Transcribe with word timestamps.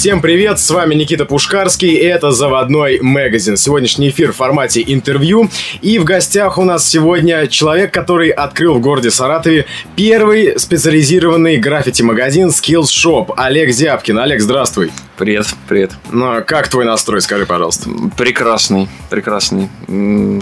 Всем 0.00 0.22
привет, 0.22 0.58
с 0.58 0.70
вами 0.70 0.94
Никита 0.94 1.26
Пушкарский, 1.26 1.90
и 1.90 2.04
это 2.06 2.30
«Заводной 2.30 3.00
магазин». 3.02 3.58
Сегодняшний 3.58 4.08
эфир 4.08 4.32
в 4.32 4.36
формате 4.36 4.82
интервью, 4.86 5.50
и 5.82 5.98
в 5.98 6.04
гостях 6.04 6.56
у 6.56 6.64
нас 6.64 6.88
сегодня 6.88 7.46
человек, 7.48 7.92
который 7.92 8.30
открыл 8.30 8.76
в 8.76 8.80
городе 8.80 9.10
Саратове 9.10 9.66
первый 9.96 10.58
специализированный 10.58 11.58
граффити-магазин 11.58 12.48
Skills 12.48 12.84
Shop, 12.84 13.34
Олег 13.36 13.72
Зябкин. 13.72 14.18
Олег, 14.20 14.40
здравствуй. 14.40 14.90
Привет, 15.18 15.48
привет. 15.68 15.90
Ну, 16.10 16.36
а 16.36 16.40
как 16.40 16.68
твой 16.68 16.86
настрой, 16.86 17.20
скажи, 17.20 17.44
пожалуйста? 17.44 17.90
Прекрасный, 18.16 18.88
прекрасный. 19.10 19.68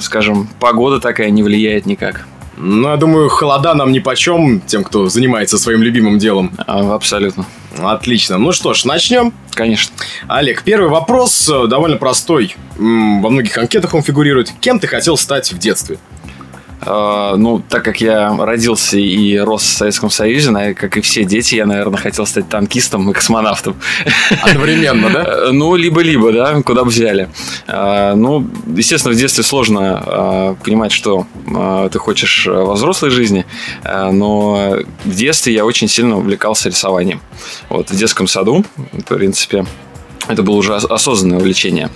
Скажем, 0.00 0.48
погода 0.60 1.00
такая 1.00 1.30
не 1.30 1.42
влияет 1.42 1.84
никак. 1.84 2.28
Ну, 2.56 2.90
я 2.90 2.96
думаю, 2.96 3.28
холода 3.28 3.74
нам 3.74 3.90
ни 3.90 3.98
почем, 3.98 4.60
тем, 4.60 4.84
кто 4.84 5.08
занимается 5.08 5.58
своим 5.58 5.82
любимым 5.82 6.18
делом. 6.18 6.52
А, 6.58 6.94
абсолютно. 6.94 7.44
Отлично. 7.76 8.38
Ну 8.38 8.52
что 8.52 8.74
ж, 8.74 8.84
начнем. 8.84 9.32
Конечно. 9.52 9.94
Олег, 10.26 10.62
первый 10.62 10.88
вопрос 10.88 11.48
э, 11.48 11.66
довольно 11.66 11.96
простой. 11.96 12.56
Во 12.76 13.28
многих 13.30 13.58
анкетах 13.58 13.94
он 13.94 14.02
фигурирует. 14.02 14.52
Кем 14.60 14.80
ты 14.80 14.86
хотел 14.86 15.16
стать 15.16 15.52
в 15.52 15.58
детстве? 15.58 15.98
А, 16.80 17.36
ну, 17.36 17.62
так 17.68 17.84
как 17.84 18.00
я 18.00 18.36
родился 18.36 18.98
и 18.98 19.36
рос 19.38 19.62
в 19.62 19.76
Советском 19.76 20.10
Союзе, 20.10 20.74
как 20.74 20.96
и 20.96 21.00
все 21.00 21.24
дети, 21.24 21.56
я, 21.56 21.66
наверное, 21.66 21.98
хотел 21.98 22.26
стать 22.26 22.48
танкистом 22.48 23.10
и 23.10 23.12
космонавтом. 23.12 23.76
Одновременно, 24.42 25.10
да? 25.10 25.52
Ну, 25.52 25.74
либо-либо, 25.74 26.32
да, 26.32 26.62
куда 26.62 26.84
бы 26.84 26.90
взяли. 26.90 27.28
А, 27.66 28.14
ну, 28.14 28.48
естественно, 28.76 29.14
в 29.14 29.18
детстве 29.18 29.44
сложно 29.44 30.56
понимать, 30.64 30.92
что 30.92 31.26
ты 31.90 31.98
хочешь 31.98 32.46
во 32.46 32.74
взрослой 32.74 33.10
жизни, 33.10 33.44
но 33.84 34.78
в 35.04 35.14
детстве 35.14 35.54
я 35.54 35.64
очень 35.64 35.88
сильно 35.88 36.16
увлекался 36.18 36.68
рисованием. 36.68 37.20
Вот, 37.68 37.90
в 37.90 37.96
детском 37.96 38.26
саду, 38.26 38.64
в 38.92 39.02
принципе, 39.02 39.66
это 40.28 40.42
было 40.42 40.56
уже 40.56 40.74
осознанное 40.74 41.38
увлечение. 41.38 41.90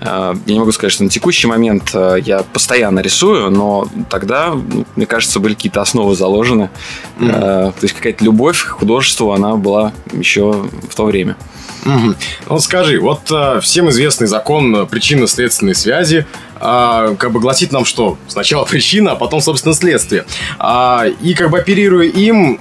Э, 0.00 0.34
я 0.46 0.52
не 0.52 0.58
могу 0.58 0.72
сказать, 0.72 0.92
что 0.92 1.04
на 1.04 1.10
текущий 1.10 1.46
момент 1.46 1.90
э, 1.94 2.18
я 2.24 2.42
постоянно 2.42 3.00
рисую, 3.00 3.50
но 3.50 3.88
тогда, 4.10 4.54
ну, 4.54 4.84
мне 4.96 5.06
кажется, 5.06 5.40
были 5.40 5.54
какие-то 5.54 5.80
основы 5.80 6.14
заложены. 6.14 6.70
Mm-hmm. 7.18 7.72
То 7.72 7.82
есть 7.82 7.94
какая-то 7.94 8.24
любовь 8.24 8.62
к 8.62 8.68
художеству, 8.68 9.32
она 9.32 9.56
была 9.56 9.92
еще 10.12 10.68
в 10.88 10.94
то 10.94 11.04
время. 11.04 11.36
Угу. 11.84 12.14
Ну 12.50 12.58
скажи, 12.58 13.00
вот 13.00 13.30
всем 13.62 13.88
известный 13.88 14.26
закон 14.26 14.86
причинно-следственной 14.86 15.74
связи 15.74 16.26
а, 16.60 17.14
как 17.16 17.32
бы 17.32 17.40
гласит 17.40 17.72
нам, 17.72 17.84
что 17.84 18.18
сначала 18.26 18.64
причина, 18.64 19.12
а 19.12 19.16
потом, 19.16 19.40
собственно, 19.40 19.74
следствие. 19.74 20.24
А, 20.58 21.06
и 21.20 21.34
как 21.34 21.50
бы 21.50 21.58
оперируя 21.58 22.06
им, 22.06 22.60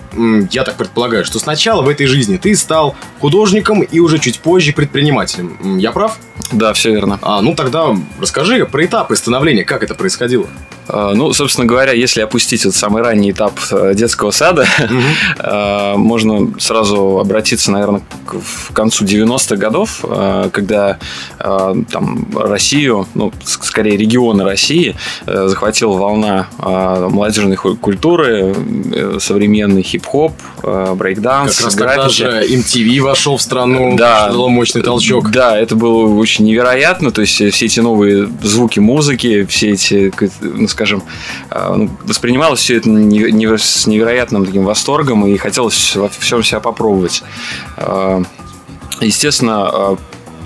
я 0.51 0.63
так 0.63 0.75
предполагаю, 0.75 1.25
что 1.25 1.39
сначала 1.39 1.81
в 1.81 1.89
этой 1.89 2.07
жизни 2.07 2.37
ты 2.37 2.55
стал 2.55 2.95
художником 3.19 3.81
и 3.81 3.99
уже 3.99 4.19
чуть 4.19 4.39
позже 4.39 4.73
предпринимателем. 4.73 5.77
Я 5.77 5.91
прав? 5.91 6.17
Да, 6.51 6.73
все 6.73 6.91
верно. 6.91 7.19
А, 7.21 7.41
ну 7.41 7.55
тогда 7.55 7.95
расскажи 8.19 8.65
про 8.65 8.85
этапы 8.85 9.15
становления, 9.15 9.63
как 9.63 9.83
это 9.83 9.95
происходило. 9.95 10.47
А, 10.89 11.13
ну, 11.13 11.33
собственно 11.33 11.67
говоря, 11.67 11.91
если 11.93 12.21
опустить 12.21 12.66
вот 12.66 12.75
самый 12.75 13.02
ранний 13.02 13.31
этап 13.31 13.53
э, 13.71 13.93
детского 13.95 14.31
сада, 14.31 14.66
угу. 14.80 15.97
можно 15.99 16.59
сразу 16.59 17.19
обратиться, 17.19 17.71
наверное, 17.71 18.02
к 18.25 18.73
концу 18.73 19.05
90-х 19.05 19.55
годов, 19.55 20.03
э, 20.03 20.49
когда 20.52 20.99
там 21.39 22.27
Россию, 22.35 23.08
ну, 23.13 23.31
скорее 23.43 23.97
регионы 23.97 24.43
России, 24.43 24.95
захватила 25.25 25.93
волна 25.93 26.47
молодежной 26.59 27.55
культуры, 27.55 28.55
современный 29.19 29.81
хип-хоп, 29.81 30.33
брейкданс, 30.63 31.55
Как 31.58 31.65
раз 31.65 31.75
тогда 31.75 32.09
же 32.09 32.45
MTV 32.47 33.02
вошел 33.02 33.37
в 33.37 33.42
страну, 33.42 33.95
да, 33.98 34.27
дало 34.30 34.49
мощный 34.49 34.81
толчок. 34.81 35.31
Да, 35.31 35.58
это 35.58 35.75
было 35.75 36.14
очень 36.15 36.45
невероятно, 36.45 37.11
то 37.11 37.21
есть 37.21 37.36
все 37.54 37.65
эти 37.65 37.80
новые 37.80 38.27
звуки 38.42 38.80
музыки, 38.80 39.45
все 39.45 39.71
эти, 39.71 40.11
скажем, 40.77 41.04
э, 41.49 41.73
ну, 41.76 41.89
воспринималось 42.04 42.60
все 42.60 42.77
это 42.77 42.88
с 43.58 43.88
невероятным 43.88 44.45
таким 44.45 44.64
восторгом 44.64 45.26
и 45.26 45.36
хотелось 45.38 45.95
во 45.95 46.08
всем 46.08 46.43
себя 46.43 46.60
попробовать. 46.60 47.23
Э, 47.77 48.21
естественно, 49.02 49.71
э, 49.73 49.95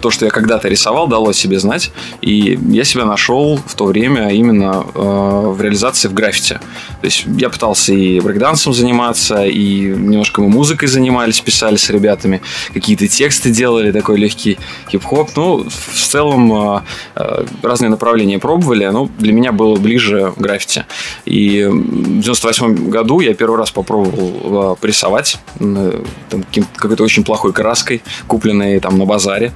то, 0.02 0.12
что 0.12 0.26
я 0.26 0.32
когда-то 0.32 0.68
рисовал, 0.68 1.08
дало 1.08 1.34
себе 1.34 1.60
знать. 1.60 1.92
И 2.22 2.60
я 2.70 2.84
себя 2.84 3.06
нашел 3.06 3.60
в 3.66 3.76
то 3.76 3.86
время 3.86 4.30
именно 4.30 4.86
э, 4.94 5.00
в 5.00 5.62
реализации 5.62 6.08
в 6.08 6.14
граффити. 6.14 6.60
То 7.02 7.08
есть 7.08 7.26
я 7.38 7.50
пытался 7.50 7.94
и 7.94 8.20
брейкдансом 8.20 8.74
заниматься, 8.74 9.46
и 9.46 9.82
немножко 9.82 10.42
мы 10.42 10.50
музыкой 10.50 10.88
занимались, 10.88 11.40
писали 11.42 11.78
с 11.78 11.90
ребятами, 11.90 12.42
какие-то 12.74 13.08
тексты 13.08 13.52
делали, 13.52 13.92
такой 13.92 14.18
легкий 14.18 14.58
хип-хоп. 14.90 15.30
Ну, 15.36 15.66
в 15.70 16.08
целом 16.08 16.54
э, 16.54 16.82
э 17.16 17.46
разные 17.62 17.90
направления 17.90 18.40
пробовали, 18.40 18.86
но 18.88 19.10
для 19.20 19.34
меня 19.34 19.52
было 19.52 19.76
ближе 19.76 20.34
граффити. 20.38 20.86
И 21.26 21.64
в 21.64 22.22
98 22.22 22.90
году 22.90 23.20
я 23.20 23.34
первый 23.34 23.58
раз 23.58 23.72
попробовал 23.72 24.74
э, 24.74 24.76
порисовать 24.82 25.40
э, 25.60 26.04
какой-то 26.76 27.04
очень 27.04 27.24
плохой 27.24 27.54
краской, 27.54 28.02
купленной 28.28 28.80
там 28.80 28.98
на 28.98 29.06
базаре. 29.06 29.52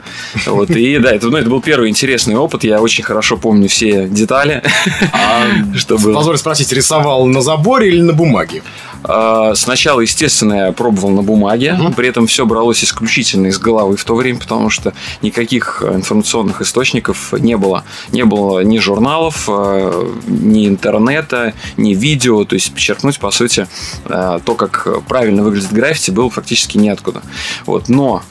Вот, 0.45 0.69
и 0.69 0.97
да, 0.99 1.13
это, 1.13 1.27
ну, 1.27 1.37
это 1.37 1.49
был 1.49 1.61
первый 1.61 1.89
интересный 1.89 2.35
опыт. 2.35 2.63
Я 2.63 2.81
очень 2.81 3.03
хорошо 3.03 3.37
помню 3.37 3.67
все 3.67 4.07
детали. 4.07 4.63
А, 5.11 5.47
что 5.75 5.97
было. 5.97 6.15
Позволь 6.15 6.37
спросить, 6.37 6.71
рисовал 6.71 7.25
на 7.25 7.41
заборе 7.41 7.89
или 7.89 8.01
на 8.01 8.13
бумаге? 8.13 8.63
А, 9.03 9.53
сначала, 9.55 10.01
естественно, 10.01 10.53
я 10.53 10.71
пробовал 10.71 11.09
на 11.09 11.21
бумаге, 11.21 11.77
угу. 11.79 11.93
при 11.93 12.09
этом 12.09 12.27
все 12.27 12.45
бралось 12.45 12.83
исключительно 12.83 13.47
из 13.47 13.59
головы 13.59 13.97
в 13.97 14.03
то 14.03 14.15
время, 14.15 14.39
потому 14.39 14.69
что 14.69 14.93
никаких 15.21 15.83
информационных 15.83 16.61
источников 16.61 17.33
не 17.33 17.55
было. 17.57 17.83
Не 18.11 18.23
было 18.23 18.61
ни 18.61 18.79
журналов, 18.79 19.45
а, 19.47 20.13
ни 20.27 20.67
интернета, 20.67 21.53
ни 21.77 21.93
видео, 21.93 22.45
то 22.45 22.55
есть 22.55 22.73
подчеркнуть, 22.73 23.19
по 23.19 23.31
сути, 23.31 23.67
а, 24.05 24.39
то, 24.39 24.55
как 24.55 24.87
правильно 25.07 25.43
выглядит 25.43 25.71
граффити, 25.71 26.11
было 26.11 26.29
фактически 26.29 26.77
неоткуда. 26.77 27.21
Вот, 27.65 27.89
но 27.89 28.23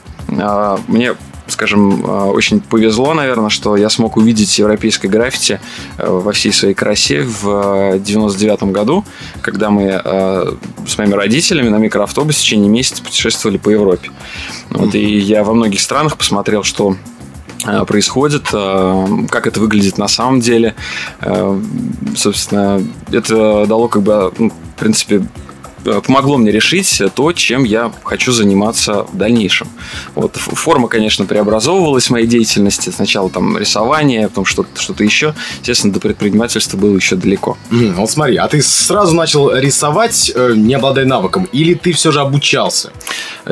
мне 0.89 1.15
скажем, 1.47 2.05
э, 2.05 2.25
очень 2.31 2.61
повезло, 2.61 3.15
наверное, 3.15 3.51
что 3.51 3.77
я 3.77 3.91
смог 3.91 4.17
увидеть 4.17 4.59
европейское 4.59 5.11
граффити 5.11 5.61
э, 5.99 6.09
во 6.09 6.33
всей 6.33 6.53
своей 6.53 6.75
красе 6.75 7.23
в 7.23 7.99
99 7.99 8.63
э, 8.63 8.67
году, 8.67 9.05
когда 9.43 9.71
мы 9.71 9.85
с 10.87 10.99
моими 10.99 11.15
родителями 11.15 11.69
на 11.69 11.77
микроавтобусе 11.77 12.39
в 12.39 12.43
течение 12.43 12.69
месяца 12.69 13.03
путешествовали 13.03 13.59
по 13.59 13.71
Европе. 13.71 14.11
Вот, 14.71 14.95
и 14.95 15.19
я 15.19 15.45
во 15.45 15.55
многих 15.55 15.81
странах 15.81 16.17
посмотрел, 16.17 16.63
что 16.63 16.97
происходит, 17.87 18.49
как 18.51 19.47
это 19.47 19.61
выглядит 19.61 19.97
на 19.97 20.09
самом 20.09 20.41
деле. 20.41 20.75
Собственно, 22.17 22.83
это 23.11 23.67
дало 23.67 23.89
как 23.89 24.03
бы, 24.03 24.33
ну, 24.39 24.51
в 24.51 24.81
принципе, 24.81 25.27
помогло 25.85 26.37
мне 26.37 26.51
решить 26.51 27.03
то, 27.15 27.33
чем 27.33 27.65
я 27.65 27.93
хочу 28.03 28.33
заниматься 28.33 29.05
в 29.05 29.17
дальнейшем. 29.17 29.69
Вот 30.15 30.37
форма, 30.37 30.89
конечно, 30.89 31.27
преобразовывалась 31.27 32.07
в 32.07 32.11
моей 32.11 32.27
деятельности. 32.27 32.91
Сначала 32.91 33.31
там 33.31 33.59
рисование, 33.59 34.29
потом 34.29 34.45
что-то 34.45 34.81
что 34.81 34.95
еще. 35.03 35.35
Естественно, 35.61 35.93
до 35.93 36.01
предпринимательства 36.01 36.77
было 36.77 36.97
еще 36.97 37.17
далеко. 37.17 37.57
Mm, 37.71 37.95
вот 37.95 38.11
смотри, 38.11 38.37
а 38.37 38.49
ты 38.49 38.63
сразу 38.63 39.15
начал 39.15 39.55
рисовать, 39.55 40.33
э, 40.35 40.53
не 40.57 40.75
обладая 40.75 41.05
навыком, 41.05 41.45
или 41.53 41.75
ты 41.75 41.93
все 41.93 42.13
же 42.13 42.21
обучался? 42.21 42.93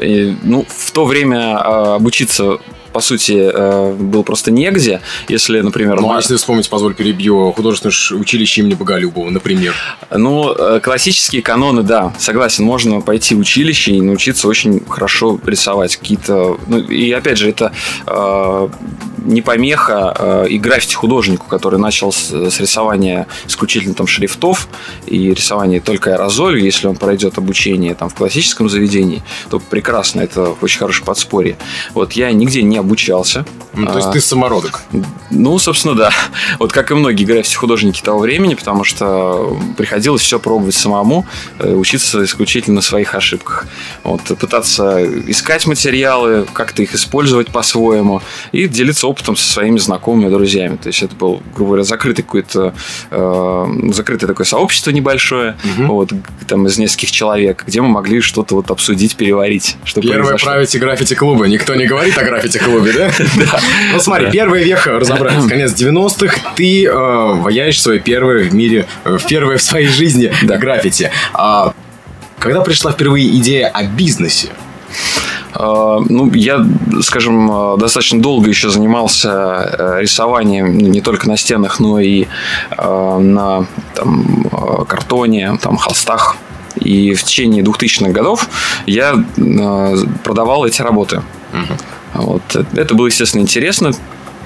И, 0.01 0.37
ну, 0.43 0.67
в 0.69 0.91
то 0.93 1.05
время 1.05 1.59
а, 1.59 1.95
обучиться 1.97 2.59
по 2.93 3.01
сути, 3.01 3.51
э, 3.53 3.95
был 3.99 4.23
просто 4.23 4.51
негде. 4.51 5.01
Если, 5.29 5.61
например... 5.61 6.01
Ну, 6.01 6.13
а 6.13 6.17
если 6.17 6.37
вспомнить, 6.37 6.69
позволь 6.69 6.95
перебью, 6.95 7.53
художественное 7.53 8.21
училище 8.21 8.61
имени 8.61 8.75
Боголюбова, 8.75 9.31
например. 9.31 9.75
Ну, 10.11 10.53
э, 10.53 10.81
классические 10.81 11.43
каноны, 11.43 11.83
да, 11.83 12.13
согласен, 12.19 12.65
можно 12.65 13.01
пойти 13.01 13.35
в 13.35 13.39
училище 13.39 13.93
и 13.93 14.01
научиться 14.01 14.49
очень 14.49 14.83
хорошо 14.89 15.39
рисовать 15.45 15.97
какие-то... 15.97 16.59
Ну, 16.67 16.79
и 16.79 17.11
опять 17.13 17.39
же, 17.39 17.49
это 17.49 17.73
э, 18.07 18.69
не 19.25 19.43
помеха 19.43 20.47
и 20.49 20.59
граффити 20.59 20.95
художнику, 20.95 21.47
который 21.47 21.79
начал 21.79 22.13
с, 22.13 22.31
с 22.31 22.61
рисования 22.61 23.27
исключительно 23.47 23.95
там 23.95 24.07
шрифтов 24.07 24.69
и 25.07 25.33
рисования 25.33 25.81
только 25.81 26.15
аэрозолью, 26.15 26.63
если 26.63 26.87
он 26.89 26.97
пройдет 26.97 27.39
обучение 27.39 27.95
там 27.95 28.09
в 28.09 28.15
классическом 28.15 28.69
заведении, 28.69 29.23
то 29.49 29.59
прекрасно, 29.59 30.21
это 30.21 30.55
очень 30.61 30.79
хорошее 30.79 31.07
подспорье. 31.07 31.57
Вот 31.95 32.13
я 32.13 32.33
нигде 32.33 32.63
не 32.63 32.82
обучался. 32.83 33.45
Ну, 33.75 33.87
то 33.87 33.97
есть 33.97 34.09
а, 34.09 34.13
ты 34.13 34.21
самородок? 34.21 34.83
Ну, 35.31 35.59
собственно, 35.59 35.95
да. 35.95 36.11
Вот 36.59 36.73
как 36.73 36.91
и 36.91 36.95
многие 36.95 37.25
граффити-художники 37.25 38.03
того 38.03 38.21
времени, 38.21 38.55
потому 38.55 38.85
что 38.85 39.57
приходилось 39.77 40.23
все 40.23 40.39
пробовать 40.39 40.75
самому, 40.75 41.27
э, 41.59 41.73
учиться 41.73 42.23
исключительно 42.25 42.77
на 42.77 42.83
своих 42.83 43.15
ошибках. 43.15 43.67
Вот, 44.05 44.21
пытаться 44.39 45.03
искать 45.31 45.67
материалы, 45.67 46.47
как-то 46.53 46.83
их 46.83 46.95
использовать 46.95 47.49
по-своему 47.49 48.21
и 48.53 48.69
делиться 48.69 49.07
опытом 49.07 49.37
со 49.37 49.51
своими 49.51 49.79
знакомыми, 49.79 50.29
друзьями. 50.29 50.77
То 50.77 50.89
есть 50.89 51.03
это 51.03 51.15
был, 51.17 51.43
грубо 51.55 51.71
говоря, 51.71 51.85
закрытый 51.85 52.25
какое-то 52.25 52.75
э, 53.11 53.67
закрытое 53.93 54.29
такое 54.29 54.47
сообщество 54.47 54.91
небольшое, 54.91 55.57
угу. 55.65 55.95
вот 55.95 56.13
там 56.47 56.67
из 56.67 56.79
нескольких 56.79 57.11
человек, 57.11 57.65
где 57.67 57.81
мы 57.81 57.89
могли 57.89 58.21
что-то 58.21 58.57
вот 58.57 58.71
обсудить, 58.71 59.17
переварить. 59.17 59.77
Что 59.85 60.01
Первое 60.01 60.23
произошло. 60.23 60.51
правите 60.51 60.79
граффити-клуба. 60.79 61.47
Никто 61.47 61.75
не 61.75 61.87
говорит 61.87 62.17
о 62.19 62.25
граффити-клубе, 62.73 62.93
да? 62.93 63.11
Да. 63.53 63.61
Ну 63.93 64.01
смотри, 64.01 64.31
первый 64.31 64.65
век 64.65 64.87
разобрались, 64.87 65.47
конец 65.47 65.73
90-х. 65.73 66.55
Ты 66.57 66.87
э, 66.87 66.93
ваяешь 66.93 67.81
свое 67.81 68.01
первое 68.01 68.45
в 68.45 68.55
мире, 68.55 68.87
э, 69.05 69.19
первое 69.29 69.59
в 69.59 69.63
своей 69.63 69.89
жизни 69.89 70.33
граффити. 70.43 71.11
А 71.33 71.73
когда 72.39 72.61
пришла 72.61 72.93
впервые 72.93 73.29
идея 73.39 73.69
о 73.69 73.85
бизнесе? 73.85 74.49
А, 75.55 75.99
ну, 76.09 76.31
я, 76.33 76.65
скажем, 77.03 77.51
а, 77.51 77.77
достаточно 77.77 78.21
долго 78.21 78.49
еще 78.49 78.71
занимался 78.71 79.31
э, 79.79 79.99
рисованием 80.01 80.79
ну, 80.79 80.89
не 80.89 81.01
только 81.01 81.29
на 81.29 81.37
стенах, 81.37 81.81
но 81.81 82.01
и 82.01 82.27
на 82.77 83.67
там, 83.95 84.47
картоне, 84.89 85.59
там, 85.61 85.77
холстах. 85.77 86.37
И 86.77 87.15
в 87.15 87.23
течение 87.23 87.63
2000-х 87.63 88.13
годов 88.13 88.49
я 88.87 89.15
продавал 90.25 90.65
эти 90.65 90.81
работы. 90.81 91.23
Угу. 91.53 91.79
Вот. 92.15 92.43
Это 92.75 92.95
было, 92.95 93.07
естественно, 93.07 93.43
интересно 93.43 93.93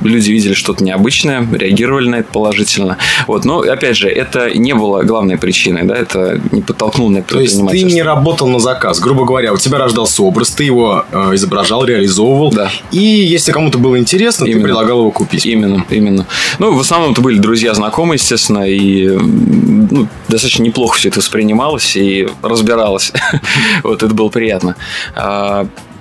люди 0.01 0.31
видели 0.31 0.55
что-то 0.55 0.85
необычное, 0.85 1.47
реагировали 1.53 2.09
на 2.09 2.17
это 2.17 2.33
положительно. 2.33 2.99
Вот, 3.27 3.45
но 3.45 3.61
опять 3.61 3.97
же, 3.97 4.09
это 4.09 4.51
не 4.57 4.75
было 4.75 5.03
главной 5.03 5.39
причиной, 5.39 5.85
да, 5.85 5.95
это 5.95 6.41
не 6.53 6.63
подтолкнуло 6.63 7.11
меня 7.11 7.23
То 7.23 7.41
есть 7.41 7.67
ты 7.69 7.83
не 7.83 8.03
работал 8.03 8.49
на 8.49 8.59
заказ, 8.59 9.01
грубо 9.01 9.25
говоря, 9.25 9.53
у 9.53 9.57
тебя 9.57 9.79
рождался 9.79 10.23
образ, 10.23 10.51
ты 10.51 10.65
его 10.65 11.05
э, 11.11 11.35
изображал, 11.35 11.85
реализовывал, 11.85 12.51
да. 12.51 12.71
и 12.91 12.99
если 12.99 13.53
кому-то 13.53 13.79
было 13.79 13.99
интересно, 13.99 14.45
именно. 14.45 14.61
ты 14.61 14.65
предлагал 14.65 15.01
его 15.01 15.11
купить. 15.11 15.47
Именно, 15.47 15.85
именно. 15.91 16.27
Ну, 16.59 16.75
в 16.75 16.81
основном 16.81 17.13
это 17.13 17.21
были 17.21 17.39
друзья, 17.39 17.75
знакомые, 17.75 18.17
естественно, 18.17 18.69
и 18.69 19.09
ну, 19.09 20.09
достаточно 20.29 20.63
неплохо 20.63 20.99
все 20.99 21.09
это 21.09 21.21
воспринималось 21.21 21.97
и 21.97 22.29
разбиралось. 22.43 23.13
вот 23.83 24.03
это 24.03 24.15
было 24.15 24.29
приятно. 24.29 24.77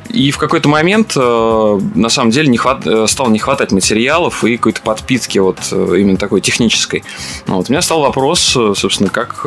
И 0.10 0.32
в 0.32 0.38
какой-то 0.38 0.70
момент, 0.70 1.14
э, 1.16 1.80
на 1.96 2.10
самом 2.10 2.32
деле, 2.32 2.48
не 2.48 2.58
хват... 2.58 2.86
Э, 2.86 3.08
стало 3.08 3.30
не 3.30 3.40
хватать 3.40 3.72
материалов 3.72 4.44
и 4.44 4.58
какой-то 4.58 4.82
подпитки 4.82 5.40
вот 5.40 5.60
э, 5.72 5.96
именно 5.98 6.18
такой 6.18 6.42
технической. 6.42 7.04
Вот. 7.48 7.70
У 7.70 7.72
меня 7.72 7.82
стал 7.82 8.02
вопрос, 8.02 8.40
собственно, 8.76 9.10
как 9.10 9.46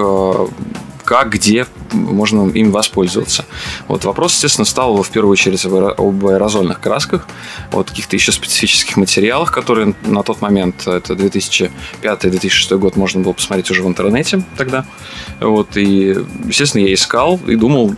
как, 1.09 1.31
где 1.31 1.67
можно 1.91 2.51
им 2.51 2.71
воспользоваться. 2.71 3.47
Вот 3.89 4.05
вопрос, 4.05 4.35
естественно, 4.35 4.67
стал 4.67 5.03
в 5.03 5.09
первую 5.09 5.33
очередь 5.33 5.65
об 5.65 6.27
аэрозольных 6.27 6.81
красках, 6.81 7.27
вот 7.73 7.89
каких-то 7.89 8.15
еще 8.15 8.31
специфических 8.31 8.99
материалах, 8.99 9.51
которые 9.51 9.95
на 10.03 10.23
тот 10.23 10.43
момент, 10.43 10.87
это 10.87 11.15
2005-2006 11.15 12.77
год, 12.77 12.97
можно 12.97 13.23
было 13.23 13.33
посмотреть 13.33 13.71
уже 13.71 13.83
в 13.83 13.87
интернете 13.87 14.45
тогда. 14.59 14.85
Вот, 15.41 15.79
и, 15.79 16.15
естественно, 16.45 16.83
я 16.83 16.93
искал 16.93 17.41
и 17.47 17.55
думал, 17.55 17.95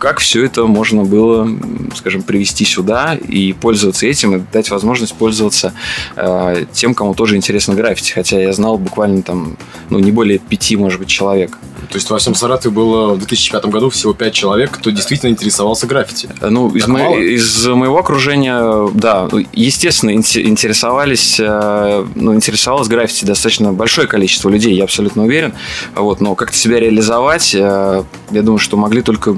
как 0.00 0.18
все 0.18 0.46
это 0.46 0.64
можно 0.64 1.04
было, 1.04 1.46
скажем, 1.94 2.22
привести 2.22 2.64
сюда 2.64 3.14
и 3.16 3.52
пользоваться 3.52 4.06
этим, 4.06 4.34
и 4.34 4.42
дать 4.50 4.70
возможность 4.70 5.14
пользоваться 5.14 5.74
э, 6.16 6.64
тем, 6.72 6.94
кому 6.94 7.14
тоже 7.14 7.36
интересно 7.36 7.74
граффити. 7.74 8.12
Хотя 8.12 8.40
я 8.40 8.52
знал 8.54 8.78
буквально 8.78 9.20
там, 9.20 9.58
ну, 9.90 9.98
не 9.98 10.10
более 10.10 10.38
пяти, 10.38 10.76
может 10.76 11.00
быть, 11.00 11.08
человек. 11.08 11.58
То 11.90 11.96
есть 11.96 12.08
во 12.08 12.18
всем 12.18 12.34
Саратове 12.34 12.74
было 12.74 13.14
в 13.14 13.18
2005 13.18 13.66
году 13.66 13.90
всего 13.90 14.14
пять 14.14 14.32
человек, 14.32 14.70
кто 14.70 14.90
действительно 14.90 15.30
интересовался 15.30 15.86
граффити. 15.86 16.30
Ну, 16.40 16.74
из, 16.74 16.86
мо... 16.86 17.16
из 17.18 17.66
моего 17.66 17.98
окружения, 17.98 18.88
да, 18.94 19.28
естественно, 19.52 20.12
интересовались, 20.12 21.38
э, 21.38 22.06
ну, 22.14 22.34
интересовалось 22.34 22.88
граффити 22.88 23.26
достаточно 23.26 23.74
большое 23.74 24.06
количество 24.06 24.48
людей, 24.48 24.74
я 24.74 24.84
абсолютно 24.84 25.24
уверен. 25.24 25.52
Вот, 25.94 26.22
но 26.22 26.34
как-то 26.34 26.56
себя 26.56 26.80
реализовать, 26.80 27.54
э, 27.54 28.04
я 28.30 28.42
думаю, 28.42 28.58
что 28.58 28.78
могли 28.78 29.02
только 29.02 29.36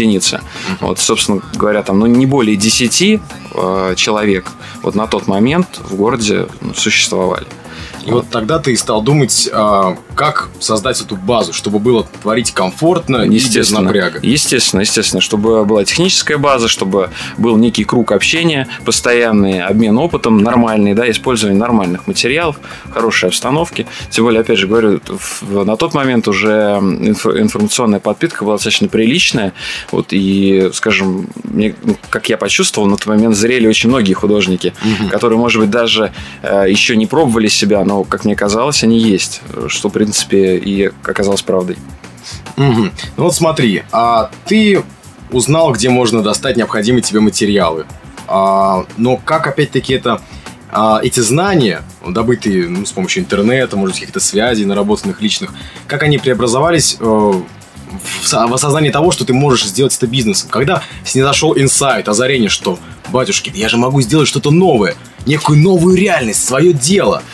единицы. 0.00 0.40
Вот, 0.80 0.98
собственно 0.98 1.42
говоря, 1.54 1.82
там, 1.82 1.98
ну, 1.98 2.06
не 2.06 2.26
более 2.26 2.56
10 2.56 3.20
э, 3.54 3.94
человек 3.96 4.46
вот 4.82 4.94
на 4.94 5.06
тот 5.06 5.26
момент 5.26 5.80
в 5.82 5.94
городе 5.96 6.46
ну, 6.60 6.74
существовали. 6.74 7.46
И 8.06 8.10
вот 8.10 8.28
тогда 8.30 8.58
ты 8.58 8.76
стал 8.76 9.02
думать, 9.02 9.48
а, 9.52 9.96
как 10.14 10.48
создать 10.58 11.00
эту 11.00 11.16
базу, 11.16 11.52
чтобы 11.52 11.78
было 11.78 12.06
творить 12.22 12.52
комфортно 12.52 13.22
и 13.22 13.40
без 13.40 13.70
напряга. 13.70 14.20
Естественно, 14.22 14.80
естественно, 14.80 15.20
чтобы 15.20 15.64
была 15.64 15.84
техническая 15.84 16.38
база, 16.38 16.68
чтобы 16.68 17.10
был 17.38 17.56
некий 17.56 17.84
круг 17.84 18.12
общения, 18.12 18.68
постоянный 18.84 19.60
обмен 19.62 19.98
опытом, 19.98 20.38
нормальный, 20.38 20.94
да, 20.94 21.10
использование 21.10 21.58
нормальных 21.58 22.06
материалов, 22.06 22.58
хорошей 22.90 23.28
обстановки. 23.28 23.86
Тем 24.10 24.24
более, 24.24 24.40
опять 24.40 24.58
же 24.58 24.66
говорю, 24.66 25.00
на 25.48 25.76
тот 25.76 25.94
момент 25.94 26.28
уже 26.28 26.78
информационная 26.80 28.00
подпитка 28.00 28.44
была 28.44 28.54
достаточно 28.54 28.88
приличная. 28.88 29.52
Вот, 29.90 30.08
и, 30.10 30.70
скажем, 30.72 31.28
мне, 31.44 31.74
ну, 31.82 31.96
как 32.08 32.28
я 32.28 32.36
почувствовал, 32.36 32.88
на 32.88 32.96
тот 32.96 33.06
момент 33.06 33.36
зрели 33.36 33.66
очень 33.66 33.88
многие 33.88 34.14
художники, 34.14 34.74
угу. 34.82 35.10
которые, 35.10 35.38
может 35.38 35.60
быть, 35.60 35.70
даже 35.70 36.12
э, 36.42 36.66
еще 36.68 36.96
не 36.96 37.06
пробовали 37.06 37.48
себя, 37.48 37.84
но, 37.90 38.04
как 38.04 38.24
мне 38.24 38.36
казалось, 38.36 38.84
они 38.84 39.00
есть, 39.00 39.40
что, 39.66 39.88
в 39.88 39.92
принципе, 39.92 40.56
и 40.58 40.92
оказалось 41.02 41.42
правдой. 41.42 41.76
Угу. 42.56 42.84
Ну 43.16 43.24
вот 43.24 43.34
смотри, 43.34 43.82
а 43.90 44.30
ты 44.46 44.84
узнал, 45.32 45.72
где 45.72 45.90
можно 45.90 46.22
достать 46.22 46.56
необходимые 46.56 47.02
тебе 47.02 47.18
материалы. 47.18 47.86
А, 48.28 48.86
но 48.96 49.16
как, 49.16 49.48
опять-таки, 49.48 49.92
это 49.92 50.22
а, 50.70 51.00
эти 51.02 51.18
знания, 51.18 51.82
добытые 52.06 52.68
ну, 52.68 52.86
с 52.86 52.92
помощью 52.92 53.24
интернета, 53.24 53.76
может, 53.76 53.96
каких-то 53.96 54.20
связей, 54.20 54.66
наработанных 54.66 55.20
личных, 55.20 55.52
как 55.88 56.04
они 56.04 56.18
преобразовались 56.18 56.96
э, 57.00 57.04
в, 57.04 58.54
осознании 58.54 58.90
того, 58.90 59.10
что 59.10 59.24
ты 59.24 59.34
можешь 59.34 59.66
сделать 59.66 59.96
это 59.96 60.06
бизнесом? 60.06 60.48
Когда 60.48 60.84
снизошел 61.04 61.58
инсайт, 61.58 62.08
озарение, 62.08 62.50
что, 62.50 62.78
батюшки, 63.08 63.50
я 63.52 63.68
же 63.68 63.78
могу 63.78 64.00
сделать 64.00 64.28
что-то 64.28 64.52
новое, 64.52 64.94
некую 65.26 65.58
новую 65.58 65.96
реальность, 65.96 66.44
свое 66.44 66.72
дело– 66.72 67.24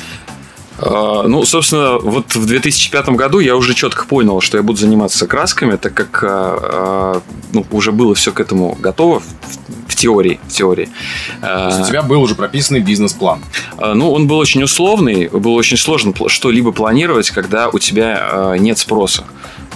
ну, 0.80 1.44
собственно, 1.44 1.98
вот 1.98 2.34
в 2.34 2.46
2005 2.46 3.08
году 3.10 3.38
я 3.38 3.56
уже 3.56 3.74
четко 3.74 4.04
понял, 4.04 4.40
что 4.40 4.56
я 4.56 4.62
буду 4.62 4.78
заниматься 4.78 5.26
красками, 5.26 5.76
так 5.76 5.94
как 5.94 6.22
а, 6.22 6.28
а, 6.28 7.22
ну, 7.52 7.64
уже 7.70 7.92
было 7.92 8.14
все 8.14 8.32
к 8.32 8.40
этому 8.40 8.76
готово 8.78 9.20
в, 9.20 9.24
в 9.88 9.94
теории. 9.96 10.38
В 10.46 10.52
теории. 10.52 10.88
То 11.40 11.68
есть 11.68 11.80
у 11.80 11.84
тебя 11.86 12.02
был 12.02 12.20
уже 12.20 12.34
прописанный 12.34 12.80
бизнес-план? 12.80 13.40
Ну, 13.78 14.12
он 14.12 14.26
был 14.26 14.38
очень 14.38 14.62
условный, 14.62 15.28
было 15.28 15.52
очень 15.52 15.76
сложно 15.76 16.12
что-либо 16.28 16.72
планировать, 16.72 17.30
когда 17.30 17.68
у 17.68 17.78
тебя 17.78 18.54
нет 18.58 18.78
спроса. 18.78 19.24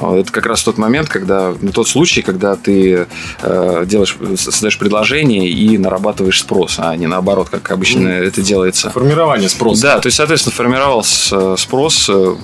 Это 0.00 0.32
как 0.32 0.46
раз 0.46 0.62
тот 0.62 0.78
момент, 0.78 1.08
когда, 1.08 1.54
ну, 1.60 1.72
тот 1.72 1.88
случай, 1.88 2.22
когда 2.22 2.56
ты 2.56 3.06
э, 3.42 3.84
делаешь, 3.86 4.16
создаешь 4.36 4.78
предложение 4.78 5.48
и 5.48 5.78
нарабатываешь 5.78 6.40
спрос, 6.40 6.76
а 6.78 6.94
не 6.96 7.06
наоборот, 7.06 7.48
как 7.50 7.70
обычно 7.70 8.08
mm. 8.08 8.26
это 8.28 8.42
делается. 8.42 8.90
Формирование 8.90 9.48
спроса. 9.48 9.82
Да, 9.82 9.98
то 9.98 10.06
есть, 10.06 10.16
соответственно, 10.16 10.54
формировался 10.54 11.56
спрос 11.56 12.08
э, 12.08 12.34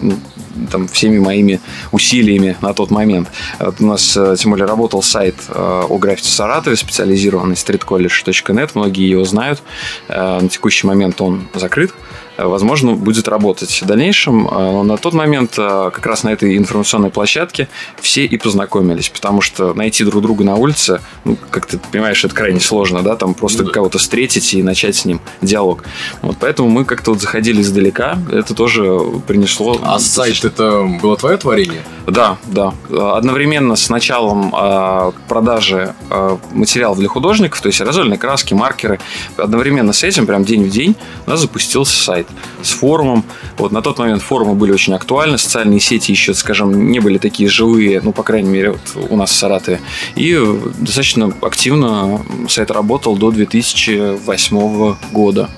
там, 0.71 0.89
всеми 0.89 1.19
моими 1.19 1.61
усилиями 1.93 2.57
на 2.61 2.75
тот 2.75 2.91
момент. 2.91 3.29
Вот 3.59 3.81
у 3.81 3.87
нас, 3.87 4.17
э, 4.17 4.37
тем 4.39 4.51
более, 4.53 4.67
работал 4.67 5.03
сайт 5.03 5.37
э, 5.49 5.83
о 5.89 5.99
граффити 5.99 6.27
в 6.27 6.33
Саратове, 6.33 6.77
специализированный 6.77 7.55
streetcollege.net, 7.55 8.71
многие 8.75 9.09
его 9.09 9.25
знают. 9.25 9.63
На 10.09 10.49
текущий 10.49 10.87
момент 10.87 11.21
он 11.21 11.49
закрыт 11.55 11.93
возможно, 12.37 12.93
будет 12.93 13.29
работать 13.29 13.83
в 13.83 13.87
дальнейшем. 13.87 14.49
А, 14.51 14.73
но 14.73 14.83
на 14.83 14.97
тот 14.97 15.15
момент 15.15 15.55
а, 15.59 15.91
как 15.91 16.07
раз 16.07 16.23
на 16.23 16.31
этой 16.31 16.57
информационной 16.57 17.11
площадке 17.11 17.69
все 18.01 18.25
и 18.25 18.37
познакомились, 18.37 19.09
потому 19.09 19.41
что 19.41 19.75
найти 19.75 20.05
друг 20.05 20.23
друга 20.23 20.45
на 20.45 20.57
улице, 20.57 21.01
ну, 21.25 21.37
как 21.51 21.67
ты 21.67 21.79
понимаешь, 21.79 22.25
это 22.25 22.35
крайне 22.35 22.61
сложно, 22.61 23.03
да, 23.03 23.17
там 23.17 23.35
просто 23.35 23.63
ну, 23.63 23.69
да. 23.69 23.75
кого-то 23.75 23.99
встретить 23.99 24.55
и 24.55 24.63
начать 24.63 24.97
с 24.97 25.05
ним 25.05 25.21
диалог. 25.43 25.85
Вот 26.23 26.37
поэтому 26.41 26.69
мы 26.69 26.85
как-то 26.85 27.13
вот 27.13 27.21
заходили 27.21 27.63
издалека, 27.63 28.19
это 28.31 28.55
тоже 28.55 29.01
принесло... 29.27 29.81
А 29.83 29.99
сайт 29.99 30.45
это 30.45 30.83
было 31.01 31.17
твое 31.17 31.37
творение? 31.37 31.83
Да, 32.07 32.39
да. 32.47 32.73
Одновременно 32.91 33.77
с 33.77 33.89
началом 33.89 34.55
э, 34.55 35.13
продажи 35.29 35.95
э, 36.11 36.37
материалов 36.53 36.99
для 36.99 37.09
художников, 37.09 37.61
то 37.61 37.69
есть 37.69 37.81
аэрозольные 37.81 38.19
краски, 38.19 38.55
маркеры, 38.55 39.01
одновременно 39.37 39.93
с 39.93 40.05
этим, 40.05 40.27
прям 40.27 40.45
день 40.45 40.65
в 40.65 40.71
день, 40.71 40.97
у 41.27 41.31
нас 41.31 41.41
запустился 41.41 41.97
сайт 41.97 42.26
с 42.63 42.71
форумом. 42.71 43.25
Вот 43.59 43.73
на 43.73 43.83
тот 43.83 43.99
момент 43.99 44.23
форумы 44.23 44.55
были 44.55 44.73
очень 44.73 44.95
актуальны, 44.95 45.39
социальные 45.39 45.81
сети 45.81 46.13
еще, 46.13 46.35
скажем, 46.35 46.91
не 46.91 47.01
были 47.01 47.19
такие 47.19 47.49
живые, 47.49 48.01
ну, 48.01 48.13
по 48.13 48.23
крайней 48.23 48.51
мере, 48.51 48.73
вот 48.73 49.11
у 49.11 49.17
нас 49.17 49.31
в 49.31 49.35
Саратове. 49.35 49.81
И 50.15 50.39
достаточно 50.79 51.33
активно 51.43 52.21
сайт 52.49 52.71
работал 52.71 53.17
до 53.17 53.31
2008 53.31 54.97
года. 55.13 55.51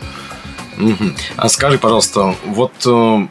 А 1.36 1.48
скажи, 1.48 1.76
пожалуйста, 1.78 2.36
вот 2.46 2.72
э, 2.86 3.26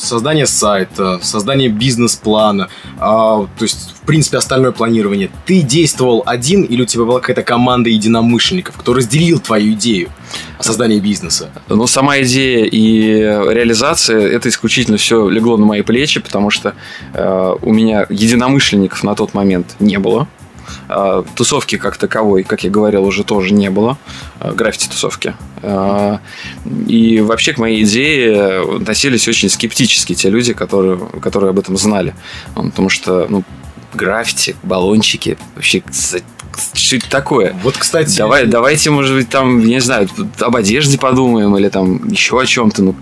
создание 0.00 0.46
сайта, 0.46 1.20
создание 1.22 1.68
бизнес-плана, 1.68 2.68
а, 2.98 3.46
то 3.46 3.62
есть, 3.62 3.94
в 3.94 4.06
принципе, 4.06 4.38
остальное 4.38 4.72
планирование. 4.72 5.30
Ты 5.46 5.62
действовал 5.62 6.22
один 6.26 6.62
или 6.62 6.82
у 6.82 6.86
тебя 6.86 7.04
была 7.04 7.20
какая-то 7.20 7.42
команда 7.42 7.90
единомышленников, 7.90 8.76
кто 8.76 8.94
разделил 8.94 9.38
твою 9.38 9.72
идею? 9.74 10.10
О 10.58 11.00
бизнеса? 11.00 11.50
Ну, 11.68 11.86
сама 11.86 12.20
идея 12.20 12.64
и 12.64 13.20
реализация, 13.20 14.20
это 14.20 14.48
исключительно 14.48 14.96
все 14.96 15.28
легло 15.28 15.56
на 15.56 15.66
мои 15.66 15.82
плечи, 15.82 16.20
потому 16.20 16.50
что 16.50 16.74
э, 17.14 17.54
у 17.62 17.72
меня 17.72 18.06
единомышленников 18.08 19.02
на 19.02 19.14
тот 19.14 19.34
момент 19.34 19.76
не 19.80 19.98
было. 19.98 20.28
Э, 20.88 21.22
тусовки 21.34 21.78
как 21.78 21.96
таковой, 21.96 22.42
как 22.42 22.64
я 22.64 22.70
говорил, 22.70 23.04
уже 23.04 23.24
тоже 23.24 23.52
не 23.52 23.70
было. 23.70 23.98
Э, 24.40 24.52
граффити-тусовки. 24.52 25.34
Э, 25.62 26.18
и 26.86 27.20
вообще 27.20 27.52
к 27.52 27.58
моей 27.58 27.84
идее 27.84 28.76
относились 28.76 29.28
очень 29.28 29.48
скептически 29.48 30.14
те 30.14 30.30
люди, 30.30 30.52
которые, 30.52 30.98
которые 31.22 31.50
об 31.50 31.58
этом 31.58 31.76
знали. 31.76 32.14
Потому 32.54 32.88
что, 32.88 33.26
ну, 33.28 33.44
граффити, 33.94 34.56
баллончики, 34.62 35.36
вообще 35.54 35.82
это 36.92 37.10
такое? 37.10 37.56
Вот, 37.62 37.76
кстати... 37.76 38.16
Давай, 38.18 38.46
давайте, 38.46 38.90
может 38.90 39.14
быть, 39.14 39.28
там, 39.28 39.64
не 39.64 39.80
знаю, 39.80 40.08
об 40.40 40.56
одежде 40.56 40.98
подумаем 40.98 41.56
или 41.56 41.68
там 41.68 42.08
еще 42.08 42.40
о 42.40 42.46
чем-то, 42.46 42.82
ну, 42.82 42.94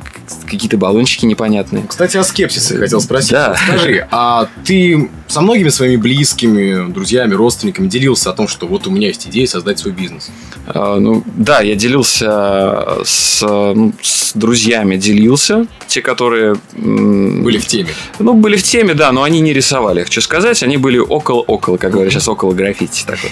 какие-то 0.47 0.77
баллончики 0.77 1.27
непонятные. 1.27 1.85
Кстати, 1.87 2.17
о 2.17 2.25
скепсисе 2.25 2.79
хотел 2.79 3.01
спросить. 3.01 3.33
Да. 3.33 3.57
Скажи, 3.57 4.07
а 4.11 4.49
ты 4.65 5.11
со 5.27 5.41
многими 5.41 5.69
своими 5.69 5.97
близкими, 5.97 6.91
друзьями, 6.91 7.35
родственниками 7.35 7.89
делился 7.89 8.31
о 8.31 8.33
том, 8.33 8.49
что 8.49 8.67
вот 8.67 8.87
у 8.87 8.91
меня 8.91 9.09
есть 9.09 9.27
идея 9.27 9.47
создать 9.47 9.79
свой 9.79 9.93
бизнес? 9.93 10.31
А, 10.67 10.99
ну, 10.99 11.23
да, 11.27 11.61
я 11.61 11.75
делился 11.75 12.99
с, 13.05 13.43
ну, 13.43 13.93
с 14.03 14.33
друзьями, 14.35 14.97
делился, 14.97 15.67
те, 15.87 16.03
которые... 16.03 16.57
Были 16.75 17.59
в 17.59 17.67
теме. 17.67 17.91
Ну, 18.19 18.35
были 18.35 18.57
в 18.57 18.63
теме, 18.63 18.95
да, 18.95 19.13
но 19.13 19.23
они 19.23 19.41
не 19.41 19.53
рисовали. 19.53 20.03
Хочу 20.03 20.21
сказать, 20.21 20.63
они 20.63 20.77
были 20.77 20.99
около-около, 20.99 21.77
как 21.77 21.93
говорят 21.93 22.13
сейчас, 22.13 22.29
около 22.29 22.53
граффити 22.53 23.05
такой. 23.07 23.31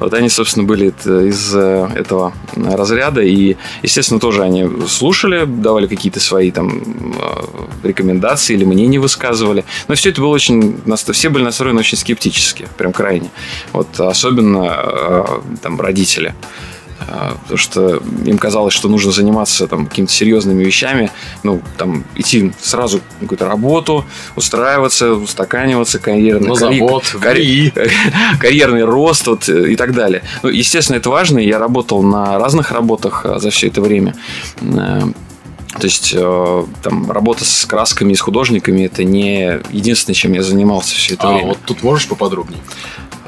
Вот 0.00 0.14
они, 0.14 0.28
собственно, 0.28 0.66
были 0.66 0.88
из 0.88 1.54
э, 1.54 1.90
этого 1.94 2.32
разряда, 2.56 3.20
и, 3.20 3.56
естественно, 3.82 4.20
тоже 4.20 4.42
они 4.42 4.68
слушали, 4.86 5.44
давали 5.44 5.86
какие-то 5.86 6.20
свои 6.20 6.50
там 6.50 7.14
э, 7.20 7.88
рекомендации 7.88 8.54
или 8.54 8.64
мнения 8.64 8.98
высказывали. 8.98 9.64
Но 9.88 9.94
все 9.94 10.10
это 10.10 10.20
было 10.20 10.30
очень... 10.34 10.80
Все 11.12 11.28
были 11.28 11.44
настроены 11.44 11.80
очень 11.80 11.98
скептически, 11.98 12.68
прям 12.76 12.92
крайне. 12.92 13.30
Вот 13.72 13.98
особенно 14.00 14.66
э, 14.68 15.24
там 15.62 15.80
родители. 15.80 16.34
А, 17.00 17.36
потому 17.42 17.58
что 17.58 18.02
им 18.24 18.38
казалось, 18.38 18.74
что 18.74 18.88
нужно 18.88 19.12
заниматься 19.12 19.66
там 19.68 19.86
какими-то 19.86 20.12
серьезными 20.12 20.64
вещами, 20.64 21.10
ну, 21.42 21.62
там, 21.76 22.04
идти 22.16 22.52
сразу 22.60 23.00
какую-то 23.20 23.46
работу, 23.46 24.04
устраиваться, 24.36 25.12
устаканиваться, 25.12 25.98
карьерный, 25.98 26.54
карьер, 26.54 26.78
завод, 26.78 27.16
карьер, 27.20 27.90
карьерный 28.40 28.84
рост 28.84 29.26
вот, 29.26 29.48
и 29.48 29.76
так 29.76 29.94
далее. 29.94 30.22
Ну, 30.42 30.48
естественно, 30.48 30.96
это 30.96 31.10
важно, 31.10 31.38
я 31.38 31.58
работал 31.58 32.02
на 32.02 32.38
разных 32.38 32.72
работах 32.72 33.24
а, 33.24 33.38
за 33.38 33.50
все 33.50 33.68
это 33.68 33.80
время. 33.80 34.14
Э, 34.60 35.02
то 35.78 35.84
есть 35.84 36.12
э, 36.16 36.64
там 36.82 37.10
работа 37.10 37.44
с 37.44 37.64
красками 37.64 38.12
и 38.12 38.16
с 38.16 38.20
художниками 38.20 38.82
это 38.82 39.04
не 39.04 39.60
единственное, 39.70 40.14
чем 40.14 40.32
я 40.32 40.42
занимался 40.42 40.94
все 40.94 41.14
это 41.14 41.28
а, 41.28 41.32
время. 41.32 41.48
Вот 41.48 41.58
тут 41.64 41.82
можешь 41.82 42.08
поподробнее? 42.08 42.60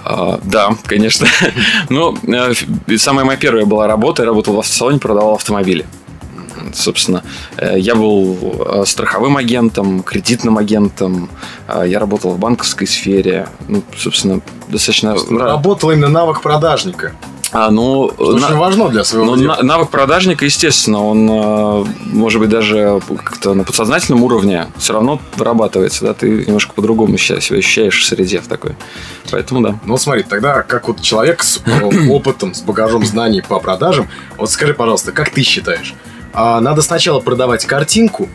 А, 0.05 0.41
да, 0.43 0.77
конечно. 0.85 1.27
ну, 1.89 2.17
э, 2.27 2.53
самая 2.97 3.25
моя 3.25 3.39
первая 3.39 3.65
была 3.67 3.87
работа. 3.87 4.23
Я 4.23 4.27
работал 4.27 4.55
в 4.55 4.59
автосалоне, 4.59 4.99
продавал 4.99 5.35
автомобили. 5.35 5.87
Собственно, 6.75 7.23
э, 7.57 7.79
я 7.79 7.95
был 7.95 8.37
э, 8.43 8.85
страховым 8.87 9.37
агентом, 9.37 10.03
кредитным 10.03 10.59
агентом. 10.59 11.29
Я 11.85 11.99
работал 11.99 12.33
в 12.33 12.39
банковской 12.39 12.87
сфере. 12.87 13.49
Ну, 13.69 13.83
собственно, 13.97 14.41
достаточно... 14.69 15.15
Работал 15.15 15.91
именно 15.91 16.09
навык 16.09 16.43
продажника. 16.43 17.13
А, 17.53 17.71
ну, 17.71 18.11
Что 18.15 18.37
на... 18.37 18.47
очень 18.47 18.57
важно 18.57 18.89
для 18.89 19.03
своего 19.03 19.35
ну, 19.35 19.37
дела. 19.37 19.59
Навык 19.63 19.91
продажника, 19.91 20.45
естественно, 20.45 21.05
он, 21.05 21.29
э, 21.29 21.85
может 22.07 22.41
быть, 22.41 22.49
даже 22.49 23.01
как-то 23.25 23.55
на 23.55 23.65
подсознательном 23.65 24.23
уровне 24.23 24.69
все 24.77 24.93
равно 24.93 25.21
вырабатывается, 25.37 26.05
да, 26.05 26.15
ты 26.15 26.45
немножко 26.47 26.73
по-другому 26.75 27.19
себя 27.19 27.39
ощущаешь 27.39 28.01
в 28.01 28.05
среде 28.07 28.41
в 28.41 28.47
такой. 28.47 28.77
Поэтому 29.31 29.63
да. 29.63 29.79
Ну, 29.85 29.97
смотри, 29.97 30.23
тогда 30.23 30.63
как 30.63 30.87
вот 30.87 31.01
человек 31.01 31.43
с 31.43 31.61
э, 31.67 32.09
опытом, 32.09 32.55
с 32.55 32.63
багажом 32.63 33.05
знаний 33.05 33.43
по 33.43 33.59
продажам, 33.59 34.09
вот 34.37 34.51
скажи, 34.51 34.73
пожалуйста, 34.73 35.11
как 35.11 35.31
ты 35.31 35.43
считаешь, 35.43 35.95
а 36.33 36.61
надо 36.61 36.83
сначала 36.83 37.19
продавать 37.19 37.67
картинку, 37.67 38.29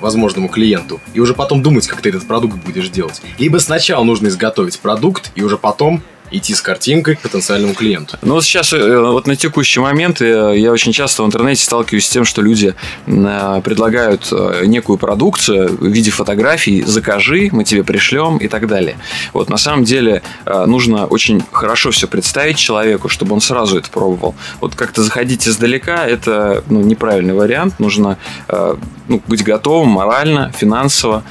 возможному 0.00 0.48
клиенту, 0.48 1.00
и 1.14 1.20
уже 1.20 1.34
потом 1.34 1.62
думать, 1.62 1.86
как 1.86 2.00
ты 2.02 2.10
этот 2.10 2.26
продукт 2.26 2.56
будешь 2.64 2.88
делать. 2.88 3.20
Либо 3.38 3.58
сначала 3.58 4.04
нужно 4.04 4.28
изготовить 4.28 4.78
продукт, 4.78 5.32
и 5.34 5.42
уже 5.42 5.58
потом 5.58 6.02
идти 6.30 6.54
с 6.54 6.62
картинкой 6.62 7.16
к 7.16 7.20
потенциальному 7.20 7.74
клиенту. 7.74 8.16
Ну, 8.22 8.34
вот 8.34 8.44
сейчас, 8.44 8.72
э, 8.72 8.98
вот 9.00 9.26
на 9.26 9.36
текущий 9.36 9.80
момент 9.80 10.20
э, 10.20 10.54
я 10.56 10.72
очень 10.72 10.92
часто 10.92 11.22
в 11.22 11.26
интернете 11.26 11.62
сталкиваюсь 11.62 12.06
с 12.06 12.10
тем, 12.10 12.24
что 12.24 12.42
люди 12.42 12.74
э, 13.06 13.60
предлагают 13.64 14.32
некую 14.64 14.98
продукцию 14.98 15.76
в 15.76 15.86
виде 15.86 16.10
фотографий, 16.10 16.82
закажи, 16.82 17.48
мы 17.52 17.64
тебе 17.64 17.84
пришлем 17.84 18.38
и 18.38 18.48
так 18.48 18.66
далее. 18.66 18.96
Вот 19.32 19.48
на 19.48 19.56
самом 19.58 19.84
деле 19.84 20.22
нужно 20.44 21.06
очень 21.06 21.42
хорошо 21.52 21.90
все 21.90 22.06
представить 22.06 22.56
человеку, 22.56 23.08
чтобы 23.08 23.34
он 23.34 23.40
сразу 23.40 23.78
это 23.78 23.90
пробовал. 23.90 24.34
Вот 24.60 24.74
как-то 24.74 25.02
заходить 25.02 25.46
издалека– 25.46 26.06
это 26.08 26.62
ну, 26.68 26.80
неправильный 26.80 27.34
вариант. 27.34 27.78
Нужно 27.78 28.18
ну, 28.48 29.22
быть 29.26 29.42
готовым 29.42 29.88
морально, 29.88 30.52
финансово, 30.52 31.22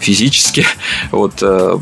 физически, 0.00 0.64
вот, 1.10 1.34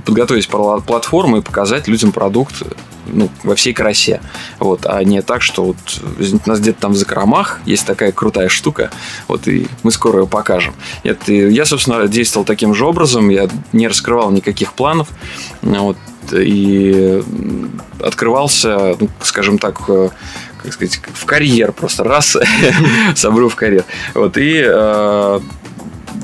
подготовить 0.05 0.49
платформу 0.49 1.39
и 1.39 1.41
показать 1.41 1.89
людям 1.89 1.98
людям 1.99 2.13
продукт 2.13 2.63
ну, 3.07 3.29
во 3.43 3.57
всей 3.57 3.73
красе. 3.73 4.21
Вот, 4.61 4.87
а 4.87 5.03
не 5.03 5.21
так, 5.23 5.43
что 5.43 5.65
вот 5.65 5.77
у 5.99 6.49
нас 6.49 6.61
где-то 6.61 6.81
там 6.81 6.93
в 6.93 6.97
закромах 6.97 7.61
есть 7.67 7.87
такая 7.87 8.13
крутая 8.13 8.49
штука, 8.49 8.91
вот 9.27 9.49
и 9.49 9.67
мы 9.83 9.91
скоро 9.91 10.21
ее 10.21 10.27
покажем. 10.29 10.75
Нет, 11.03 11.29
я, 11.29 11.65
собственно, 11.65 12.07
действовал 12.07 12.45
таким 12.45 12.75
же 12.75 12.85
образом, 12.85 13.31
я 13.31 13.49
не 13.73 13.89
раскрывал 13.89 14.31
никаких 14.31 14.75
планов, 14.75 15.09
вот, 15.63 15.97
и 16.33 17.21
открывался, 18.01 18.97
ну, 19.01 19.09
скажем 19.23 19.59
так, 19.59 19.81
э, 19.89 20.11
как 20.63 20.73
сказать, 20.73 21.01
в 21.15 21.25
карьер 21.25 21.73
просто 21.73 22.05
раз 22.05 22.37
собру 23.17 23.49
в 23.49 23.57
карьер. 23.57 23.85
Вот, 24.15 24.37
и 24.37 24.63
э, 24.65 25.41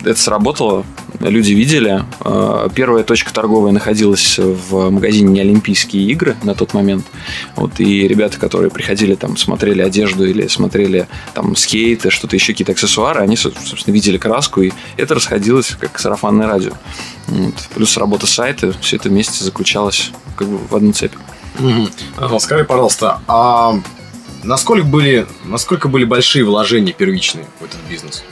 это 0.04 0.20
сработало 0.20 0.84
люди 1.20 1.52
видели. 1.52 2.04
А, 2.20 2.68
первая 2.68 3.04
точка 3.04 3.32
торговая 3.32 3.72
находилась 3.72 4.38
в 4.38 4.90
магазине 4.90 5.32
«Неолимпийские 5.32 6.04
игры» 6.04 6.36
на 6.42 6.54
тот 6.54 6.74
момент. 6.74 7.04
Вот, 7.56 7.80
и 7.80 8.06
ребята, 8.06 8.38
которые 8.38 8.70
приходили, 8.70 9.14
там, 9.14 9.36
смотрели 9.36 9.82
одежду 9.82 10.26
или 10.26 10.46
смотрели 10.48 11.08
там 11.34 11.56
скейты, 11.56 12.10
что-то 12.10 12.36
еще, 12.36 12.52
какие-то 12.52 12.72
аксессуары, 12.72 13.20
они, 13.20 13.36
собственно, 13.36 13.94
видели 13.94 14.18
краску, 14.18 14.62
и 14.62 14.72
это 14.96 15.14
расходилось 15.14 15.76
как 15.78 15.98
сарафанное 15.98 16.46
радио. 16.46 16.72
Вот. 17.28 17.54
Плюс 17.74 17.96
работа 17.96 18.26
сайта, 18.26 18.74
все 18.80 18.96
это 18.96 19.08
вместе 19.08 19.44
заключалось 19.44 20.10
как 20.36 20.48
бы 20.48 20.58
в 20.58 20.74
одну 20.74 20.92
цепь. 20.92 21.14
Угу. 21.58 22.38
Скажи, 22.40 22.64
пожалуйста, 22.64 23.20
а 23.28 23.78
насколько 24.42 24.84
были, 24.84 25.26
насколько 25.44 25.88
были 25.88 26.04
большие 26.04 26.44
вложения 26.44 26.92
первичные 26.92 27.46
в 27.60 27.64
этот 27.64 27.78
бизнес? 27.88 28.24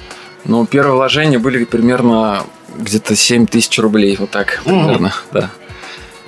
Ну, 0.45 0.67
первые 0.67 0.95
вложения 0.95 1.39
были 1.39 1.65
примерно 1.65 2.45
где-то 2.76 3.17
7 3.17 3.47
тысяч 3.47 3.79
рублей, 3.79 4.17
вот 4.17 4.31
так 4.31 4.62
примерно, 4.64 5.09
mm. 5.09 5.33
да. 5.33 5.50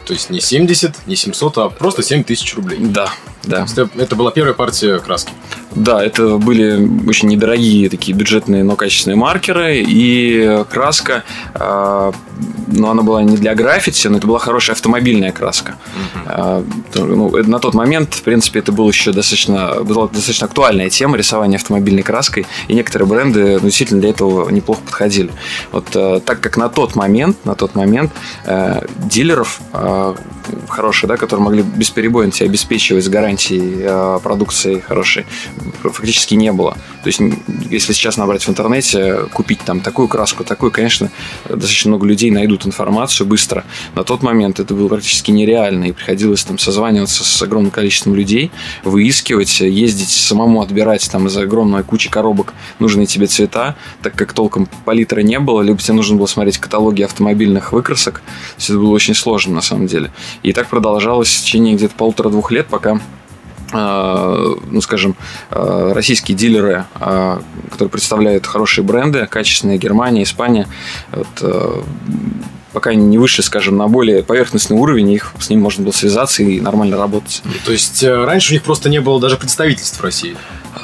То 0.04 0.12
есть 0.12 0.28
не 0.30 0.40
70, 0.40 1.06
не 1.06 1.16
700, 1.16 1.58
а 1.58 1.68
просто 1.70 2.02
7 2.02 2.24
тысяч 2.24 2.54
рублей. 2.54 2.78
Да, 2.80 3.10
да. 3.42 3.66
Это 3.96 4.16
была 4.16 4.30
первая 4.30 4.54
партия 4.54 4.98
краски. 4.98 5.32
Да, 5.74 6.04
это 6.04 6.38
были 6.38 6.88
очень 7.08 7.28
недорогие 7.28 7.88
такие 7.88 8.16
бюджетные, 8.16 8.62
но 8.62 8.76
качественные 8.76 9.16
маркеры. 9.16 9.82
И 9.86 10.64
краска, 10.70 11.24
э, 11.54 12.12
ну, 12.68 12.88
она 12.88 13.02
была 13.02 13.22
не 13.22 13.36
для 13.36 13.54
граффити, 13.54 14.06
но 14.08 14.18
это 14.18 14.26
была 14.26 14.38
хорошая 14.38 14.74
автомобильная 14.74 15.32
краска. 15.32 15.76
Угу. 15.94 16.24
Э, 16.26 16.62
ну, 16.94 17.42
на 17.42 17.58
тот 17.58 17.74
момент, 17.74 18.14
в 18.14 18.22
принципе, 18.22 18.60
это 18.60 18.72
был 18.72 18.88
еще 18.88 19.12
достаточно, 19.12 19.82
была 19.82 20.08
достаточно 20.08 20.46
актуальная 20.46 20.90
тема 20.90 21.16
рисования 21.16 21.56
автомобильной 21.56 22.02
краской. 22.02 22.46
И 22.68 22.74
некоторые 22.74 23.08
бренды 23.08 23.54
ну, 23.54 23.60
действительно 23.60 24.00
для 24.00 24.10
этого 24.10 24.48
неплохо 24.50 24.80
подходили. 24.82 25.30
Вот 25.72 25.88
э, 25.94 26.20
так 26.24 26.40
как 26.40 26.56
на 26.56 26.68
тот 26.68 26.94
момент, 26.94 27.44
на 27.44 27.54
тот 27.54 27.74
момент 27.74 28.12
э, 28.46 28.80
дилеров 29.10 29.60
э, 29.72 30.14
хорошие, 30.68 31.08
да, 31.08 31.16
которые 31.16 31.44
могли 31.44 31.62
бесперебойно 31.62 32.30
тебя 32.30 32.48
обеспечивать 32.48 33.04
с 33.04 33.08
гарантией 33.08 33.78
э, 33.80 34.20
продукции 34.22 34.80
хорошей, 34.80 35.26
фактически 35.82 36.34
не 36.34 36.52
было. 36.52 36.76
То 37.02 37.08
есть, 37.08 37.20
если 37.70 37.92
сейчас 37.92 38.16
набрать 38.16 38.44
в 38.44 38.48
интернете, 38.48 39.26
купить 39.32 39.60
там 39.60 39.80
такую 39.80 40.08
краску, 40.08 40.44
такую, 40.44 40.70
конечно, 40.72 41.10
достаточно 41.48 41.90
много 41.90 42.06
людей 42.06 42.30
найдут 42.30 42.66
информацию 42.66 43.26
быстро. 43.26 43.64
На 43.94 44.04
тот 44.04 44.22
момент 44.22 44.60
это 44.60 44.74
было 44.74 44.88
практически 44.88 45.30
нереально, 45.30 45.84
и 45.84 45.92
приходилось 45.92 46.44
там 46.44 46.58
созваниваться 46.58 47.24
с 47.24 47.42
огромным 47.42 47.70
количеством 47.70 48.14
людей, 48.14 48.50
выискивать, 48.84 49.60
ездить 49.60 50.10
самому 50.10 50.62
отбирать 50.62 51.08
там 51.10 51.26
из 51.26 51.36
огромной 51.36 51.82
кучи 51.82 52.10
коробок 52.10 52.54
нужные 52.78 53.06
тебе 53.06 53.26
цвета, 53.26 53.76
так 54.02 54.14
как 54.14 54.32
толком 54.32 54.68
палитры 54.84 55.22
не 55.22 55.38
было, 55.38 55.62
либо 55.62 55.78
тебе 55.78 55.94
нужно 55.94 56.16
было 56.16 56.26
смотреть 56.26 56.58
каталоги 56.58 57.02
автомобильных 57.02 57.72
выкрасок. 57.72 58.22
Все 58.56 58.72
это 58.72 58.80
было 58.80 58.92
очень 58.92 59.14
сложно 59.14 59.54
на 59.54 59.62
самом 59.62 59.86
деле. 59.86 60.12
И 60.42 60.52
так 60.52 60.68
продолжалось 60.68 61.28
в 61.28 61.42
течение 61.42 61.74
где-то 61.74 61.94
полутора-двух 61.94 62.50
лет, 62.50 62.66
пока 62.66 63.00
ну, 63.74 64.80
скажем, 64.80 65.16
российские 65.50 66.36
дилеры, 66.36 66.84
которые 66.94 67.90
представляют 67.90 68.46
хорошие 68.46 68.84
бренды, 68.84 69.26
качественные 69.26 69.78
Германия, 69.78 70.22
Испания, 70.22 70.68
вот, 71.10 71.74
пока 72.74 72.90
они 72.90 73.04
не 73.04 73.16
вышли, 73.16 73.40
скажем, 73.40 73.76
на 73.78 73.88
более 73.88 74.22
поверхностный 74.22 74.76
уровень, 74.76 75.12
их 75.12 75.32
с 75.38 75.48
ним 75.48 75.60
можно 75.60 75.84
было 75.84 75.92
связаться 75.92 76.42
и 76.42 76.60
нормально 76.60 76.98
работать. 76.98 77.42
То 77.64 77.72
есть 77.72 78.02
э, 78.02 78.24
раньше 78.24 78.52
у 78.52 78.54
них 78.54 78.62
просто 78.62 78.90
не 78.90 79.00
было 79.00 79.20
даже 79.20 79.36
представительств 79.36 80.00
в 80.00 80.02
России? 80.02 80.36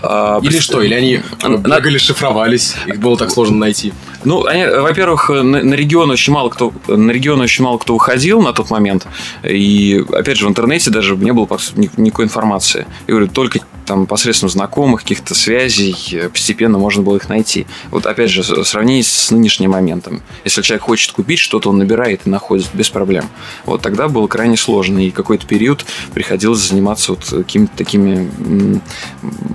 А, 0.03 0.39
или 0.41 0.51
пред... 0.51 0.63
что? 0.63 0.81
Или 0.81 0.95
они 0.95 1.21
бегали, 1.59 1.99
шифровались, 1.99 2.77
их 2.87 3.01
было 3.01 3.19
так 3.19 3.31
сложно 3.31 3.57
найти? 3.57 3.93
Ну, 4.25 4.45
они, 4.45 4.65
во-первых, 4.67 5.31
на, 5.31 5.43
на 5.43 5.75
регион 5.75 6.11
очень 6.11 6.33
мало 6.33 6.51
кто 6.51 6.73
на 6.89 7.11
регион 7.11 7.41
очень 7.41 7.65
мало 7.65 7.79
кто 7.79 7.95
выходил 7.95 8.43
на 8.43 8.53
тот 8.53 8.71
момент. 8.71 9.07
И 9.43 10.05
опять 10.13 10.37
же, 10.37 10.47
в 10.47 10.49
интернете 10.49 10.91
даже 10.91 11.17
не 11.17 11.33
было 11.33 11.49
никакой 11.97 12.27
информации. 12.27 12.87
Я 13.07 13.15
говорю, 13.15 13.29
только 13.29 13.61
там 13.91 14.07
посредством 14.07 14.49
знакомых, 14.49 15.01
каких-то 15.01 15.35
связей 15.35 15.97
э, 16.13 16.29
постепенно 16.29 16.79
можно 16.79 17.03
было 17.03 17.17
их 17.17 17.29
найти. 17.29 17.67
Вот 17.91 18.07
опять 18.07 18.31
же, 18.31 18.45
сравнить 18.65 19.09
с 19.09 19.33
нынешним 19.33 19.73
моментом. 19.73 20.23
Если 20.45 20.63
человек 20.63 20.85
хочет 20.85 21.11
купить 21.11 21.41
что-то, 21.41 21.71
он 21.71 21.79
набирает 21.79 22.21
и 22.25 22.31
находит 22.31 22.69
без 22.73 22.89
проблем. 22.89 23.25
Вот 23.67 23.83
тогда 23.83 24.07
было 24.07 24.29
крайне 24.29 24.57
сложно, 24.57 25.05
и 25.05 25.11
какой-то 25.11 25.45
период 25.45 25.85
приходилось 26.15 26.61
заниматься 26.61 27.15
вот 27.15 27.25
какими-то 27.25 27.77
такими 27.77 28.31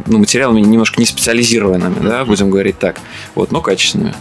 ну, 0.05 0.17
материалами 0.17 0.59
немножко 0.59 0.99
не 0.99 1.05
специализированными, 1.05 2.05
да, 2.05 2.25
будем 2.25 2.49
говорить 2.49 2.77
так, 2.77 2.99
вот, 3.35 3.53
но 3.53 3.61
качественными. 3.61 4.15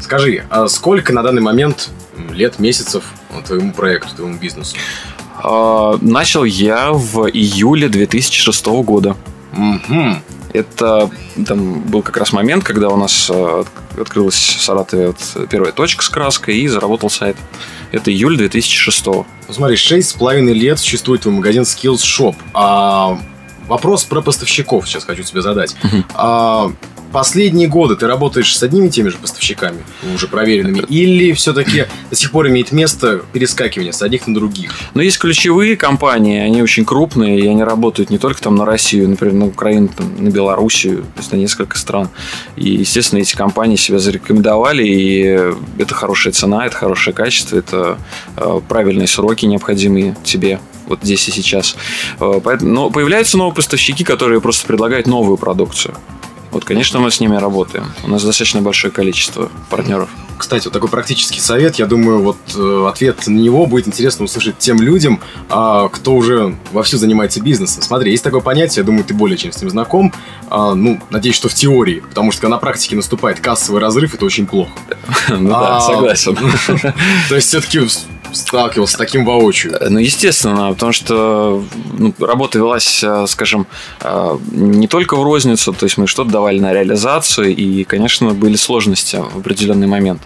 Скажи, 0.00 0.42
а 0.48 0.68
сколько 0.68 1.12
на 1.12 1.22
данный 1.22 1.42
момент 1.42 1.90
лет, 2.32 2.60
месяцев 2.60 3.04
твоему 3.46 3.74
проекту, 3.74 4.16
твоему 4.16 4.38
бизнесу? 4.38 4.74
А, 5.42 5.98
начал 6.00 6.44
я 6.44 6.92
в 6.92 7.28
июле 7.28 7.90
2006 7.90 8.66
года. 8.84 9.16
Угу. 9.52 10.16
Это 10.52 11.10
там 11.46 11.80
был 11.82 12.02
как 12.02 12.16
раз 12.16 12.32
момент, 12.32 12.64
когда 12.64 12.88
у 12.88 12.96
нас 12.96 13.30
э, 13.32 13.64
открылась 13.98 14.34
в 14.34 14.62
Саратове 14.62 15.08
вот 15.08 15.48
первая 15.48 15.72
точка 15.72 16.04
с 16.04 16.08
краской 16.08 16.56
и 16.56 16.68
заработал 16.68 17.08
сайт. 17.08 17.36
Это 17.92 18.10
июль 18.10 18.36
2006. 18.36 19.06
Ну, 19.06 19.26
смотри, 19.48 19.76
шесть 19.76 20.10
с 20.10 20.12
половиной 20.14 20.54
лет 20.54 20.78
существует 20.78 21.22
твой 21.22 21.34
магазин 21.34 21.62
Skills 21.62 21.98
Shop. 21.98 22.34
А 22.52 23.18
вопрос 23.68 24.04
про 24.04 24.22
поставщиков 24.22 24.88
сейчас 24.88 25.04
хочу 25.04 25.22
тебе 25.22 25.42
задать. 25.42 25.76
Uh-huh. 25.82 26.04
А, 26.14 26.72
последние 27.12 27.68
годы 27.68 27.96
ты 27.96 28.06
работаешь 28.06 28.56
с 28.56 28.62
одними 28.62 28.86
и 28.86 28.90
теми 28.90 29.08
же 29.08 29.18
поставщиками, 29.18 29.78
уже 30.14 30.28
проверенными, 30.28 30.80
или 30.88 31.32
все-таки 31.32 31.86
до 32.10 32.16
сих 32.16 32.30
пор 32.30 32.48
имеет 32.48 32.72
место 32.72 33.22
перескакивание 33.32 33.92
с 33.92 34.02
одних 34.02 34.26
на 34.26 34.34
других? 34.34 34.72
Ну, 34.94 35.02
есть 35.02 35.18
ключевые 35.18 35.76
компании, 35.76 36.40
они 36.40 36.62
очень 36.62 36.84
крупные, 36.84 37.40
и 37.40 37.46
они 37.46 37.62
работают 37.62 38.10
не 38.10 38.18
только 38.18 38.40
там 38.42 38.54
на 38.56 38.64
Россию, 38.64 39.08
например, 39.08 39.34
на 39.34 39.46
Украину, 39.46 39.88
там, 39.88 40.22
на 40.22 40.28
Белоруссию, 40.28 41.02
то 41.14 41.18
есть 41.18 41.32
на 41.32 41.36
несколько 41.36 41.78
стран. 41.78 42.08
И, 42.56 42.70
естественно, 42.70 43.20
эти 43.20 43.34
компании 43.34 43.76
себя 43.76 43.98
зарекомендовали, 43.98 44.84
и 44.86 45.52
это 45.78 45.94
хорошая 45.94 46.32
цена, 46.32 46.66
это 46.66 46.76
хорошее 46.76 47.14
качество, 47.14 47.56
это 47.56 47.98
э, 48.36 48.60
правильные 48.68 49.06
сроки 49.06 49.46
необходимые 49.46 50.16
тебе 50.24 50.60
вот 50.86 51.00
здесь 51.02 51.26
и 51.28 51.30
сейчас. 51.30 51.76
Э, 52.20 52.40
но 52.60 52.90
появляются 52.90 53.38
новые 53.38 53.54
поставщики, 53.54 54.04
которые 54.04 54.40
просто 54.40 54.66
предлагают 54.66 55.06
новую 55.06 55.38
продукцию. 55.38 55.94
Вот, 56.50 56.64
конечно, 56.64 56.98
мы 56.98 57.10
с 57.10 57.20
ними 57.20 57.36
работаем. 57.36 57.92
У 58.02 58.08
нас 58.08 58.24
достаточно 58.24 58.60
большое 58.60 58.92
количество 58.92 59.50
партнеров. 59.68 60.08
Кстати, 60.36 60.64
вот 60.64 60.72
такой 60.72 60.88
практический 60.88 61.38
совет. 61.38 61.76
Я 61.76 61.86
думаю, 61.86 62.22
вот 62.22 62.38
э, 62.56 62.86
ответ 62.88 63.26
на 63.26 63.38
него 63.38 63.66
будет 63.66 63.86
интересно 63.86 64.24
услышать 64.24 64.58
тем 64.58 64.80
людям, 64.80 65.20
э, 65.48 65.88
кто 65.92 66.14
уже 66.14 66.56
вовсю 66.72 66.96
занимается 66.96 67.40
бизнесом. 67.40 67.82
Смотри, 67.82 68.10
есть 68.10 68.24
такое 68.24 68.40
понятие, 68.40 68.80
я 68.80 68.84
думаю, 68.84 69.04
ты 69.04 69.14
более 69.14 69.36
чем 69.36 69.52
с 69.52 69.60
ним 69.60 69.70
знаком. 69.70 70.12
Э, 70.50 70.72
ну, 70.74 70.98
надеюсь, 71.10 71.36
что 71.36 71.48
в 71.48 71.54
теории, 71.54 72.00
потому 72.00 72.32
что 72.32 72.40
когда 72.40 72.56
на 72.56 72.58
практике 72.58 72.96
наступает 72.96 73.38
кассовый 73.40 73.80
разрыв, 73.80 74.14
это 74.14 74.24
очень 74.24 74.46
плохо. 74.46 74.72
Ну 75.28 75.50
да, 75.50 75.76
а, 75.76 75.80
согласен. 75.80 76.36
То 77.28 77.34
есть, 77.34 77.48
все-таки 77.48 77.80
сталкивался 78.32 78.94
с 78.94 78.96
таким 78.96 79.24
воочию? 79.24 79.76
Ну, 79.88 79.98
естественно, 79.98 80.70
потому 80.70 80.92
что 80.92 81.64
ну, 81.92 82.14
работа 82.18 82.58
велась, 82.58 83.02
э, 83.02 83.26
скажем, 83.28 83.66
э, 84.00 84.38
не 84.50 84.88
только 84.88 85.16
в 85.16 85.22
розницу, 85.22 85.72
то 85.72 85.84
есть 85.84 85.98
мы 85.98 86.06
что-то 86.06 86.30
давали 86.30 86.58
на 86.58 86.72
реализацию, 86.72 87.54
и, 87.54 87.84
конечно, 87.84 88.32
были 88.34 88.56
сложности 88.56 89.16
в 89.16 89.38
определенный 89.38 89.86
момент. 89.86 90.22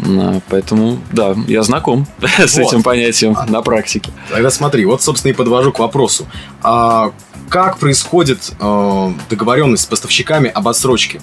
Э, 0.00 0.40
поэтому, 0.48 0.98
да, 1.12 1.34
я 1.46 1.62
знаком 1.62 2.06
с 2.38 2.56
вот. 2.56 2.66
этим 2.66 2.82
понятием 2.82 3.34
а, 3.36 3.46
на 3.46 3.62
практике. 3.62 4.10
Тогда 4.30 4.50
смотри, 4.50 4.84
вот, 4.84 5.02
собственно, 5.02 5.32
и 5.32 5.34
подвожу 5.34 5.72
к 5.72 5.78
вопросу. 5.78 6.26
А 6.62 7.12
как 7.48 7.78
происходит 7.78 8.52
э, 8.60 9.12
договоренность 9.30 9.84
с 9.84 9.86
поставщиками 9.86 10.50
об 10.50 10.68
отсрочке? 10.68 11.20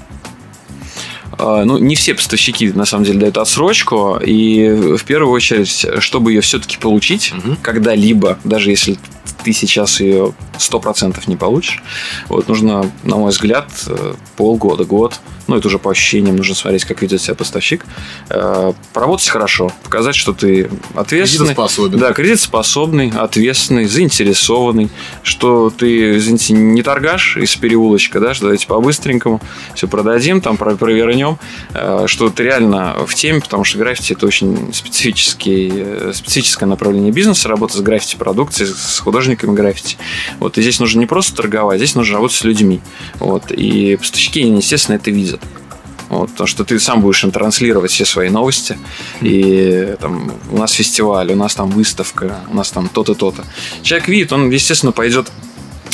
А, 1.38 1.66
ну, 1.66 1.78
не 1.78 1.96
все 1.96 2.14
поставщики, 2.14 2.72
на 2.72 2.86
самом 2.86 3.06
деле, 3.06 3.20
дают 3.20 3.38
отсрочку. 3.38 4.18
И 4.18 4.70
в 4.98 5.04
первую 5.04 5.32
очередь, 5.32 5.86
чтобы 6.00 6.32
ее 6.32 6.42
все-таки 6.42 6.78
получить 6.78 7.34
угу. 7.34 7.56
когда-либо, 7.62 8.40
даже 8.44 8.72
если 8.72 8.98
ты 9.44 9.54
сейчас 9.54 10.00
ее 10.00 10.34
100% 10.58 11.22
не 11.28 11.36
получишь, 11.36 11.84
вот, 12.30 12.48
нужно, 12.48 12.90
на 13.04 13.18
мой 13.18 13.32
взгляд, 13.32 13.70
э, 13.88 14.14
полгода, 14.38 14.86
год 14.86 15.20
ну, 15.48 15.58
это 15.58 15.68
уже 15.68 15.80
по 15.80 15.92
ощущениям, 15.92 16.36
нужно 16.36 16.56
смотреть, 16.56 16.86
как 16.86 17.02
ведет 17.02 17.22
себя 17.22 17.36
поставщик, 17.36 17.86
э, 18.30 18.74
поработать 18.94 19.28
хорошо, 19.28 19.72
показать, 19.84 20.16
что 20.16 20.34
ты 20.34 20.70
ответственный. 20.96 21.48
Кредитоспособен. 21.50 22.00
Да, 22.00 22.14
кредитоспособный, 22.14 23.12
ответственный, 23.16 23.86
заинтересованный, 23.86 24.90
что 25.24 25.70
ты, 25.70 26.18
извините, 26.18 26.54
не 26.54 26.82
торгаш 26.82 27.38
из 27.38 27.56
переулочка, 27.56 28.20
да, 28.20 28.34
что 28.34 28.46
давайте 28.46 28.68
по-быстренькому 28.68 29.42
все 29.76 29.88
продадим, 29.88 30.42
там 30.42 30.58
провернем, 30.58 31.38
э, 31.74 32.06
что 32.08 32.30
ты 32.30 32.44
реально 32.44 32.96
в 33.06 33.14
теме, 33.14 33.42
потому 33.42 33.64
что 33.64 33.78
граффити 33.78 34.14
это 34.14 34.26
очень 34.26 34.74
специфический, 34.74 35.72
э, 35.74 36.12
специфическое 36.14 36.68
направление 36.68 37.12
бизнеса, 37.12 37.50
работа 37.50 37.78
с 37.78 37.82
граффити 37.82 38.16
продукцией, 38.16 38.72
с 38.74 39.00
художниками 39.00 39.54
граффити. 39.54 39.98
Вот, 40.40 40.58
и 40.58 40.62
здесь 40.62 40.80
нужно 40.80 41.00
не 41.00 41.06
просто 41.06 41.36
торговать, 41.36 41.78
здесь 41.78 41.96
нужно 41.96 42.16
работать 42.16 42.38
с 42.38 42.44
людьми. 42.44 42.82
Вот, 43.20 43.52
и 43.52 43.96
поставщики, 43.96 44.42
естественно, 44.42 44.96
это 44.96 45.12
видят. 45.12 45.35
Вот, 46.10 46.30
потому 46.32 46.48
что 46.48 46.64
ты 46.64 46.80
сам 46.80 47.02
будешь 47.02 47.24
им 47.24 47.32
транслировать 47.32 47.92
все 47.92 48.06
свои 48.06 48.30
новости. 48.30 48.78
И 49.22 49.96
там 50.00 50.32
у 50.52 50.58
нас 50.58 50.72
фестиваль, 50.72 51.32
у 51.32 51.36
нас 51.36 51.56
там 51.56 51.70
выставка, 51.70 52.40
у 52.52 52.56
нас 52.56 52.72
там 52.72 52.88
то-то, 52.88 53.16
то-то. 53.16 53.44
Человек 53.82 54.08
видит, 54.08 54.34
он, 54.34 54.50
естественно, 54.50 54.92
пойдет 54.92 55.32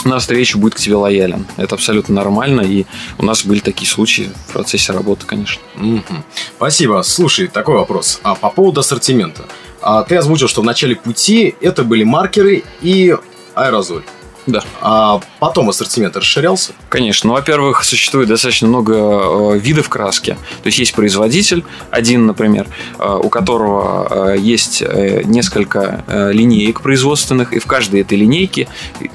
на 0.05 0.19
встречу, 0.19 0.57
будет 0.57 0.75
к 0.75 0.79
тебе 0.79 0.95
лоялен. 0.95 1.45
Это 1.57 1.75
абсолютно 1.75 2.15
нормально. 2.15 2.61
И 2.61 2.85
у 3.17 3.25
нас 3.25 3.45
были 3.45 3.59
такие 3.59 3.89
случаи 3.89 4.29
в 4.47 4.53
процессе 4.53 4.93
работы, 4.93 5.25
конечно. 5.25 5.61
Угу. 5.77 6.23
Спасибо. 6.57 7.01
Слушай, 7.03 7.47
такой 7.47 7.75
вопрос. 7.75 8.19
А 8.23 8.35
по 8.35 8.49
поводу 8.49 8.81
ассортимента. 8.81 9.45
А, 9.81 10.03
ты 10.03 10.15
озвучил, 10.15 10.47
что 10.47 10.61
в 10.61 10.65
начале 10.65 10.95
пути 10.95 11.55
это 11.61 11.83
были 11.83 12.03
маркеры 12.03 12.63
и 12.81 13.15
аэрозоль. 13.55 14.03
Да. 14.47 14.63
А 14.81 15.21
потом 15.39 15.69
ассортимент 15.69 16.15
расширялся? 16.17 16.73
Конечно. 16.89 17.29
Ну, 17.29 17.33
во-первых, 17.33 17.83
существует 17.83 18.27
достаточно 18.27 18.67
много 18.67 18.93
э, 18.93 19.59
видов 19.59 19.89
краски. 19.89 20.31
То 20.63 20.67
есть 20.67 20.79
есть 20.79 20.93
производитель, 20.93 21.63
один, 21.91 22.25
например, 22.25 22.67
э, 22.97 23.19
у 23.21 23.29
которого 23.29 24.33
э, 24.33 24.39
есть 24.39 24.81
э, 24.81 25.21
несколько 25.23 26.03
э, 26.07 26.31
линеек 26.33 26.81
производственных, 26.81 27.53
и 27.53 27.59
в 27.59 27.65
каждой 27.65 28.01
этой 28.01 28.17
линейке 28.17 28.67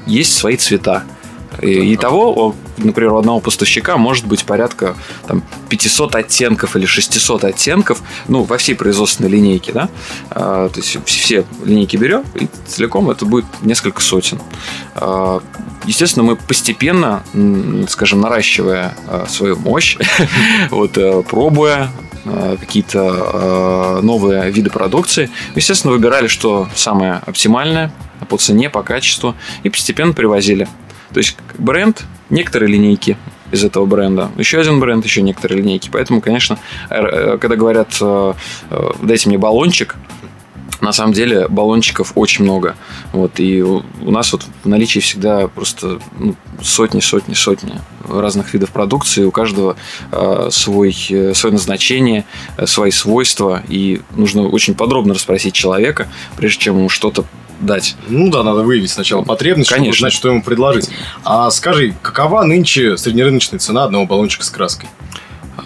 есть 0.06 0.36
свои 0.36 0.56
цвета. 0.56 1.04
И, 1.62 1.96
того, 1.96 2.54
например, 2.78 3.12
у 3.12 3.18
одного 3.18 3.40
поставщика 3.40 3.96
может 3.96 4.26
быть 4.26 4.44
порядка 4.44 4.96
там, 5.26 5.42
500 5.68 6.14
оттенков 6.16 6.76
или 6.76 6.86
600 6.86 7.44
оттенков, 7.44 8.02
ну, 8.28 8.42
во 8.42 8.58
всей 8.58 8.74
производственной 8.74 9.30
линейке, 9.30 9.72
да, 9.72 9.88
а, 10.30 10.68
то 10.68 10.80
есть 10.80 10.98
все 11.06 11.44
линейки 11.64 11.96
берем, 11.96 12.24
и 12.34 12.48
целиком 12.66 13.10
это 13.10 13.24
будет 13.24 13.46
несколько 13.62 14.02
сотен. 14.02 14.40
А, 14.94 15.40
естественно, 15.86 16.24
мы 16.24 16.36
постепенно, 16.36 17.22
скажем, 17.88 18.20
наращивая 18.20 18.94
а, 19.08 19.26
свою 19.28 19.56
мощь, 19.56 19.96
вот, 20.70 20.96
э, 20.98 21.22
пробуя 21.22 21.90
а, 22.24 22.56
какие-то 22.56 23.00
а, 23.02 24.00
новые 24.02 24.50
виды 24.50 24.70
продукции, 24.70 25.30
естественно, 25.54 25.92
выбирали, 25.92 26.26
что 26.26 26.68
самое 26.74 27.22
оптимальное 27.26 27.92
по 28.28 28.36
цене, 28.36 28.68
по 28.70 28.82
качеству, 28.82 29.34
и 29.62 29.68
постепенно 29.68 30.12
привозили. 30.12 30.68
То 31.12 31.18
есть 31.18 31.36
бренд, 31.58 32.04
некоторые 32.30 32.70
линейки 32.70 33.16
из 33.52 33.64
этого 33.64 33.86
бренда, 33.86 34.30
еще 34.36 34.58
один 34.58 34.80
бренд, 34.80 35.04
еще 35.04 35.22
некоторые 35.22 35.62
линейки. 35.62 35.88
Поэтому, 35.92 36.20
конечно, 36.20 36.58
э, 36.90 37.38
когда 37.38 37.56
говорят, 37.56 37.96
э, 38.00 38.34
э, 38.70 38.90
дайте 39.02 39.28
мне 39.28 39.38
баллончик, 39.38 39.96
на 40.80 40.92
самом 40.92 41.12
деле 41.12 41.48
баллончиков 41.48 42.12
очень 42.14 42.44
много. 42.44 42.76
Вот, 43.12 43.38
и 43.40 43.62
у 43.62 43.82
нас 44.10 44.32
вот 44.32 44.44
в 44.64 44.68
наличии 44.68 45.00
всегда 45.00 45.48
просто 45.48 45.98
ну, 46.18 46.34
сотни, 46.62 47.00
сотни, 47.00 47.34
сотни 47.34 47.72
разных 48.08 48.52
видов 48.54 48.70
продукции. 48.70 49.24
У 49.24 49.30
каждого 49.30 49.76
э, 50.12 50.48
свой, 50.50 50.92
свое 50.92 51.52
назначение, 51.52 52.24
свои 52.64 52.90
свойства. 52.90 53.62
И 53.68 54.00
нужно 54.14 54.48
очень 54.48 54.74
подробно 54.74 55.14
расспросить 55.14 55.54
человека, 55.54 56.08
прежде 56.36 56.60
чем 56.60 56.78
ему 56.78 56.88
что-то 56.88 57.24
дать. 57.60 57.96
Ну 58.08 58.30
да, 58.30 58.42
надо 58.42 58.62
выявить 58.62 58.90
сначала 58.90 59.22
потребность, 59.22 59.70
Конечно. 59.70 59.92
чтобы 59.92 60.00
знать, 60.00 60.12
что 60.12 60.28
ему 60.28 60.42
предложить. 60.42 60.90
А 61.24 61.50
скажи, 61.50 61.94
какова 62.02 62.42
нынче 62.44 62.96
среднерыночная 62.96 63.58
цена 63.58 63.84
одного 63.84 64.06
баллончика 64.06 64.44
с 64.44 64.50
краской? 64.50 64.88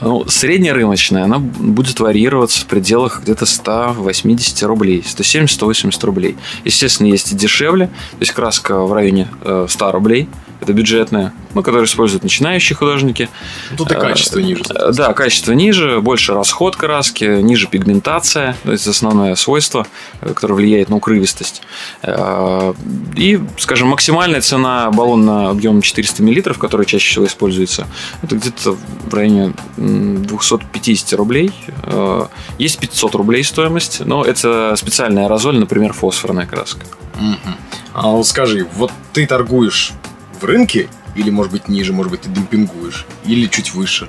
Ну, 0.00 0.24
средняя 0.28 0.72
рыночная, 0.74 1.24
она 1.24 1.38
будет 1.38 2.00
варьироваться 2.00 2.60
в 2.60 2.66
пределах 2.66 3.22
где-то 3.22 3.44
180 3.46 4.62
рублей, 4.62 5.04
170-180 5.06 6.06
рублей. 6.06 6.36
Естественно, 6.64 7.08
есть 7.08 7.32
и 7.32 7.34
дешевле, 7.34 7.86
то 7.86 8.20
есть 8.20 8.32
краска 8.32 8.78
в 8.80 8.92
районе 8.92 9.28
э, 9.42 9.66
100 9.68 9.92
рублей, 9.92 10.28
это 10.60 10.72
бюджетная, 10.72 11.32
ну, 11.54 11.62
которую 11.62 11.86
используют 11.86 12.22
начинающие 12.22 12.76
художники. 12.76 13.28
Тут 13.76 13.90
и 13.92 13.94
качество 13.94 14.38
ниже. 14.38 14.62
Э, 14.74 14.92
Да, 14.92 15.12
качество 15.12 15.52
ниже, 15.52 16.00
больше 16.00 16.34
расход 16.34 16.76
краски, 16.76 17.24
ниже 17.40 17.66
пигментация, 17.66 18.56
то 18.64 18.72
есть 18.72 18.86
основное 18.86 19.34
свойство, 19.36 19.86
э, 20.20 20.32
которое 20.34 20.54
влияет 20.54 20.88
на 20.90 20.96
укрывистость. 20.96 21.62
Э, 22.02 22.74
И, 23.16 23.40
скажем, 23.58 23.88
максимальная 23.88 24.40
цена 24.40 24.90
баллона 24.90 25.50
объемом 25.50 25.82
400 25.82 26.22
мл, 26.22 26.54
который 26.58 26.86
чаще 26.86 27.08
всего 27.10 27.26
используется, 27.26 27.86
это 28.22 28.36
где-то 28.36 28.76
в 29.10 29.14
районе 29.14 29.52
м, 29.78 30.24
250 30.24 31.12
рублей. 31.14 31.52
Э, 31.84 32.26
Есть 32.58 32.78
500 32.78 33.14
рублей 33.14 33.44
стоимость, 33.44 34.00
но 34.04 34.24
это 34.24 34.74
специальная 34.76 35.24
аэрозоль, 35.24 35.58
например, 35.58 35.92
фосфорная 35.92 36.46
краска. 36.46 36.84
Мгм. 37.18 37.56
А 37.92 38.08
вот 38.08 38.26
скажи, 38.26 38.66
вот 38.76 38.92
ты 39.12 39.26
торгуешь 39.26 39.92
в 40.40 40.44
рынке 40.44 40.88
или, 41.14 41.30
может 41.30 41.52
быть, 41.52 41.68
ниже, 41.68 41.92
может 41.92 42.10
быть, 42.12 42.22
ты 42.22 42.28
демпингуешь, 42.30 43.06
или 43.24 43.46
чуть 43.46 43.74
выше? 43.74 44.08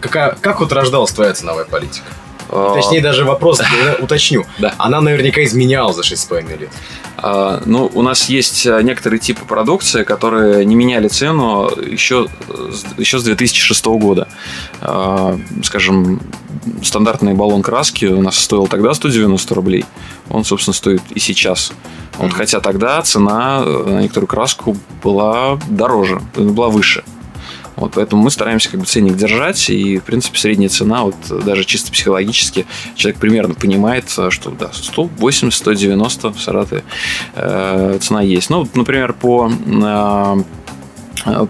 Какая, 0.00 0.36
как 0.40 0.60
вот 0.60 0.72
рождалась 0.72 1.12
твоя 1.12 1.32
ценовая 1.32 1.64
политика? 1.64 2.06
Э, 2.50 2.72
Точнее, 2.74 3.00
даже 3.00 3.24
вопрос 3.24 3.60
я 3.60 3.94
уточню. 4.02 4.44
Она 4.78 5.00
наверняка 5.00 5.42
изменялась 5.44 5.96
за 5.96 6.02
6,5 6.02 6.58
лет. 6.58 6.70
А, 7.16 7.60
Ну, 7.66 7.90
у 7.94 8.02
нас 8.02 8.28
есть 8.28 8.66
а, 8.66 8.80
некоторые 8.82 9.18
типы 9.20 9.44
продукции, 9.44 10.04
которые 10.04 10.64
не 10.64 10.74
меняли 10.76 11.08
цену 11.08 11.68
еще, 11.68 12.28
с- 12.48 12.84
еще 12.98 13.18
с 13.18 13.22
2006 13.24 13.84
года. 13.86 14.28
А, 14.80 15.38
Скажем, 15.62 16.20
стандартный 16.82 17.34
баллон 17.34 17.62
краски 17.62 18.06
у 18.06 18.22
нас 18.22 18.36
стоил 18.38 18.66
тогда 18.66 18.94
190 18.94 19.54
рублей. 19.54 19.84
Он, 20.30 20.44
собственно, 20.44 20.74
стоит 20.74 21.02
и 21.10 21.18
сейчас. 21.20 21.72
Вот, 22.18 22.32
хотя 22.32 22.60
тогда 22.60 23.00
цена 23.02 23.62
э, 23.64 23.84
на 23.86 24.00
некоторую 24.02 24.26
краску 24.28 24.76
была 25.02 25.58
дороже, 25.68 26.20
была 26.34 26.68
выше. 26.68 27.04
Вот, 27.78 27.92
поэтому 27.94 28.22
мы 28.22 28.30
стараемся 28.30 28.70
как 28.70 28.80
бы 28.80 28.86
ценник 28.86 29.16
держать, 29.16 29.70
и, 29.70 29.98
в 29.98 30.02
принципе, 30.02 30.38
средняя 30.38 30.68
цена, 30.68 31.04
вот 31.04 31.14
даже 31.44 31.64
чисто 31.64 31.92
психологически, 31.92 32.66
человек 32.96 33.20
примерно 33.20 33.54
понимает, 33.54 34.12
э, 34.18 34.30
что 34.30 34.50
да, 34.50 34.70
180-190 34.72 36.34
в 36.34 36.40
Саратове 36.40 36.82
э, 37.34 37.98
цена 38.00 38.20
есть. 38.22 38.50
Ну, 38.50 38.68
например, 38.74 39.12
по 39.12 39.48
э, 39.50 40.42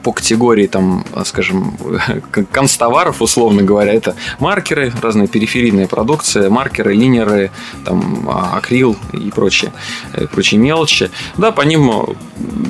по 0.03 0.13
категории, 0.13 0.67
там, 0.67 1.05
скажем, 1.25 1.77
констоваров, 2.53 3.23
условно 3.23 3.63
говоря, 3.63 3.93
это 3.93 4.15
маркеры, 4.39 4.93
разные 5.01 5.29
периферийные 5.29 5.87
продукции, 5.89 6.49
маркеры, 6.49 6.95
линеры, 6.95 7.51
там, 7.85 8.29
а, 8.29 8.57
акрил 8.57 8.97
и 9.13 9.31
прочее, 9.31 9.73
э, 10.13 10.27
прочие 10.27 10.61
мелочи. 10.61 11.11
Да, 11.37 11.53
по 11.53 11.63
ним 11.63 11.91
э, 11.91 12.15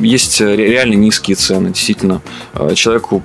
есть 0.01 0.41
ре- 0.41 0.57
реально 0.71 0.95
низкие 0.95 1.37
цены, 1.37 1.69
действительно. 1.71 2.21
Э, 2.55 2.75
Человеку 2.75 3.23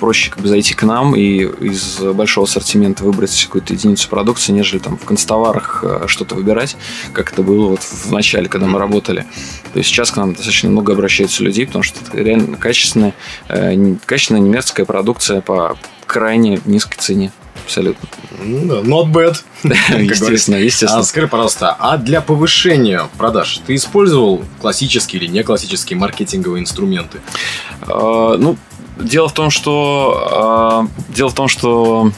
проще 0.00 0.30
как 0.30 0.40
бы 0.42 0.48
зайти 0.48 0.74
к 0.74 0.82
нам 0.82 1.14
и 1.14 1.42
из 1.42 1.98
большого 2.00 2.46
ассортимента 2.46 3.04
выбрать 3.04 3.44
какую-то 3.44 3.74
единицу 3.74 4.08
продукции, 4.08 4.52
нежели 4.52 4.78
там 4.78 4.96
в 4.96 5.04
констоварах 5.04 5.80
э, 5.82 6.04
что-то 6.06 6.34
выбирать, 6.34 6.76
как 7.12 7.32
это 7.32 7.42
было 7.42 7.68
вот 7.68 7.80
в 7.82 8.10
начале, 8.12 8.48
когда 8.48 8.66
мы 8.66 8.78
работали. 8.78 9.26
То 9.72 9.78
есть 9.78 9.90
сейчас 9.90 10.10
к 10.10 10.16
нам 10.16 10.32
достаточно 10.34 10.70
много 10.70 10.92
обращаются 10.92 11.42
людей, 11.42 11.66
потому 11.66 11.82
что 11.82 11.98
это 12.04 12.18
реально 12.22 12.56
качественная, 12.68 13.14
э, 13.48 13.94
качественная 14.04 14.42
немецкая 14.42 14.84
продукция 14.84 15.40
по 15.40 15.78
крайне 16.04 16.60
низкой 16.66 16.98
цене. 16.98 17.32
Абсолютно. 17.64 18.06
Ну 18.44 18.82
not 18.82 19.10
bad. 19.10 19.36
Естественно, 19.98 20.56
естественно. 20.56 21.00
А 21.00 21.04
скажи, 21.04 21.28
пожалуйста, 21.28 21.74
а 21.78 21.96
для 21.96 22.20
повышения 22.20 23.08
продаж 23.16 23.62
ты 23.66 23.74
использовал 23.74 24.44
классические 24.60 25.22
или 25.22 25.30
не 25.30 25.42
классические 25.42 25.98
маркетинговые 25.98 26.60
инструменты? 26.60 27.20
А, 27.80 28.36
Ну, 28.36 28.58
дело 28.98 29.28
в 29.28 29.32
том, 29.32 29.48
что 29.48 30.28
а, 30.30 30.86
дело 31.08 31.30
в 31.30 31.34
том, 31.34 31.48
что 31.48 32.12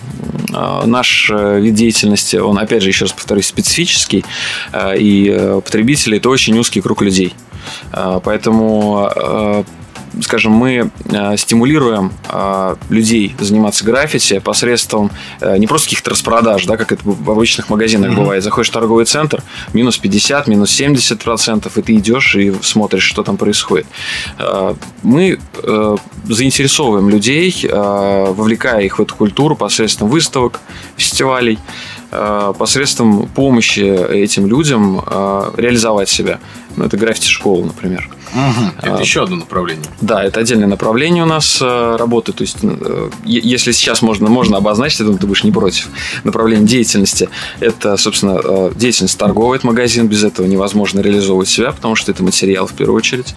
наш 0.85 1.31
э, 1.33 1.61
вид 1.61 1.75
деятельности, 1.75 2.35
он, 2.35 2.59
опять 2.59 2.83
же, 2.83 2.89
еще 2.89 3.05
раз 3.05 3.13
повторюсь, 3.13 3.47
специфический, 3.47 4.25
и 4.99 5.33
э, 5.33 5.61
потребители 5.65 6.17
это 6.17 6.29
очень 6.29 6.59
узкий 6.59 6.81
круг 6.81 7.03
людей. 7.03 7.35
Поэтому 8.25 9.65
скажем, 10.23 10.53
мы 10.53 10.91
э, 11.05 11.37
стимулируем 11.37 12.13
э, 12.29 12.77
людей 12.89 13.35
заниматься 13.39 13.85
граффити 13.85 14.39
посредством 14.39 15.11
э, 15.41 15.57
не 15.59 15.67
просто 15.67 15.87
каких-то 15.89 16.11
распродаж, 16.11 16.67
да, 16.67 16.77
как 16.77 16.93
это 16.93 17.03
в 17.05 17.31
обычных 17.31 17.69
магазинах 17.69 18.11
Мгм. 18.11 18.21
бывает. 18.21 18.43
Заходишь 18.43 18.71
в 18.71 18.73
торговый 18.73 19.05
центр, 19.05 19.43
минус 19.73 19.99
50, 19.99 20.47
минус 20.47 20.71
70 20.71 21.23
процентов, 21.23 21.79
и 21.79 21.83
ты 21.83 21.95
идешь 21.97 22.35
и 22.35 22.53
смотришь, 22.63 23.05
что 23.05 23.23
там 23.23 23.37
происходит. 23.37 23.87
Мы 25.03 25.39
заинтересовываем 26.29 27.09
людей, 27.09 27.69
вовлекая 27.71 28.83
их 28.83 28.99
в 28.99 29.03
эту 29.03 29.15
культуру 29.15 29.57
посредством 29.57 30.09
выставок, 30.09 30.61
фестивалей, 30.97 31.59
посредством 32.59 33.29
помощи 33.29 33.81
этим 33.81 34.47
людям 34.47 35.01
реализовать 35.57 36.09
себя. 36.09 36.39
Ну, 36.77 36.85
это 36.85 36.97
граффити-школа, 36.97 37.65
например. 37.65 38.09
Это 38.79 38.97
А. 38.97 39.01
еще 39.01 39.23
одно 39.23 39.37
направление. 39.37 39.87
Да, 40.01 40.23
это 40.23 40.41
отдельное 40.41 40.69
направление 40.69 41.25
у 41.25 41.27
нас 41.27 41.59
э, 41.61 41.97
работы. 41.97 42.33
То 42.33 42.43
есть, 42.43 42.59
э, 42.63 43.11
если 43.25 43.73
сейчас 43.73 44.03
можно, 44.03 44.29
можно 44.29 44.57
обозначить, 44.57 45.01
я 45.01 45.05
думаю, 45.07 45.21
ты 45.21 45.27
будешь 45.27 45.45
не 45.45 45.53
против, 45.53 45.89
направление 46.25 46.67
деятельности. 46.67 47.29
Это, 47.61 47.97
собственно, 47.97 48.41
э, 48.43 48.73
деятельность 48.77 49.19
торговый 49.19 49.59
это 49.59 49.67
магазин. 49.67 50.07
Без 50.07 50.25
этого 50.25 50.47
невозможно 50.47 51.01
реализовывать 51.01 51.49
себя, 51.49 51.73
потому 51.73 51.97
что 51.97 52.13
это 52.13 52.23
материал 52.23 52.67
в 52.67 52.73
первую 52.73 52.97
очередь. 52.97 53.35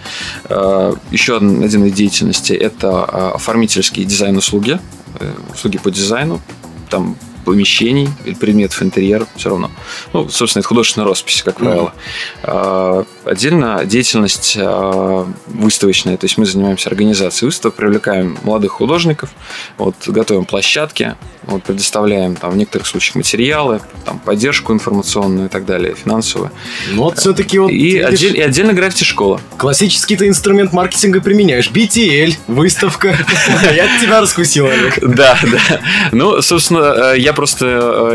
Еще 1.10 1.36
один, 1.36 1.62
один 1.62 1.82
вид 1.82 1.94
деятельности– 1.94 2.52
это 2.54 3.04
оформительские 3.04 4.06
дизайн-услуги. 4.06 4.78
Услуги 5.54 5.78
по 5.78 5.90
дизайну. 5.90 6.40
Там 6.90 7.16
помещений 7.44 8.08
или 8.24 8.34
предметов 8.34 8.82
интерьера 8.82 9.26
все 9.36 9.50
равно. 9.50 9.70
Ну, 10.12 10.28
собственно, 10.28 10.60
это 10.60 10.68
художественная 10.68 11.06
роспись, 11.06 11.42
как 11.42 11.56
правило. 11.56 11.92
А, 12.42 13.04
Отдельно 13.24 13.82
деятельность 13.84 14.56
а, 14.60 15.26
выставочная, 15.46 16.16
то 16.16 16.26
есть 16.26 16.36
мы 16.38 16.44
занимаемся 16.46 16.90
организацией 16.90 17.46
выставок, 17.48 17.74
привлекаем 17.76 18.36
молодых 18.42 18.72
художников, 18.72 19.30
вот, 19.78 19.94
готовим 20.06 20.44
площадки, 20.44 21.14
вот, 21.46 21.62
предоставляем 21.62 22.36
там, 22.36 22.50
в 22.50 22.56
некоторых 22.56 22.86
случаях 22.86 23.16
материалы, 23.16 23.80
там, 24.04 24.18
поддержку 24.18 24.72
информационную 24.72 25.46
и 25.46 25.48
так 25.48 25.64
далее, 25.64 25.94
финансовую. 25.94 26.50
Но 26.92 27.04
вот 27.04 27.18
все-таки 27.18 27.58
вот 27.58 27.70
И, 27.70 27.74
видишь, 27.98 28.20
отдель- 28.20 28.36
и 28.36 28.40
отдельно 28.40 28.72
граффити-школа. 28.74 29.40
классический 29.56 30.16
ты 30.16 30.28
инструмент 30.28 30.72
маркетинга 30.72 31.20
применяешь. 31.20 31.70
BTL, 31.70 32.34
выставка. 32.46 33.08
Я 33.74 33.88
тебя 34.00 34.20
раскусил, 34.20 34.66
Олег. 34.66 34.98
Да, 35.02 35.38
да. 35.42 35.80
Ну, 36.12 36.40
собственно, 36.42 37.12
э, 37.14 37.18
я 37.18 37.32
просто 37.32 37.66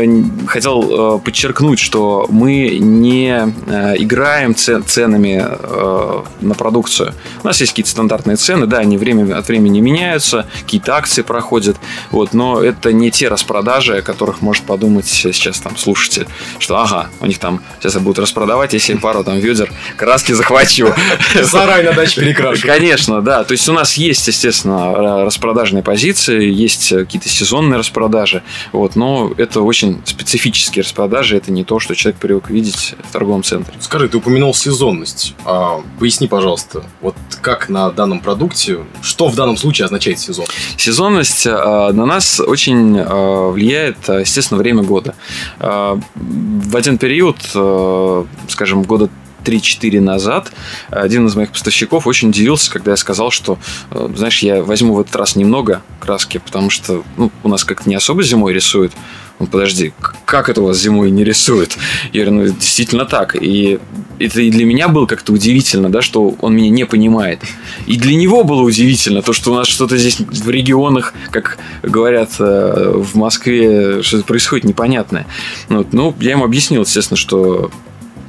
э, 0.02 0.22
хотел 0.46 1.16
э, 1.16 1.18
подчеркнуть, 1.20 1.78
что 1.78 2.26
мы 2.30 2.78
не 2.78 3.52
э, 3.66 3.96
играем 4.02 4.54
це- 4.54 4.80
ценами 5.00 5.42
э, 5.42 6.22
на 6.42 6.54
продукцию. 6.54 7.14
У 7.42 7.46
нас 7.46 7.58
есть 7.60 7.72
какие-то 7.72 7.90
стандартные 7.90 8.36
цены, 8.36 8.66
да, 8.66 8.78
они 8.78 8.98
время 8.98 9.34
от 9.34 9.48
времени 9.48 9.80
меняются, 9.80 10.46
какие-то 10.60 10.94
акции 10.94 11.22
проходят, 11.22 11.78
вот, 12.10 12.34
но 12.34 12.62
это 12.62 12.92
не 12.92 13.10
те 13.10 13.28
распродажи, 13.28 13.96
о 13.96 14.02
которых 14.02 14.42
может 14.42 14.64
подумать 14.64 15.06
сейчас 15.06 15.58
там 15.60 15.78
слушатель, 15.78 16.26
что 16.58 16.76
ага, 16.76 17.08
у 17.20 17.26
них 17.26 17.38
там 17.38 17.62
сейчас 17.78 17.96
будут 17.96 18.18
распродавать, 18.18 18.74
если 18.74 18.94
пару 18.96 19.24
там 19.24 19.38
ведер 19.38 19.72
краски 19.96 20.32
захвачу. 20.32 20.92
Сарай 21.44 21.82
на 21.82 21.92
даче 21.92 22.20
перекрашу. 22.20 22.66
Конечно, 22.66 23.22
да. 23.22 23.44
То 23.44 23.52
есть 23.52 23.66
у 23.70 23.72
нас 23.72 23.94
есть, 23.94 24.26
естественно, 24.28 24.92
ра- 24.94 25.24
распродажные 25.24 25.82
позиции, 25.82 26.50
есть 26.50 26.92
э, 26.92 27.06
какие-то 27.06 27.30
сезонные 27.30 27.78
распродажи, 27.78 28.42
вот, 28.72 28.96
но 28.96 29.32
это 29.38 29.62
очень 29.62 30.02
специфические 30.04 30.82
распродажи, 30.82 31.38
это 31.38 31.50
не 31.50 31.64
то, 31.64 31.80
что 31.80 31.94
человек 31.94 32.20
привык 32.20 32.50
видеть 32.50 32.94
в 33.08 33.12
торговом 33.12 33.42
центре. 33.42 33.72
Скажи, 33.80 34.10
ты 34.10 34.18
упомянул 34.18 34.52
сезонность. 34.90 35.34
А, 35.44 35.82
поясни, 35.98 36.26
пожалуйста, 36.26 36.82
вот 37.00 37.14
как 37.40 37.68
на 37.68 37.90
данном 37.90 38.20
продукте, 38.20 38.78
что 39.02 39.28
в 39.28 39.36
данном 39.36 39.56
случае 39.56 39.86
означает 39.86 40.18
сезон? 40.18 40.46
Сезонность 40.76 41.46
э, 41.46 41.50
на 41.50 42.06
нас 42.06 42.40
очень 42.40 42.96
э, 42.98 43.50
влияет, 43.50 44.08
э, 44.08 44.20
естественно, 44.20 44.58
время 44.58 44.82
года. 44.82 45.14
Э, 45.60 45.96
В 46.14 46.76
один 46.76 46.98
период, 46.98 47.36
э, 47.54 48.24
скажем, 48.48 48.82
года 48.82 49.08
3-4 49.44 50.00
назад 50.00 50.52
один 50.90 51.26
из 51.26 51.34
моих 51.34 51.50
поставщиков 51.52 52.06
очень 52.06 52.28
удивился, 52.28 52.70
когда 52.70 52.90
я 52.90 52.96
сказал, 52.98 53.30
что, 53.30 53.58
знаешь, 53.90 54.42
я 54.42 54.62
возьму 54.62 54.94
в 54.94 55.00
этот 55.00 55.16
раз 55.16 55.34
немного 55.34 55.80
краски, 55.98 56.38
потому 56.38 56.68
что 56.68 57.02
ну, 57.16 57.30
у 57.42 57.48
нас 57.48 57.64
как-то 57.64 57.88
не 57.88 57.94
особо 57.94 58.22
зимой 58.22 58.52
рисуют. 58.52 58.92
Ну, 59.40 59.46
подожди, 59.46 59.94
как 60.26 60.50
это 60.50 60.60
у 60.60 60.66
вас 60.66 60.78
зимой 60.78 61.10
не 61.10 61.24
рисует? 61.24 61.76
Я 62.12 62.26
говорю, 62.26 62.44
ну, 62.44 62.52
действительно 62.52 63.06
так. 63.06 63.34
И 63.34 63.78
это 64.18 64.42
и 64.42 64.50
для 64.50 64.66
меня 64.66 64.88
было 64.88 65.06
как-то 65.06 65.32
удивительно, 65.32 65.88
да, 65.88 66.02
что 66.02 66.36
он 66.40 66.54
меня 66.54 66.68
не 66.68 66.84
понимает. 66.84 67.40
И 67.86 67.96
для 67.96 68.14
него 68.14 68.44
было 68.44 68.60
удивительно 68.60 69.22
то, 69.22 69.32
что 69.32 69.52
у 69.52 69.54
нас 69.54 69.66
что-то 69.66 69.96
здесь 69.96 70.20
в 70.20 70.50
регионах, 70.50 71.14
как 71.30 71.56
говорят 71.82 72.32
э, 72.38 72.92
в 72.94 73.16
Москве, 73.16 74.02
что-то 74.02 74.24
происходит 74.24 74.66
непонятное. 74.66 75.26
Вот, 75.70 75.94
ну, 75.94 76.14
я 76.20 76.32
ему 76.32 76.44
объяснил, 76.44 76.82
естественно, 76.82 77.16
что 77.16 77.70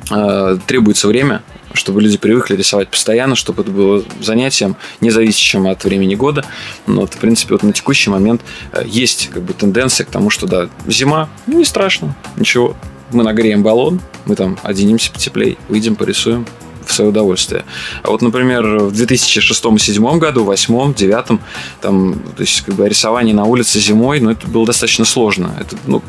э, 0.10 0.58
требуется 0.66 1.10
время, 1.10 1.44
чтобы 1.74 2.02
люди 2.02 2.18
привыкли 2.18 2.56
рисовать 2.56 2.90
постоянно, 2.90 3.36
чтобы 3.36 3.64
это 3.64 3.72
было 3.72 4.04
занятием, 4.22 4.76
независящим 5.00 5.68
от 5.68 5.84
времени 5.84 6.16
года. 6.16 6.46
Но, 6.88 7.02
вот, 7.02 7.14
в 7.14 7.18
принципе, 7.18 7.54
вот 7.54 7.64
на 7.64 7.74
текущий 7.74 8.10
момент 8.10 8.42
э, 8.72 8.84
есть 8.86 9.30
как 9.34 9.44
бы 9.44 9.54
тенденция 9.54 10.06
к 10.06 10.10
тому, 10.10 10.30
что 10.30 10.48
да, 10.48 10.70
зима, 10.88 11.30
ну, 11.48 11.58
не 11.58 11.66
страшно, 11.66 12.16
ничего. 12.38 12.76
Мы 13.12 13.24
нагреем 13.24 13.62
баллон, 13.64 14.00
мы 14.26 14.36
там 14.36 14.58
оденемся 14.64 15.12
потеплее, 15.12 15.58
выйдем, 15.68 15.96
порисуем 15.96 16.46
в 16.86 16.94
свое 16.94 17.10
удовольствие. 17.10 17.66
А 18.04 18.10
вот, 18.10 18.22
например, 18.22 18.64
в 18.64 18.94
2006-2007 18.94 20.18
году, 20.18 20.46
2008, 20.46 20.94
2009, 20.94 21.42
там, 21.82 22.22
то 22.36 22.42
есть, 22.42 22.62
как 22.62 22.76
бы 22.76 22.88
рисование 22.88 23.36
на 23.36 23.46
улице 23.46 23.80
зимой, 23.80 24.20
ну, 24.20 24.32
это 24.32 24.48
было 24.48 24.66
достаточно 24.66 25.06
сложно. 25.06 25.56
Это, 25.60 25.76
ну, 25.86 26.02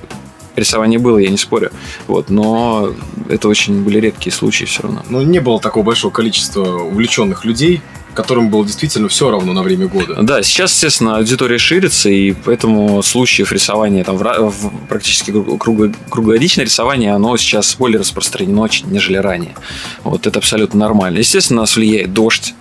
рисование 0.57 0.99
было, 0.99 1.19
я 1.19 1.31
не 1.31 1.39
спорю. 1.39 1.71
Вот, 2.07 2.31
но 2.31 2.93
это 3.29 3.49
очень 3.49 3.83
были 3.83 4.01
редкие 4.01 4.33
случаи 4.33 4.65
все 4.65 4.83
равно. 4.83 5.03
Но 5.09 5.23
не 5.23 5.41
было 5.41 5.61
такого 5.61 5.85
большого 5.85 6.13
количества 6.13 6.63
увлеченных 6.63 7.45
людей, 7.45 7.83
которым 8.15 8.51
было 8.51 8.65
действительно 8.65 9.09
все 9.09 9.31
равно 9.31 9.53
на 9.53 9.63
время 9.63 9.87
года. 9.87 10.23
Да, 10.23 10.43
сейчас, 10.43 10.73
естественно, 10.73 11.17
аудитория 11.17 11.59
ширится, 11.59 12.11
и 12.11 12.33
поэтому 12.33 13.03
случаев 13.03 13.53
рисования, 13.53 14.05
там, 14.05 14.17
в, 14.17 14.23
в, 14.23 14.87
практически 14.89 15.33
кругло, 15.59 15.91
круглогодичное 16.11 16.65
рисование, 16.65 17.15
оно 17.15 17.37
сейчас 17.37 17.75
более 17.77 17.99
распространено, 18.01 18.69
нежели 18.85 19.17
ранее. 19.17 19.55
Вот 20.05 20.27
это 20.27 20.39
абсолютно 20.39 20.81
нормально. 20.81 21.19
Естественно, 21.19 21.63
нас 21.63 21.77
влияет 21.77 22.13
дождь, 22.13 22.55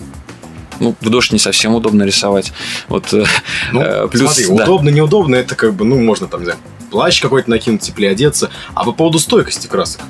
ну, 0.80 0.96
в 1.00 1.10
дождь 1.10 1.32
не 1.32 1.40
совсем 1.40 1.76
удобно 1.76 2.04
рисовать. 2.04 2.54
Вот, 2.88 3.14
э, 3.14 3.26
ну, 3.72 3.82
э, 3.82 4.08
плюс, 4.08 4.34
смотри, 4.34 4.56
да. 4.56 4.64
удобно, 4.64 4.90
неудобно, 4.90 5.36
это 5.36 5.56
как 5.56 5.74
бы, 5.74 5.86
ну, 5.86 6.00
можно 6.00 6.28
там, 6.28 6.42
не 6.42 6.48
плащ 6.92 7.22
какой-то 7.22 7.50
накинуть, 7.50 7.82
теплее 7.82 8.12
одеться. 8.12 8.52
А 8.76 8.84
по 8.84 8.92
поводу 8.92 9.18
стойкости 9.18 9.68
красок? 9.68 10.02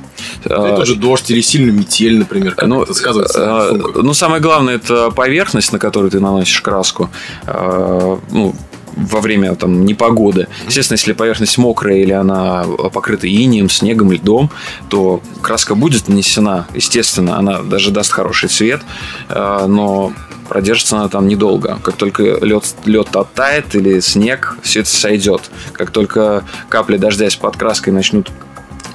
А, 0.46 0.76
тот 0.76 0.88
же 0.88 0.96
дождь 0.96 1.30
или 1.32 1.42
сильный 1.42 1.72
метель, 1.72 2.18
например, 2.18 2.56
как 2.56 2.68
ну, 2.68 2.84
это 2.84 2.94
сказывается 2.94 3.70
а, 3.70 3.74
Ну, 3.74 4.14
самое 4.14 4.42
главное, 4.42 4.76
это 4.76 5.12
поверхность, 5.12 5.72
на 5.72 5.80
которую 5.80 6.12
ты 6.12 6.20
наносишь 6.20 6.62
краску. 6.62 7.10
А, 7.46 8.20
ну, 8.32 8.56
во 8.96 9.22
время 9.22 9.56
там, 9.56 9.86
непогоды. 9.86 10.48
Естественно, 10.68 10.98
если 10.98 11.14
поверхность 11.14 11.58
мокрая 11.58 11.98
или 11.98 12.12
она 12.12 12.66
покрыта 12.94 13.28
инием, 13.28 13.70
снегом, 13.70 14.12
льдом, 14.12 14.50
то 14.90 15.22
краска 15.42 15.76
будет 15.76 16.08
нанесена. 16.08 16.68
Естественно, 16.74 17.38
она 17.38 17.62
даже 17.62 17.92
даст 17.92 18.12
хороший 18.12 18.50
цвет, 18.50 18.82
но 19.30 20.14
продержится 20.50 20.98
она 20.98 21.08
там 21.08 21.28
недолго. 21.28 21.80
Как 21.82 21.96
только 21.96 22.24
лед, 22.24 22.66
лед 22.86 23.16
оттает 23.16 23.74
или 23.74 24.02
снег, 24.02 24.58
все 24.62 24.82
это 24.82 24.90
сойдет. 24.90 25.50
Как 25.72 25.92
только 25.92 26.44
капли 26.68 26.98
дождя 26.98 27.28
из-под 27.28 27.56
краской 27.56 27.94
начнут 27.94 28.30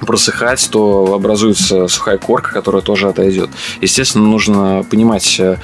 просыхать, 0.00 0.68
то 0.70 1.14
образуется 1.14 1.88
сухая 1.88 2.18
корка, 2.18 2.52
которая 2.52 2.82
тоже 2.82 3.08
отойдет. 3.08 3.50
Естественно, 3.80 4.26
нужно 4.26 4.84
понимать, 4.90 5.38
э, 5.38 5.56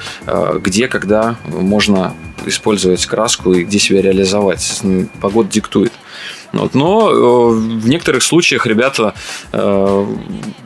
где, 0.61 0.87
когда 0.87 1.35
можно 1.47 2.13
использовать 2.45 3.05
краску 3.05 3.53
и 3.53 3.63
где 3.63 3.79
себя 3.79 4.01
реализовать. 4.01 4.81
Погода 5.21 5.49
диктует. 5.49 5.93
Вот. 6.51 6.75
Но 6.75 7.09
э, 7.09 7.53
в 7.79 7.87
некоторых 7.87 8.23
случаях 8.23 8.65
ребята, 8.67 9.13
э, 9.51 10.05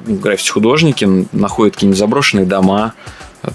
граффити-художники, 0.06 1.27
находят 1.32 1.75
какие-нибудь 1.75 1.99
заброшенные 1.99 2.45
дома, 2.45 2.93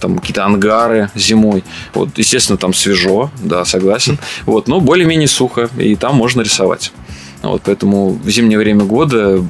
там 0.00 0.18
какие-то 0.18 0.44
ангары 0.44 1.10
зимой. 1.14 1.64
Вот, 1.92 2.16
естественно, 2.16 2.56
там 2.56 2.72
свежо, 2.72 3.30
да, 3.42 3.64
согласен. 3.64 4.18
Вот, 4.46 4.68
но 4.68 4.80
более-менее 4.80 5.28
сухо, 5.28 5.68
и 5.76 5.96
там 5.96 6.16
можно 6.16 6.40
рисовать. 6.40 6.92
Вот, 7.42 7.62
поэтому 7.64 8.10
в 8.10 8.28
зимнее 8.30 8.58
время 8.58 8.84
года 8.84 9.38
э, 9.38 9.42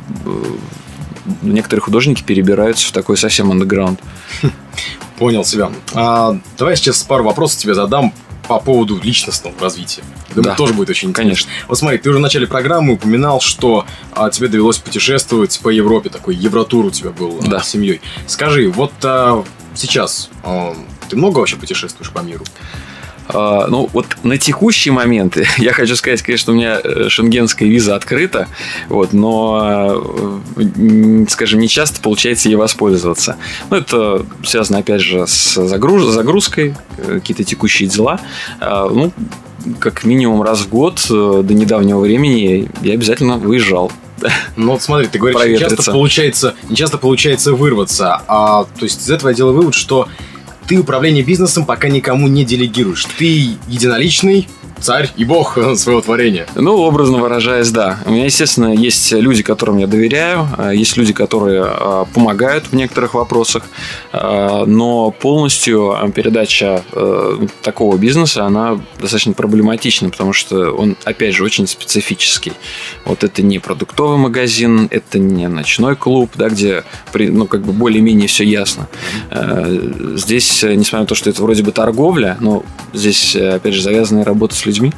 некоторые 1.43 1.83
художники 1.83 2.23
перебираются 2.23 2.89
в 2.89 2.93
такой 2.93 3.17
совсем 3.17 3.51
андеграунд. 3.51 4.01
Понял 5.19 5.45
себя. 5.45 5.71
А, 5.95 6.39
давай 6.59 6.77
сейчас 6.77 7.03
пару 7.03 7.25
вопросов 7.25 7.59
тебе 7.59 7.75
задам 7.75 8.13
по 8.49 8.59
поводу 8.59 9.01
личностного 9.01 9.55
развития. 9.61 10.03
Думаю, 10.35 10.51
да. 10.51 10.55
тоже 10.57 10.75
будет 10.75 10.91
очень 10.91 11.11
интересно. 11.11 11.23
Конечно. 11.23 11.51
Вот 11.69 11.79
смотри, 11.79 11.99
ты 11.99 12.09
уже 12.09 12.19
в 12.19 12.23
начале 12.23 12.47
программы 12.47 12.95
упоминал, 12.95 13.41
что 13.41 13.87
а, 14.13 14.31
тебе 14.31 14.49
довелось 14.49 14.79
путешествовать 14.79 15.61
по 15.63 15.69
Европе, 15.69 16.11
такой 16.11 16.35
евротур 16.35 16.87
у 16.87 16.91
тебя 16.91 17.11
был 17.11 17.39
а, 17.41 17.47
да. 17.47 17.57
а, 17.59 17.63
с 17.63 17.69
семьей. 17.71 18.01
Скажи, 18.27 18.69
вот 18.69 18.93
а, 19.05 19.45
сейчас 19.75 20.31
а, 20.43 20.75
ты 21.09 21.17
много 21.17 21.39
вообще 21.39 21.57
путешествуешь 21.57 22.11
по 22.11 22.21
миру? 22.21 22.45
Uh, 23.33 23.67
ну, 23.69 23.89
вот 23.93 24.07
на 24.23 24.37
текущий 24.37 24.91
момент 24.91 25.39
я 25.59 25.73
хочу 25.73 25.97
сказать, 25.97 26.21
конечно, 26.23 26.53
у 26.53 26.57
меня 26.57 26.81
э, 26.83 27.09
шенгенская 27.09 27.69
виза 27.69 27.97
открыта, 27.97 28.47
вот, 28.89 29.13
но, 29.13 30.03
э, 30.57 31.25
скажем, 31.31 31.61
не 31.61 31.69
часто 31.69 32.01
получается 32.01 32.49
ей 32.49 32.57
воспользоваться. 32.57 33.37
Ну, 33.71 33.77
это 33.77 34.27
связано, 34.45 34.79
опять 34.79 35.01
же, 35.01 35.27
с 35.27 35.55
загруз... 35.67 36.13
загрузкой, 36.13 36.75
э, 36.99 37.21
какие-то 37.21 37.45
текущие 37.45 37.89
дела. 37.89 38.21
Uh, 38.61 38.93
ну, 38.93 39.13
как 39.79 40.05
минимум 40.05 40.43
раз 40.43 40.61
в 40.61 40.69
год 40.69 41.07
до 41.09 41.55
недавнего 41.55 42.01
времени 42.01 42.69
я 42.83 42.95
обязательно 42.95 43.39
выезжал. 43.39 43.91
Ну 44.57 44.73
вот 44.73 44.83
смотри, 44.83 45.09
ты 45.09 45.19
говоришь, 45.19 45.51
не 45.51 45.59
часто 45.59 45.91
получается, 45.91 46.55
не 46.69 46.77
часто 46.77 46.99
получается 46.99 47.53
вырваться. 47.55 48.23
А, 48.29 48.65
то 48.65 48.85
есть 48.85 49.01
из 49.03 49.11
этого 49.11 49.31
я 49.31 49.35
делаю 49.35 49.57
вывод, 49.57 49.75
что 49.75 50.09
ты 50.67 50.79
управление 50.79 51.23
бизнесом 51.23 51.65
пока 51.65 51.89
никому 51.89 52.29
не 52.29 52.45
делегируешь. 52.45 53.07
Ты 53.19 53.57
единоличный, 53.67 54.49
царь 54.83 55.11
и 55.17 55.25
бог 55.25 55.59
своего 55.77 56.01
творения. 56.01 56.47
Ну, 56.55 56.77
образно 56.77 57.19
выражаясь, 57.19 57.71
да. 57.71 57.99
У 58.05 58.11
меня, 58.11 58.25
естественно, 58.25 58.75
есть 58.75 59.13
люди, 59.13 59.43
которым 59.43 59.79
я 59.79 59.87
доверяю, 59.87 60.49
а, 60.59 60.73
есть 60.73 60.97
люди, 60.97 61.13
которые 61.13 61.65
а, 61.65 62.05
помогают 62.13 62.67
в 62.67 62.73
некоторых 62.75 63.15
вопросах, 63.15 63.65
а, 64.13 64.65
но 64.67 65.11
полностью 65.11 65.95
передача 66.15 66.83
э, 66.93 67.47
такого 67.63 67.97
бизнеса, 67.97 68.45
она 68.45 68.81
достаточно 68.99 69.33
проблематична, 69.33 70.11
потому 70.11 70.33
что 70.33 70.73
он, 70.73 70.97
опять 71.05 71.35
же, 71.35 71.45
очень 71.45 71.67
специфический. 71.67 72.53
Вот 73.05 73.25
это 73.25 73.43
не 73.43 73.59
продуктовый 73.59 74.19
магазин, 74.19 74.89
это 74.91 75.19
не 75.19 75.49
ночной 75.49 75.97
клуб, 75.97 76.33
да, 76.35 76.49
где, 76.49 76.85
ну, 77.15 77.47
как 77.47 77.63
бы 77.63 77.73
более-менее 77.73 78.29
все 78.29 78.45
ясно. 78.45 78.89
Э, 79.31 80.15
здесь, 80.17 80.63
несмотря 80.63 81.01
на 81.01 81.07
то, 81.07 81.15
что 81.15 81.31
это 81.31 81.43
вроде 81.43 81.63
бы 81.63 81.73
торговля, 81.73 82.37
но 82.41 82.65
здесь, 82.93 83.37
опять 83.37 83.75
же, 83.75 83.83
завязанная 83.83 84.25
работа 84.25 84.55
с 84.55 84.67
людьми, 84.67 84.72
людьми. 84.73 84.93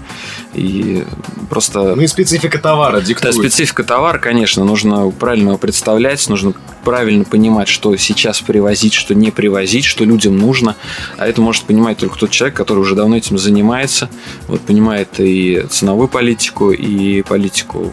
И 0.55 1.05
просто... 1.51 1.95
Ну 1.97 2.03
и 2.03 2.07
специфика 2.07 2.59
товара 2.59 3.01
диктует. 3.01 3.35
Да, 3.35 3.41
специфика 3.41 3.83
товара, 3.83 4.19
конечно, 4.19 4.65
нужно 4.65 5.11
правильно 5.11 5.49
его 5.49 5.59
представлять, 5.59 6.29
нужно 6.29 6.55
правильно 6.85 7.25
понимать, 7.25 7.69
что 7.69 7.97
сейчас 7.97 8.41
привозить, 8.41 8.93
что 8.93 9.15
не 9.15 9.31
привозить, 9.31 9.85
что 9.85 10.05
людям 10.05 10.37
нужно. 10.39 10.77
А 11.19 11.27
это 11.27 11.41
может 11.41 11.65
понимать 11.65 11.99
только 11.99 12.19
тот 12.19 12.31
человек, 12.31 12.57
который 12.57 12.81
уже 12.81 12.95
давно 12.95 13.17
этим 13.17 13.39
занимается, 13.39 14.09
вот 14.47 14.61
понимает 14.61 15.09
и 15.19 15.65
ценовую 15.69 16.09
политику, 16.09 16.71
и 16.71 17.23
политику, 17.23 17.93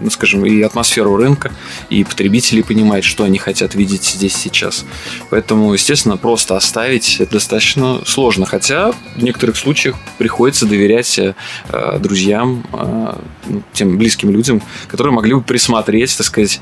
ну, 0.00 0.10
скажем, 0.10 0.46
и 0.46 0.60
атмосферу 0.62 1.16
рынка, 1.16 1.50
и 1.88 2.04
потребители 2.04 2.62
понимают, 2.62 3.04
что 3.04 3.24
они 3.24 3.38
хотят 3.38 3.74
видеть 3.74 4.04
здесь 4.04 4.36
сейчас. 4.36 4.84
Поэтому, 5.30 5.72
естественно, 5.72 6.16
просто 6.16 6.56
оставить 6.56 7.20
это 7.20 7.32
достаточно 7.32 8.02
сложно. 8.06 8.46
Хотя 8.46 8.92
в 9.16 9.22
некоторых 9.22 9.56
случаях 9.56 9.96
приходится 10.18 10.66
доверять 10.66 10.99
э, 11.18 11.98
друзьям, 11.98 12.64
э, 12.72 13.14
ну, 13.46 13.62
тем 13.72 13.98
близким 13.98 14.30
людям, 14.30 14.62
которые 14.88 15.14
могли 15.14 15.34
бы 15.34 15.42
присмотреть, 15.42 16.16
так 16.16 16.26
сказать, 16.26 16.60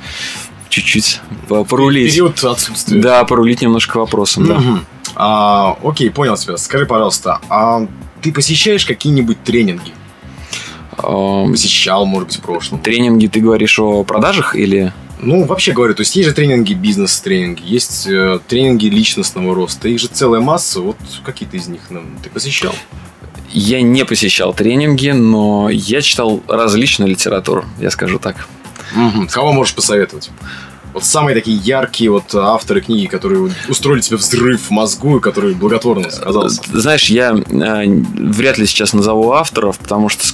чуть-чуть 0.69 1.21
порулить. 1.69 2.13
Период 2.13 2.43
отсутствия. 2.45 3.01
Да, 3.01 3.25
порулить 3.25 3.63
немножко 3.63 3.99
вопросом, 3.99 4.47
да. 4.47 4.57
Угу. 4.57 4.79
А, 5.17 5.79
окей, 5.83 6.11
понял 6.11 6.37
тебя. 6.37 6.57
Скажи, 6.57 6.87
пожалуйста, 6.87 7.41
а 7.49 7.87
ты 8.23 8.33
посещаешь 8.33 8.85
какие-нибудь 8.85 9.43
тренинги? 9.43 9.93
Посещал, 10.97 12.07
может 12.07 12.29
быть, 12.29 12.39
в 12.39 12.41
прошлом. 12.41 12.81
Тренинги, 12.81 13.29
ты 13.29 13.41
говоришь 13.41 13.79
о 13.79 14.03
продажах 14.05 14.57
или... 14.57 14.93
Ну, 15.21 15.45
вообще 15.45 15.73
говорю, 15.73 15.95
то 15.95 16.03
есть 16.03 16.15
есть 16.15 16.29
же 16.29 16.35
тренинги, 16.35 16.75
бизнес-тренинги, 16.75 17.63
есть 17.65 18.07
э, 18.07 18.39
тренинги 18.47 18.87
личностного 18.87 19.53
роста, 19.53 19.89
их 19.89 19.99
же 19.99 20.07
целая 20.07 20.41
масса, 20.41 20.81
вот 20.81 20.97
какие-то 21.25 21.57
из 21.57 21.67
них 21.67 21.81
ну, 21.91 22.03
ты 22.23 22.31
посещал? 22.31 22.73
Я 23.51 23.83
не 23.83 24.05
посещал 24.05 24.53
тренинги, 24.53 25.11
но 25.11 25.69
я 25.71 26.03
читал 26.03 26.43
различную 26.49 27.11
литературу, 27.11 27.65
я 27.81 27.91
скажу 27.91 28.19
так. 28.19 28.49
Угу. 28.95 29.29
Кого 29.31 29.53
можешь 29.53 29.75
посоветовать? 29.75 30.31
Вот 30.99 31.05
самые 31.05 31.37
такие 31.37 31.57
яркие 31.57 32.11
вот 32.11 32.35
авторы 32.35 32.81
книги, 32.81 33.07
которые 33.07 33.53
устроили 33.69 34.01
тебе 34.01 34.17
взрыв 34.17 34.63
в 34.63 34.71
мозгу 34.73 35.19
и 35.19 35.21
которые 35.21 35.55
благотворно 35.55 36.11
сказался. 36.11 36.61
Знаешь, 36.73 37.05
я 37.05 37.37
э, 37.37 37.85
вряд 37.87 38.59
ли 38.59 38.67
сейчас 38.67 38.95
назову 38.95 39.31
авторов, 39.31 39.79
потому 39.79 40.09
что, 40.09 40.25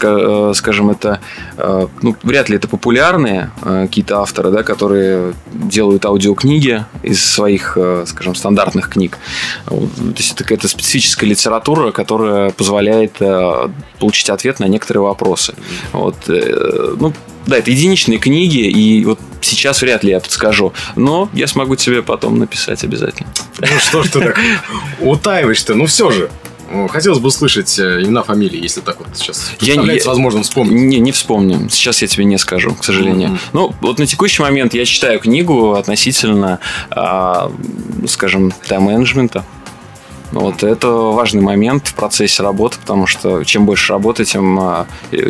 э, 0.51 0.55
скажем, 0.55 0.89
это 0.89 1.21
э, 1.59 1.87
ну, 2.01 2.17
вряд 2.23 2.49
ли 2.49 2.57
это 2.57 2.67
популярные 2.67 3.51
э, 3.61 3.87
какие-то 3.89 4.21
авторы, 4.21 4.51
да, 4.51 4.63
которые 4.63 5.35
делают 5.53 6.07
аудиокниги 6.07 6.87
из 7.03 7.23
своих, 7.23 7.77
э, 7.77 8.05
скажем, 8.07 8.35
стандартных 8.35 8.89
книг. 8.89 9.19
То 9.67 9.87
есть 10.17 10.33
это 10.33 10.45
какая-то 10.45 10.69
специфическая 10.69 11.29
литература, 11.29 11.91
которая 11.91 12.53
позволяет 12.53 13.21
э, 13.21 13.69
получить 13.99 14.31
ответ 14.31 14.61
на 14.61 14.65
некоторые 14.65 15.03
вопросы. 15.03 15.55
Вот, 15.93 16.17
э, 16.29 16.95
ну, 16.99 17.13
да, 17.47 17.59
это 17.59 17.71
единичные 17.71 18.19
книги, 18.19 18.69
и 18.69 19.05
вот 19.05 19.19
сейчас 19.41 19.83
вряд 19.83 20.05
ли 20.05 20.11
я 20.11 20.21
подскажу. 20.21 20.73
Но 20.97 21.29
я 21.33 21.47
смогу 21.47 21.77
тебе 21.77 22.03
потом 22.03 22.39
написать 22.39 22.85
обязательно. 22.85 23.29
Ну 23.61 23.79
что 23.81 24.03
ж 24.03 24.11
ты 24.11 24.21
так 24.21 24.39
утаиваешь-то? 25.01 25.75
Ну 25.75 25.87
все 25.87 26.11
же. 26.11 26.31
Хотелось 26.89 27.19
бы 27.19 27.29
услышать 27.29 27.79
э, 27.79 28.03
имена, 28.03 28.23
фамилии, 28.23 28.61
если 28.61 28.81
так 28.81 28.99
вот 28.99 29.09
сейчас 29.15 29.53
я, 29.61 29.81
возможным 30.07 30.43
вспомнить. 30.43 30.73
Не, 30.73 30.99
не 30.99 31.13
вспомню. 31.13 31.69
Сейчас 31.71 32.03
я 32.03 32.09
тебе 32.09 32.25
не 32.25 32.39
скажу, 32.39 32.75
к 32.75 32.83
сожалению. 32.85 33.31
Mm-hmm. 33.31 33.39
Ну, 33.53 33.75
вот 33.81 33.99
на 33.99 34.07
текущий 34.07 34.43
момент 34.43 34.75
я 34.75 34.85
читаю 34.85 35.21
книгу 35.21 35.75
относительно, 35.75 36.59
э, 36.91 37.51
скажем, 38.09 38.53
тайм-менеджмента. 38.67 39.45
Вот 40.35 40.65
это 40.65 40.89
важный 40.89 41.43
момент 41.43 41.87
в 41.87 41.95
процессе 41.95 42.43
работы, 42.43 42.77
потому 42.81 43.07
что 43.07 43.45
чем 43.45 43.67
больше 43.67 43.93
работы, 43.93 44.25
тем 44.25 44.59
а, 44.59 44.87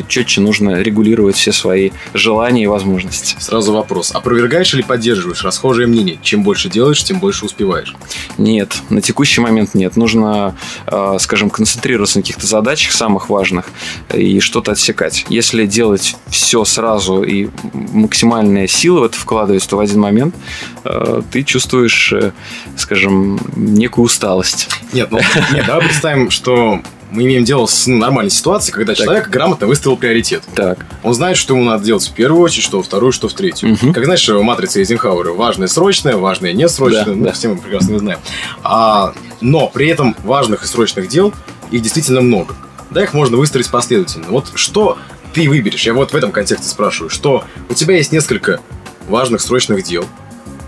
четче 0.09 0.41
нужно 0.41 0.81
регулировать 0.81 1.37
все 1.37 1.53
свои 1.53 1.91
желания 2.15 2.65
и 2.65 2.67
возможности. 2.67 3.37
Сразу 3.39 3.75
вопрос. 3.75 4.13
Опровергаешь 4.15 4.73
или 4.73 4.81
поддерживаешь 4.81 5.45
расхожее 5.45 5.87
мнение? 5.87 6.19
Чем 6.23 6.43
больше 6.43 6.71
делаешь, 6.71 7.05
тем 7.05 7.19
больше 7.19 7.45
успеваешь? 7.45 7.95
Нет, 8.39 8.79
на 8.89 9.03
текущий 9.03 9.43
момент 9.43 9.75
нет. 9.75 9.97
Нужно, 9.97 10.57
а, 10.87 11.19
скажем, 11.19 11.51
концентрироваться 11.51 12.19
на 12.19 12.23
каких-то 12.23 12.47
задачах 12.47 12.93
самых 12.93 13.29
важных 13.29 13.67
и 14.13 14.41
что-то 14.41 14.73
отсекать. 14.73 15.27
Если 15.29 15.67
делать 15.67 16.17
все 16.29 16.65
сразу 16.65 17.23
и 17.23 17.51
максимальные 17.93 18.69
силы 18.69 19.01
в 19.01 19.05
это 19.05 19.19
вкладывать, 19.19 19.69
то 19.69 19.77
в 19.77 19.81
один 19.81 20.01
момент 20.01 20.35
а, 20.83 21.23
ты 21.31 21.43
чувствуешь, 21.43 22.11
э, 22.15 22.33
скажем, 22.77 23.39
некую 23.55 24.07
усталость. 24.07 24.71
Нет, 24.95 25.11
ну, 25.11 25.19
нет, 25.53 25.67
давай 25.67 25.87
представим, 25.87 26.31
что 26.31 26.81
мы 27.11 27.25
имеем 27.25 27.45
дело 27.45 27.67
с 27.67 27.87
ну, 27.87 27.99
нормальной 27.99 28.31
ситуацией, 28.31 28.75
когда 28.75 28.95
так. 28.95 29.05
человек 29.05 29.29
грамотно 29.29 29.67
выставил 29.67 29.97
приоритет. 29.97 30.43
Так. 30.55 30.79
Он 31.03 31.15
знает, 31.15 31.37
что 31.37 31.55
ему 31.55 31.65
надо 31.65 31.85
делать 31.85 32.07
в 32.07 32.13
первую 32.13 32.43
очередь, 32.43 32.65
что 32.65 32.79
во 32.79 32.83
вторую, 32.83 33.13
что 33.13 33.29
в 33.29 33.35
третью. 33.35 33.73
Угу. 33.73 33.93
Как 33.93 34.05
знаешь, 34.05 34.29
в 34.29 34.43
матрице 34.43 34.81
Эйзенхауэра 34.81 35.33
важное 35.33 35.69
срочное, 35.69 36.17
важное 36.17 36.53
не 36.53 36.69
срочное, 36.69 37.05
да, 37.05 37.13
ну, 37.13 37.25
да. 37.25 37.33
все 37.33 37.49
мы 37.49 37.59
прекрасно 37.59 37.99
знаем. 37.99 38.19
А, 38.63 39.15
но 39.41 39.69
при 39.69 39.89
этом 39.89 40.17
важных 40.25 40.65
и 40.65 40.67
срочных 40.67 41.09
дел 41.09 41.33
их 41.71 41.83
действительно 41.83 42.21
много. 42.21 42.55
Да, 42.91 43.03
их 43.03 43.15
можно 43.15 43.37
выстроить 43.37 43.71
последовательно. 43.71 44.27
Вот 44.29 44.53
что 44.55 44.99
ты 45.33 45.49
выберешь? 45.49 45.85
Я 45.85 45.95
вот 45.95 46.13
в 46.13 46.17
этом 46.17 46.33
контексте 46.33 46.69
спрашиваю, 46.69 47.11
что 47.11 47.45
у 47.69 47.75
тебя 47.75 47.97
есть 47.97 48.13
несколько 48.13 48.61
важных 49.09 49.41
срочных 49.41 49.83
дел, 49.85 50.07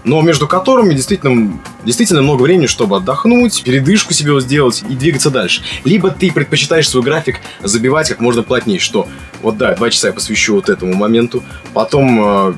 но 0.07 0.23
между 0.23 0.47
которыми 0.47 0.95
действительно, 0.95 1.61
действительно 1.85 2.23
много 2.23 2.42
времени, 2.42 2.66
чтобы 2.66 2.97
отдохнуть, 2.97 3.62
передышку 3.64 4.14
себе 4.14 4.40
сделать 4.40 4.85
и 4.88 4.95
двигаться 4.95 5.31
дальше. 5.31 5.62
Либо 5.85 6.11
ты 6.11 6.33
предпочитаешь 6.33 6.88
свой 6.88 7.03
график 7.03 7.40
забивать 7.62 8.09
как 8.09 8.21
можно 8.21 8.42
плотнее, 8.42 8.79
что 8.79 9.09
вот 9.42 9.59
да, 9.59 9.75
два 9.75 9.90
часа 9.90 10.09
я 10.09 10.12
посвящу 10.14 10.55
вот 10.55 10.69
этому 10.69 10.95
моменту, 10.95 11.42
потом 11.75 12.21
э, 12.21 12.55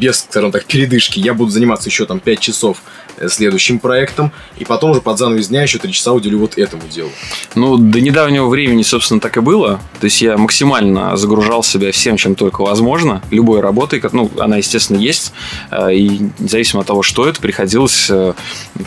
без, 0.00 0.20
скажем 0.20 0.50
так, 0.50 0.64
передышки 0.64 1.20
я 1.20 1.34
буду 1.34 1.50
заниматься 1.50 1.88
еще 1.88 2.06
там 2.06 2.20
5 2.20 2.40
часов 2.40 2.82
Э, 3.20 3.28
следующим 3.28 3.78
проектом, 3.78 4.32
и 4.58 4.64
потом 4.64 4.92
уже 4.92 5.02
под 5.02 5.18
занавес 5.18 5.48
дня 5.48 5.62
еще 5.62 5.78
три 5.78 5.92
часа 5.92 6.12
уделю 6.12 6.38
вот 6.38 6.56
этому 6.56 6.82
делу. 6.88 7.10
Ну, 7.54 7.76
до 7.76 8.00
недавнего 8.00 8.48
времени, 8.48 8.82
собственно, 8.82 9.20
так 9.20 9.36
и 9.36 9.40
было. 9.40 9.78
То 10.00 10.06
есть 10.06 10.22
я 10.22 10.38
максимально 10.38 11.16
загружал 11.18 11.62
себя 11.62 11.92
всем, 11.92 12.16
чем 12.16 12.34
только 12.34 12.62
возможно, 12.62 13.22
любой 13.30 13.60
работой, 13.60 14.02
ну, 14.12 14.30
она, 14.38 14.56
естественно, 14.56 14.96
есть, 14.96 15.32
э, 15.70 15.94
и 15.94 16.30
независимо 16.38 16.80
от 16.80 16.86
того, 16.86 17.02
что 17.02 17.28
это, 17.28 17.40
приходилось, 17.40 18.08
э, 18.08 18.32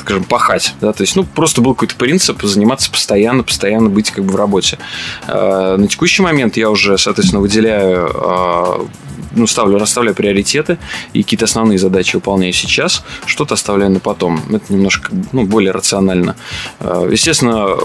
скажем, 0.02 0.24
пахать. 0.24 0.74
Да? 0.82 0.94
То 0.94 1.04
есть, 1.04 1.16
ну, 1.16 1.24
просто 1.24 1.62
был 1.62 1.76
какой-то 1.76 1.96
принцип 1.96 2.42
заниматься 2.42 2.90
постоянно, 2.90 3.44
постоянно 3.44 3.90
быть 3.90 4.10
как 4.10 4.26
бы 4.26 4.34
в 4.34 4.36
работе. 4.36 4.80
На 5.28 5.88
текущий 5.88 6.24
момент 6.24 6.58
я 6.58 6.70
уже, 6.70 6.98
соответственно, 6.98 7.42
выделяю 7.42 8.90
ну, 9.36 9.48
ставлю, 9.48 9.78
расставляю 9.78 10.16
приоритеты 10.16 10.78
и 11.14 11.24
какие-то 11.24 11.46
основные 11.46 11.78
задачи 11.78 12.16
выполняю 12.16 12.54
сейчас, 12.54 13.04
что-то 13.26 13.56
оставляю 13.56 13.92
на 13.92 14.00
потом. 14.00 14.42
Это 14.50 14.74
немножко 14.74 15.12
ну, 15.32 15.44
более 15.44 15.72
рационально. 15.72 16.36
Э, 16.80 17.08
естественно, 17.12 17.76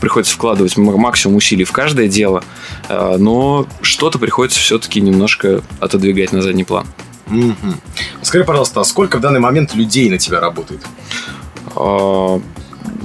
приходится 0.00 0.34
вкладывать 0.34 0.76
максимум 0.76 1.36
усилий 1.36 1.64
в 1.64 1.72
каждое 1.72 2.08
дело, 2.08 2.42
э, 2.88 3.16
но 3.18 3.66
что-то 3.82 4.18
приходится 4.18 4.58
все-таки 4.60 5.00
немножко 5.00 5.62
отодвигать 5.80 6.32
на 6.32 6.42
задний 6.42 6.64
план. 6.64 6.86
Угу. 7.26 7.74
Скажи, 8.22 8.44
пожалуйста, 8.44 8.80
а 8.80 8.84
сколько 8.84 9.18
в 9.18 9.20
данный 9.20 9.40
момент 9.40 9.74
людей 9.74 10.10
на 10.10 10.18
тебя 10.18 10.40
работает? 10.40 10.82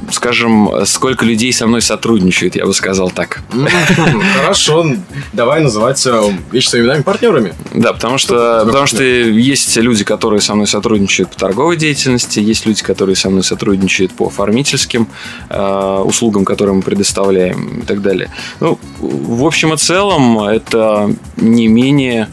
Э, 0.10 0.12
скажем, 0.12 0.70
сколько 0.86 1.26
людей 1.26 1.54
со 1.54 1.68
мной 1.68 1.82
сотрудничают, 1.82 2.56
я 2.56 2.66
бы 2.66 2.74
сказал 2.74 3.12
так. 3.12 3.42
Хорошо, 4.36 4.86
давай 5.34 5.62
называть 5.62 6.06
э, 6.06 6.34
вещи 6.52 6.70
своими 6.70 6.86
именами 6.86 7.04
партнерами. 7.04 7.54
Да, 7.74 7.94
потому 7.94 8.18
что, 8.18 8.64
потому 8.66 8.86
что 8.86 9.04
есть 9.04 9.76
люди, 9.78 10.04
которые 10.04 10.42
со 10.42 10.56
мной 10.56 10.68
сотрудничают 10.68 11.32
по 11.32 11.38
торговой 11.38 11.78
деятельности, 11.78 12.40
есть 12.40 12.66
люди, 12.66 12.84
которые 12.84 13.16
со 13.16 13.30
мной 13.30 13.44
сотрудничают 13.44 14.12
по 14.14 14.28
оформительским 14.28 15.08
э, 15.50 16.02
услугам, 16.06 16.46
которые 16.46 16.76
мы 16.76 16.82
предоставляем 16.82 17.80
и 17.80 17.86
так 17.86 18.02
далее. 18.02 18.32
Ну, 18.60 18.80
в 19.00 19.46
общем 19.46 19.74
и 19.74 19.78
целом, 19.78 20.40
это 20.40 21.14
не 21.38 21.68
менее 21.68 22.30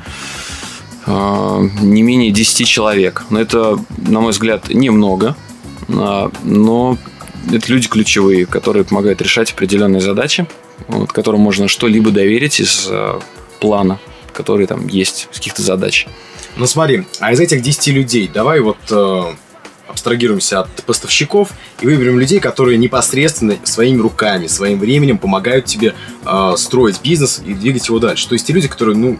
э, 1.06 1.68
не 1.80 2.02
менее 2.02 2.30
10 2.30 2.66
человек. 2.66 3.24
Но 3.30 3.40
это, 3.40 3.78
на 3.96 4.20
мой 4.20 4.32
взгляд, 4.32 4.68
немного. 4.68 5.36
А, 5.88 6.30
но 6.42 6.98
это 7.50 7.72
люди 7.72 7.88
ключевые, 7.88 8.46
которые 8.46 8.84
помогают 8.84 9.22
решать 9.22 9.52
определенные 9.52 10.00
задачи, 10.00 10.46
вот, 10.88 11.12
которым 11.12 11.40
можно 11.40 11.68
что-либо 11.68 12.10
доверить 12.10 12.60
из 12.60 12.86
э, 12.90 13.20
плана, 13.60 13.98
который 14.32 14.66
там 14.66 14.86
есть, 14.88 15.28
из 15.32 15.38
каких-то 15.38 15.62
задач. 15.62 16.06
Ну 16.56 16.66
смотри, 16.66 17.04
а 17.20 17.32
из 17.32 17.40
этих 17.40 17.62
10 17.62 17.88
людей 17.88 18.30
давай 18.32 18.60
вот 18.60 18.78
э, 18.90 19.22
абстрагируемся 19.88 20.60
от 20.60 20.84
поставщиков 20.84 21.50
и 21.80 21.86
выберем 21.86 22.18
людей, 22.18 22.40
которые 22.40 22.78
непосредственно 22.78 23.56
своими 23.64 24.00
руками, 24.00 24.46
своим 24.46 24.78
временем 24.78 25.18
помогают 25.18 25.66
тебе 25.66 25.94
э, 26.24 26.54
строить 26.56 27.00
бизнес 27.02 27.42
и 27.44 27.54
двигать 27.54 27.88
его 27.88 27.98
дальше. 27.98 28.28
То 28.28 28.34
есть 28.34 28.46
те 28.46 28.52
люди, 28.52 28.68
которые, 28.68 28.96
ну, 28.96 29.18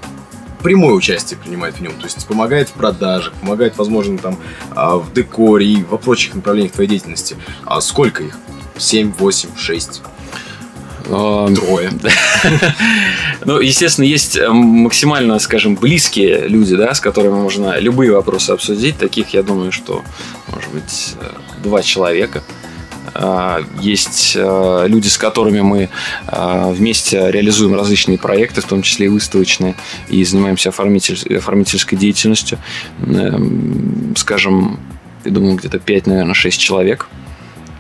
прямое 0.63 0.95
участие 0.95 1.39
принимает 1.39 1.77
в 1.77 1.81
нем, 1.81 1.93
то 1.95 2.05
есть 2.05 2.27
помогает 2.27 2.69
в 2.69 2.73
продажах, 2.73 3.33
помогает, 3.35 3.77
возможно, 3.77 4.19
там 4.19 4.39
а, 4.71 4.97
в 4.97 5.13
декоре 5.13 5.67
и 5.67 5.85
во 5.85 5.99
прочих 5.99 6.35
направлениях 6.35 6.73
твоей 6.73 6.89
деятельности. 6.89 7.37
А 7.65 7.81
сколько 7.81 8.23
их? 8.23 8.37
Семь, 8.77 9.13
восемь, 9.13 9.51
шесть? 9.57 10.03
Трое. 11.05 11.91
Ну, 13.45 13.61
естественно, 13.61 14.07
есть 14.07 14.37
э, 14.37 14.49
максимально, 14.49 15.39
скажем, 15.39 15.77
близкие 15.77 16.49
люди, 16.49 16.75
да, 16.75 16.93
с 16.95 17.01
которыми 17.01 17.35
можно 17.35 17.79
любые 17.79 18.11
вопросы 18.11 18.51
обсудить. 18.51 18.99
Таких, 18.99 19.35
я 19.35 19.45
думаю, 19.45 19.71
что, 19.71 20.03
может 20.49 20.73
быть, 20.73 21.15
э, 21.21 21.31
два 21.63 21.83
человека. 21.83 22.43
А, 23.19 23.63
есть 23.81 24.37
а, 24.39 24.87
люди, 24.87 25.09
с 25.09 25.19
которыми 25.19 25.61
мы 25.61 25.89
а, 26.27 26.71
вместе 26.71 27.31
реализуем 27.31 27.75
различные 27.75 28.19
проекты, 28.19 28.61
в 28.61 28.67
том 28.67 28.83
числе 28.83 29.07
и 29.07 29.09
выставочные, 29.09 29.75
и 30.09 30.23
занимаемся 30.25 30.69
оформитель, 30.69 31.37
оформительской 31.37 31.97
деятельностью. 31.97 32.59
Эм, 33.01 34.15
скажем, 34.17 34.79
я 35.25 35.31
думаю, 35.31 35.57
где-то 35.57 35.79
5, 35.79 36.07
наверное, 36.07 36.35
6 36.35 36.61
человек– 36.61 37.09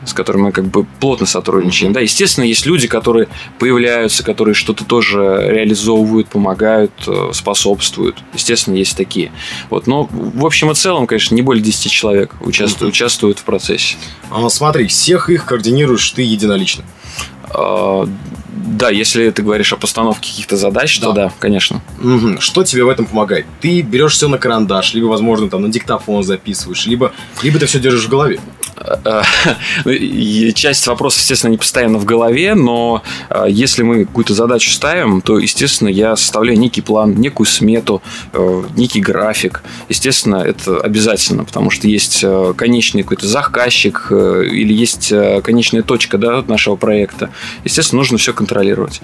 с 0.06 0.12
которыми 0.12 0.44
мы 0.44 0.52
как 0.52 0.66
бы 0.66 0.84
плотно 1.00 1.26
сотрудничаем. 1.26 1.92
Да, 1.92 2.00
естественно, 2.00 2.44
есть 2.44 2.64
люди, 2.66 2.88
которые 2.88 3.28
появляются, 3.58 4.22
которые 4.22 4.54
что-то 4.54 4.84
тоже 4.84 5.46
реализовывают, 5.48 6.28
помогают, 6.28 6.92
э, 7.06 7.30
способствуют. 7.32 8.16
Естественно, 8.34 8.76
есть 8.76 8.96
такие. 8.96 9.32
Вот, 9.70 9.86
но 9.86 10.08
в 10.10 10.46
общем 10.46 10.70
и 10.70 10.74
целом, 10.74 11.06
конечно, 11.06 11.34
не 11.34 11.42
более 11.42 11.62
10 11.62 11.90
человек 11.90 12.34
участвуют, 12.40 12.94
участвуют 12.94 13.38
в 13.38 13.44
процессе. 13.44 13.96
А, 14.30 14.48
смотри, 14.48 14.86
всех 14.86 15.28
их 15.30 15.44
координируешь 15.44 16.10
ты 16.10 16.22
единолично. 16.22 16.84
Да, 18.66 18.90
если 18.90 19.30
ты 19.30 19.42
говоришь 19.42 19.72
о 19.72 19.76
постановке 19.76 20.30
каких-то 20.30 20.56
задач, 20.56 21.00
да. 21.00 21.06
то 21.06 21.12
да, 21.12 21.32
конечно. 21.38 21.80
Угу. 22.02 22.40
Что 22.40 22.64
тебе 22.64 22.84
в 22.84 22.88
этом 22.88 23.06
помогает? 23.06 23.46
Ты 23.60 23.80
берешь 23.82 24.12
все 24.12 24.28
на 24.28 24.38
карандаш, 24.38 24.94
либо, 24.94 25.06
возможно, 25.06 25.48
там 25.48 25.62
на 25.62 25.68
диктофон 25.68 26.24
записываешь, 26.24 26.86
либо, 26.86 27.12
либо 27.42 27.58
ты 27.58 27.66
все 27.66 27.78
держишь 27.78 28.06
в 28.06 28.08
голове. 28.08 28.40
Ну, 29.84 30.52
часть 30.52 30.86
вопросов, 30.86 31.20
естественно, 31.20 31.50
не 31.50 31.58
постоянно 31.58 31.98
в 31.98 32.04
голове, 32.04 32.54
но 32.54 33.02
а, 33.28 33.46
если 33.46 33.82
мы 33.82 34.04
какую-то 34.04 34.34
задачу 34.34 34.70
ставим, 34.70 35.20
то, 35.20 35.38
естественно, 35.38 35.88
я 35.88 36.16
составляю 36.16 36.58
некий 36.58 36.80
план, 36.80 37.14
некую 37.14 37.46
смету, 37.46 38.02
э, 38.32 38.62
некий 38.76 39.00
график. 39.00 39.62
Естественно, 39.88 40.36
это 40.36 40.80
обязательно, 40.80 41.44
потому 41.44 41.70
что 41.70 41.88
есть 41.88 42.20
э, 42.22 42.54
конечный 42.56 43.02
какой-то 43.02 43.26
заказчик 43.26 44.08
э, 44.10 44.44
или 44.50 44.72
есть 44.72 45.12
конечная 45.42 45.82
точка 45.82 46.18
да, 46.18 46.42
нашего 46.46 46.76
проекта. 46.76 47.30
Естественно, 47.64 48.00
нужно 48.00 48.18
все 48.18 48.32
контролировать 48.32 48.55
контролировать. 48.56 49.02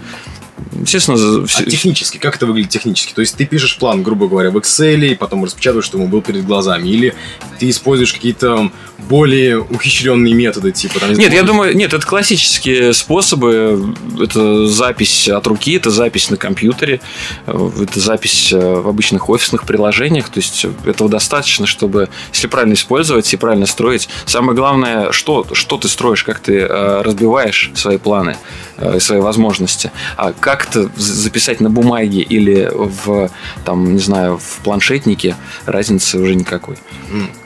Естественно, 0.81 1.45
а 1.45 1.65
технически, 1.65 2.19
как 2.19 2.37
это 2.37 2.47
выглядит 2.47 2.71
технически? 2.71 3.13
То 3.13 3.21
есть 3.21 3.37
ты 3.37 3.47
пишешь 3.47 3.79
план, 3.79 4.03
грубо 4.03 4.29
говоря, 4.29 4.51
в 4.51 4.57
Excel, 4.57 5.07
и 5.07 5.15
потом 5.15 5.45
распечатываешь, 5.45 5.87
чтобы 5.87 6.05
он 6.05 6.11
был 6.11 6.23
перед 6.23 6.45
глазами, 6.45 6.89
или 6.89 7.15
ты 7.59 7.71
используешь 7.71 8.13
какие-то 8.13 8.71
более 9.09 9.61
ухищренные 9.61 10.35
методы, 10.35 10.73
типа 10.73 11.01
там, 11.01 11.13
Нет, 11.13 11.33
я 11.33 11.43
думаю, 11.43 11.77
нет, 11.77 11.93
это 11.93 12.07
классические 12.07 12.93
способы. 12.93 13.95
Это 14.21 14.67
запись 14.67 15.29
от 15.29 15.47
руки, 15.47 15.75
это 15.75 15.91
запись 15.91 16.31
на 16.31 16.37
компьютере, 16.37 17.01
это 17.47 18.01
запись 18.01 18.53
э, 18.53 18.59
в 18.59 18.89
обычных 18.89 19.29
офисных 19.29 19.65
приложениях. 19.65 20.29
То 20.29 20.39
есть 20.39 20.67
этого 20.85 21.09
достаточно, 21.09 21.67
чтобы, 21.67 22.09
если 22.33 22.47
правильно 22.47 22.75
использовать 22.75 23.33
и 23.33 23.37
правильно 23.37 23.67
строить. 23.67 24.09
Самое 24.27 24.57
главное, 24.57 25.13
что, 25.13 25.47
что 25.53 25.77
ты 25.77 25.89
строишь, 25.89 26.25
как 26.25 26.39
ты 26.39 26.61
э, 26.61 27.03
разбиваешь 27.03 27.71
свои 27.75 27.99
планы, 27.99 28.37
э, 28.79 29.01
свои 29.01 29.21
возможности. 29.21 29.91
А 30.17 30.33
как-то 30.43 30.91
записать 30.97 31.61
на 31.61 31.71
бумаге 31.71 32.21
или 32.21 32.69
в, 32.75 33.31
там, 33.65 33.95
не 33.95 34.01
знаю, 34.01 34.39
в 34.39 34.59
планшетнике, 34.65 35.37
разницы 35.67 36.19
уже 36.19 36.35
никакой. 36.35 36.77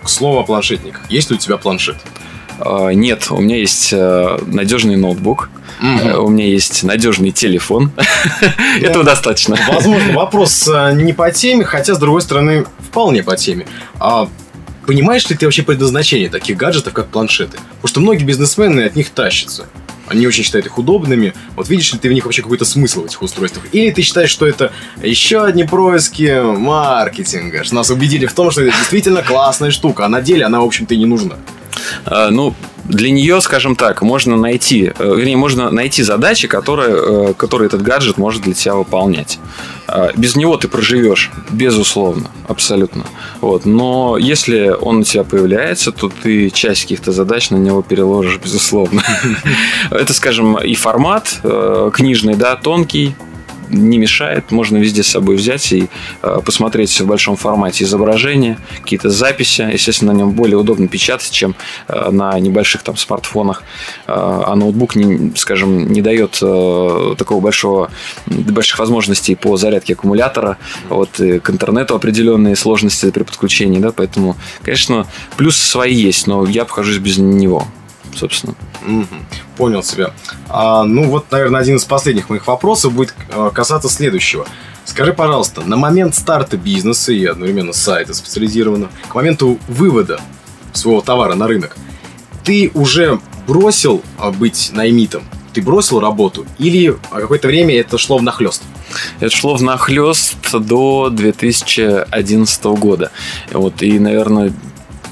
К 0.03 0.09
слову 0.09 0.39
о 0.39 0.45
планшетниках. 0.45 1.03
Есть 1.11 1.29
ли 1.31 1.37
у 1.37 1.39
тебя 1.39 1.59
планшет? 1.59 1.97
А, 2.59 2.89
нет, 2.91 3.27
у 3.31 3.39
меня 3.39 3.59
есть 3.59 3.93
э, 3.93 4.39
надежный 4.47 4.97
ноутбук. 4.97 5.51
Угу. 5.81 6.23
У 6.23 6.29
меня 6.31 6.47
есть 6.47 6.85
надежный 6.85 7.33
телефон. 7.33 7.93
Этого 8.81 9.05
достаточно. 9.05 9.59
Возможно, 9.69 10.15
вопрос 10.15 10.67
э, 10.67 10.95
не 10.95 11.13
по 11.13 11.31
теме, 11.31 11.67
хотя, 11.67 11.95
с 11.95 11.99
другой 11.99 12.23
стороны, 12.23 12.65
вполне 12.79 13.23
по 13.23 13.37
теме. 13.37 13.67
А 14.01 14.27
понимаешь 14.87 15.29
ли 15.29 15.37
ты 15.37 15.45
вообще 15.45 15.65
предназначение 15.65 16.31
таких 16.31 16.57
гаджетов, 16.57 16.95
как 16.95 17.09
планшеты? 17.09 17.59
Потому 17.59 17.89
что 17.89 18.01
многие 18.01 18.25
бизнесмены 18.25 18.85
от 18.85 18.97
них 18.97 19.11
тащатся. 19.11 19.67
Они 20.07 20.27
очень 20.27 20.45
считают 20.45 20.67
их 20.67 20.79
удобными. 20.79 21.35
Вот 21.57 21.69
видишь 21.69 21.93
ли 21.93 21.99
ты 21.99 22.09
в 22.09 22.13
них 22.13 22.25
вообще 22.25 22.43
какой-то 22.43 22.65
смысл 22.65 23.03
в 23.03 23.07
этих 23.07 23.23
устройствах? 23.23 23.67
Или 23.73 23.91
ты 23.91 24.03
считаешь, 24.03 24.31
что 24.31 24.47
это 24.47 24.73
еще 25.03 25.45
одни 25.45 25.65
происки 25.65 26.41
маркетинга, 26.43 27.65
что 27.65 27.75
нас 27.75 27.91
убедили 27.91 28.27
в 28.27 28.33
том, 28.33 28.51
что 28.51 28.63
это 28.63 28.77
действительно 28.77 29.23
классная 29.23 29.71
штука, 29.71 30.07
а 30.07 30.09
на 30.09 30.21
деле 30.21 30.45
она, 30.45 30.61
в 30.61 30.65
общем-то, 30.65 30.95
и 30.95 30.99
не 30.99 31.07
нужна? 31.07 31.37
А, 32.05 32.31
ну, 32.31 32.55
для 32.89 33.11
нее, 33.11 33.41
скажем 33.41 33.77
так, 33.77 34.03
можно 34.03 34.37
найти, 34.37 34.93
э, 34.99 35.15
вернее, 35.17 35.37
можно 35.37 35.71
найти 35.71 36.03
задачи, 36.03 36.49
которые, 36.49 37.31
э, 37.31 37.35
которые 37.35 37.67
этот 37.67 37.83
гаджет 37.83 38.19
может 38.19 38.43
для 38.43 38.55
тебя 38.55 38.75
выполнять. 38.75 39.39
А, 39.89 40.11
без 40.17 40.37
него 40.37 40.57
ты 40.57 40.69
проживешь, 40.69 41.31
безусловно, 41.51 42.31
абсолютно. 42.49 43.05
Вот. 43.41 43.67
Но 43.67 44.17
если 44.19 44.75
он 44.81 44.99
у 44.99 45.03
тебя 45.05 45.25
появляется, 45.25 45.93
то 45.93 46.11
ты 46.23 46.51
часть 46.51 46.83
каких-то 46.83 47.13
задач 47.13 47.51
на 47.51 47.57
него 47.57 47.83
переложишь, 47.83 48.39
безусловно. 48.43 49.03
Это, 49.91 50.13
скажем, 50.13 50.59
и 50.59 50.75
формат 50.75 51.41
э, 51.43 51.91
книжный, 51.93 52.35
да, 52.35 52.57
тонкий, 52.57 53.15
не 53.71 53.99
мешает. 53.99 54.51
Можно 54.51 54.79
везде 54.79 55.03
с 55.03 55.09
собой 55.09 55.37
взять 55.37 55.73
и 55.73 55.89
э, 56.23 56.41
посмотреть 56.45 57.01
в 57.01 57.07
большом 57.07 57.37
формате 57.37 57.85
изображения, 57.85 58.59
какие-то 58.83 59.11
записи. 59.11 59.69
Естественно, 59.73 60.13
на 60.13 60.17
нем 60.17 60.33
более 60.33 60.57
удобно 60.57 60.89
печатать, 60.89 61.31
чем 61.31 61.55
э, 61.89 62.11
на 62.11 62.39
небольших 62.39 62.83
там 62.83 62.97
смартфонах. 62.97 63.63
Э, 64.07 64.13
а 64.47 64.55
ноутбук, 64.55 64.97
не, 64.97 65.33
скажем, 65.37 65.91
не 65.93 66.03
дает 66.03 66.33
такого 67.17 67.41
большого, 67.41 67.91
больших 68.27 68.79
возможностей 68.79 69.35
по 69.35 69.57
зарядке 69.57 69.95
аккумулятора. 69.95 70.59
Вот, 70.89 71.11
к 71.17 71.51
интернету 71.51 71.95
определенные 71.95 72.57
сложности 72.57 73.11
при 73.11 73.23
подключении. 73.23 73.79
Да, 73.79 73.93
поэтому, 73.93 74.37
конечно, 74.63 75.07
плюсы 75.37 75.65
свои 75.65 75.95
есть, 75.95 76.27
но 76.27 76.47
я 76.47 76.63
обхожусь 76.63 76.99
без 76.99 77.19
него 77.19 77.67
собственно. 78.17 78.55
Угу. 78.87 79.07
Понял 79.57 79.83
тебя. 79.83 80.13
А, 80.49 80.85
ну 80.85 81.05
вот, 81.09 81.31
наверное, 81.31 81.61
один 81.61 81.77
из 81.77 81.85
последних 81.85 82.29
моих 82.29 82.47
вопросов 82.47 82.93
будет 82.93 83.15
э, 83.29 83.51
касаться 83.55 83.89
следующего. 83.89 84.47
Скажи, 84.85 85.13
пожалуйста, 85.13 85.63
на 85.63 85.77
момент 85.77 86.15
старта 86.15 86.57
бизнеса 86.57 87.13
и 87.13 87.25
одновременно 87.25 87.73
сайта 87.73 88.15
специализированного, 88.15 88.91
к 89.09 89.15
моменту 89.15 89.59
вывода 89.69 90.21
своего 90.73 91.01
товара 91.01 91.35
на 91.35 91.47
рынок, 91.49 91.77
ты 92.45 92.71
уже 92.75 93.21
бросил 93.47 94.03
а, 94.19 94.31
быть 94.31 94.71
наймитом? 94.73 95.25
Ты 95.53 95.63
бросил 95.63 96.01
работу? 96.01 96.47
Или 96.59 96.97
какое-то 97.11 97.49
время 97.49 97.75
это 97.77 97.99
шло 97.99 98.19
в 98.19 98.23
нахлест? 98.23 98.63
Это 99.21 99.35
шло 99.35 99.57
в 99.57 99.63
нахлест 99.63 100.37
до 100.53 101.09
2011 101.11 102.65
года. 102.65 103.11
Вот, 103.53 103.83
и, 103.83 103.99
наверное, 103.99 104.53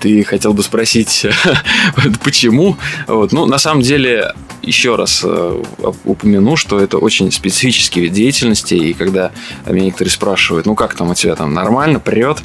ты 0.05 0.23
хотел 0.23 0.53
бы 0.53 0.63
спросить, 0.63 1.27
почему. 2.25 2.77
Вот. 3.07 3.33
Ну, 3.33 3.47
на 3.47 3.57
самом 3.57 3.81
деле, 3.81 4.35
еще 4.61 4.97
раз 4.97 5.23
э, 5.25 5.63
упомяну, 6.05 6.57
что 6.57 6.79
это 6.79 6.99
очень 6.99 7.33
специфический 7.33 8.03
вид 8.03 8.13
деятельности, 8.13 8.75
и 8.75 8.93
когда 8.93 9.31
меня 9.67 9.87
некоторые 9.87 10.13
спрашивают, 10.13 10.67
ну 10.67 10.75
как 10.75 10.95
там 10.95 11.09
у 11.11 11.15
тебя 11.15 11.35
там 11.37 11.55
нормально, 11.55 12.01
прет, 12.01 12.43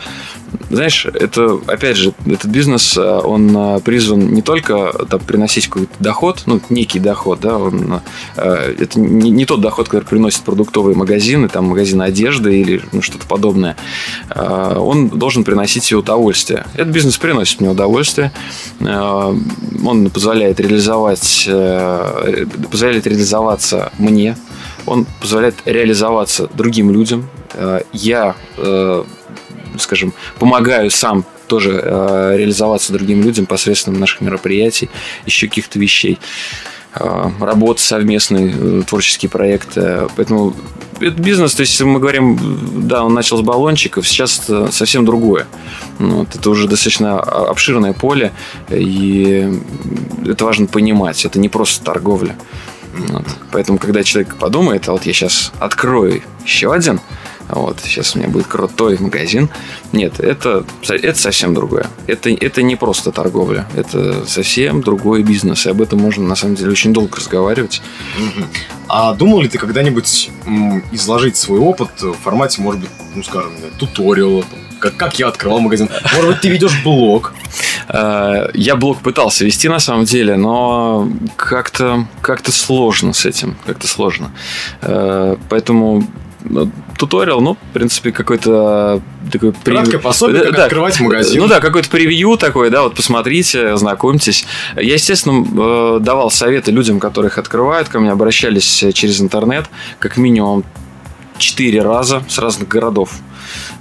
знаешь, 0.70 1.06
это, 1.06 1.60
опять 1.68 1.98
же, 1.98 2.14
этот 2.26 2.46
бизнес, 2.46 2.96
э, 2.98 3.02
он 3.02 3.56
э, 3.56 3.80
призван 3.80 4.34
не 4.34 4.42
только 4.42 4.94
там, 5.10 5.20
приносить 5.20 5.68
какой-то 5.68 5.92
доход, 6.00 6.44
ну, 6.46 6.62
некий 6.70 7.00
доход, 7.00 7.40
да, 7.42 7.58
он, 7.58 8.02
э, 8.36 8.76
это 8.80 9.00
не, 9.00 9.32
не 9.32 9.46
тот 9.46 9.62
доход, 9.62 9.90
который 9.90 10.04
приносит 10.04 10.42
продуктовые 10.42 10.96
магазины, 10.96 11.50
там, 11.50 11.66
магазины 11.66 12.04
одежды 12.04 12.60
или 12.60 12.82
ну, 12.92 13.02
что-то 13.02 13.26
подобное. 13.28 13.76
Он 14.36 15.10
должен 15.10 15.44
приносить 15.44 15.92
и 15.92 15.96
удовольствие. 15.96 16.66
Этот 16.74 16.90
бизнес 16.90 17.18
приносит 17.18 17.62
мне 17.62 17.70
удовольствие. 17.70 18.32
Он 18.80 20.10
позволяет 20.10 20.60
реализовать, 20.60 21.50
позволяет 22.72 23.08
реализоваться 23.08 23.92
мне, 23.98 24.38
он 24.86 25.06
позволяет 25.22 25.56
реализоваться 25.66 26.50
другим 26.54 26.92
людям. 26.92 27.28
Я 27.94 28.36
скажем, 29.78 30.14
помогаю 30.40 30.90
сам 30.92 31.26
тоже 31.48 31.82
э, 31.84 32.36
реализоваться 32.38 32.94
другим 32.94 33.24
людям 33.24 33.46
посредством 33.46 34.00
наших 34.00 34.22
мероприятий, 34.22 34.90
еще 35.26 35.48
каких-то 35.48 35.80
вещей. 35.80 36.20
Э, 36.96 37.30
работы 37.40 37.82
совместные, 37.82 38.54
э, 38.56 38.82
творческие 38.88 39.30
проекты. 39.30 40.08
Поэтому 40.16 40.56
это 41.00 41.22
бизнес, 41.22 41.54
то 41.56 41.62
есть 41.62 41.80
мы 41.82 42.00
говорим, 42.00 42.88
да, 42.88 43.04
он 43.04 43.14
начал 43.14 43.38
с 43.38 43.42
баллончиков, 43.42 44.08
сейчас 44.08 44.42
это 44.44 44.72
совсем 44.72 45.06
другое. 45.06 45.48
Ну, 45.98 46.20
вот, 46.20 46.36
это 46.36 46.50
уже 46.50 46.68
достаточно 46.68 47.20
обширное 47.20 47.94
поле, 47.94 48.32
и 48.70 49.50
это 50.26 50.46
важно 50.46 50.68
понимать. 50.68 51.26
Это 51.26 51.40
не 51.40 51.50
просто 51.50 51.84
торговля. 51.84 52.36
Вот. 52.94 53.26
Поэтому, 53.52 53.78
когда 53.78 54.04
человек 54.04 54.36
подумает, 54.36 54.88
а 54.90 54.94
вот 54.94 55.06
я 55.06 55.14
сейчас 55.14 55.52
открою 55.60 56.22
еще 56.44 56.74
один, 56.74 57.00
вот, 57.56 57.80
сейчас 57.84 58.16
у 58.16 58.20
меня 58.20 58.30
будет 58.30 58.48
крутой 58.48 58.98
магазин. 59.00 59.50
Нет, 59.92 60.20
это, 60.20 60.66
это 60.88 61.20
совсем 61.20 61.54
другое. 61.54 61.88
Это, 62.08 62.30
это 62.30 62.62
не 62.62 62.76
просто 62.76 63.12
торговля, 63.12 63.68
это 63.76 64.26
совсем 64.26 64.82
другой 64.82 65.24
бизнес. 65.24 65.66
И 65.66 65.70
об 65.70 65.82
этом 65.82 66.00
можно, 66.00 66.24
на 66.24 66.36
самом 66.36 66.56
деле, 66.56 66.72
очень 66.72 66.94
долго 66.94 67.18
разговаривать. 67.18 67.82
А 68.88 69.14
думал 69.14 69.42
ли 69.42 69.50
ты 69.50 69.58
когда-нибудь 69.58 70.32
изложить 70.92 71.38
свой 71.38 71.60
опыт 71.60 71.90
в 72.02 72.14
формате, 72.14 72.62
может 72.62 72.82
быть, 72.82 72.90
ну, 73.16 73.24
скажем, 73.24 73.52
туториала, 73.78 74.44
как, 74.80 74.96
как 74.96 75.20
я 75.20 75.28
открывал 75.28 75.60
магазин. 75.60 75.90
Может 76.14 76.30
быть, 76.30 76.42
ты 76.42 76.50
ведешь 76.50 76.82
блог? 76.84 77.34
А, 77.88 78.50
я 78.54 78.76
блог 78.76 79.00
пытался 79.02 79.46
вести 79.46 79.68
на 79.68 79.80
самом 79.80 80.06
деле, 80.06 80.38
но 80.38 81.10
как-то 81.36 82.08
как 82.22 82.48
сложно 82.48 83.14
с 83.14 83.26
этим. 83.26 83.58
Как-то 83.66 83.88
сложно. 83.88 84.32
А, 84.82 85.38
поэтому 85.50 86.08
ну, 86.42 86.72
туториал, 86.98 87.42
ну, 87.42 87.56
в 87.56 87.74
принципе, 87.74 88.12
какой-то 88.12 89.02
такой... 89.32 89.54
Краткое 89.54 89.92
прев... 89.92 90.02
пособие, 90.02 90.44
как 90.44 90.56
да, 90.56 90.64
открывать 90.66 91.00
магазин. 91.00 91.42
Ну 91.42 91.48
да, 91.48 91.60
какой-то 91.60 91.90
превью 91.90 92.38
такой, 92.38 92.70
да, 92.70 92.84
вот 92.84 92.96
посмотрите, 92.96 93.76
знакомьтесь. 93.78 94.46
Я, 94.76 94.94
естественно, 94.94 95.46
э, 95.46 96.00
давал 96.00 96.32
советы 96.32 96.72
людям, 96.72 97.00
которых 97.00 97.38
открывают, 97.38 97.90
ко 97.90 98.00
мне 98.00 98.12
обращались 98.12 98.86
через 98.94 99.22
интернет, 99.22 99.66
как 100.00 100.18
минимум 100.18 100.64
четыре 101.38 101.82
раза 101.82 102.24
с 102.28 102.38
разных 102.38 102.68
городов. 102.68 103.14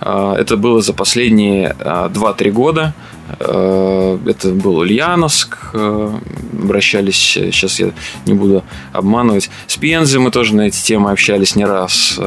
Э, 0.01 0.35
это 0.39 0.57
было 0.57 0.81
за 0.81 0.93
последние 0.93 1.77
2-3 1.79 2.35
э, 2.39 2.51
года. 2.51 2.95
Это 3.31 4.53
был 4.53 4.79
Ульяновск, 4.79 5.75
обращались, 5.75 7.17
сейчас 7.17 7.79
я 7.79 7.93
не 8.27 8.35
буду 8.35 8.65
обманывать. 8.93 9.51
С 9.67 9.77
Пензой 9.77 10.21
мы 10.21 10.31
тоже 10.31 10.55
на 10.55 10.63
эти 10.63 10.81
темы 10.83 11.11
общались 11.11 11.55
не 11.57 11.65
раз. 11.65 12.19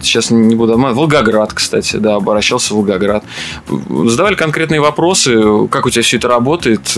Сейчас 0.00 0.30
не 0.30 0.54
буду 0.54 0.72
обманывать, 0.72 0.96
Волгоград, 0.96 1.52
кстати, 1.52 1.96
да, 1.96 2.16
обращался 2.16 2.74
в 2.74 2.76
Волгоград. 2.76 3.24
Задавали 4.06 4.34
конкретные 4.34 4.80
вопросы, 4.80 5.66
как 5.68 5.86
у 5.86 5.90
тебя 5.90 6.02
все 6.02 6.16
это 6.16 6.28
работает, 6.28 6.96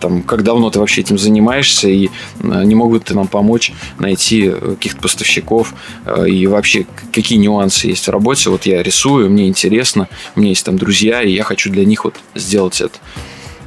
там, 0.00 0.22
как 0.22 0.42
давно 0.42 0.70
ты 0.70 0.78
вообще 0.78 1.00
этим 1.00 1.18
занимаешься, 1.18 1.88
и 1.88 2.08
э, 2.40 2.64
не 2.64 2.74
могут 2.74 3.04
ты 3.04 3.14
нам 3.14 3.26
помочь 3.26 3.72
найти 3.98 4.50
каких-то 4.50 5.00
поставщиков, 5.00 5.74
э, 6.04 6.28
и 6.28 6.46
вообще 6.46 6.86
какие 7.12 7.38
нюансы 7.38 7.88
есть 7.88 8.06
в 8.06 8.10
работе. 8.10 8.50
Вот 8.50 8.66
я 8.66 8.82
рисую, 8.82 9.30
мне 9.30 9.48
интересно, 9.48 10.08
у 10.34 10.40
меня 10.40 10.50
есть 10.50 10.64
там 10.64 10.76
друзья, 10.76 11.22
и 11.22 11.32
я 11.32 11.44
хочу 11.44 11.70
для 11.70 11.84
них 11.84 12.04
вот 12.04 12.16
сделать 12.34 12.80
это. 12.80 12.98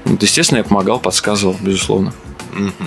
Вот, 0.06 0.22
естественно, 0.22 0.60
я 0.60 0.64
помогал, 0.64 1.00
подсказывал, 1.00 1.56
безусловно. 1.62 2.14
Угу. 2.54 2.86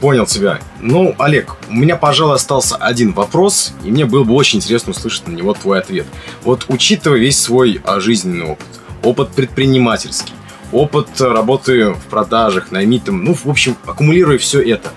Понял 0.00 0.26
тебя. 0.26 0.60
Ну, 0.80 1.14
Олег, 1.18 1.56
у 1.68 1.74
меня, 1.74 1.96
пожалуй, 1.96 2.34
остался 2.34 2.76
один 2.76 3.12
вопрос, 3.12 3.72
и 3.82 3.90
мне 3.90 4.04
было 4.04 4.24
бы 4.24 4.34
очень 4.34 4.58
интересно 4.58 4.90
услышать 4.90 5.26
на 5.26 5.32
него 5.32 5.54
твой 5.54 5.78
ответ. 5.78 6.06
Вот 6.42 6.66
учитывая 6.68 7.18
весь 7.18 7.40
свой 7.40 7.80
а, 7.84 7.98
жизненный 7.98 8.44
опыт, 8.44 8.66
опыт 9.02 9.30
предпринимательский, 9.30 10.34
опыт 10.70 11.08
работы 11.18 11.90
в 11.90 12.02
продажах, 12.10 12.70
наймитом, 12.70 13.24
ну, 13.24 13.32
в 13.32 13.46
общем, 13.46 13.76
аккумулируя 13.86 14.36
все 14.36 14.60
это, 14.60 14.90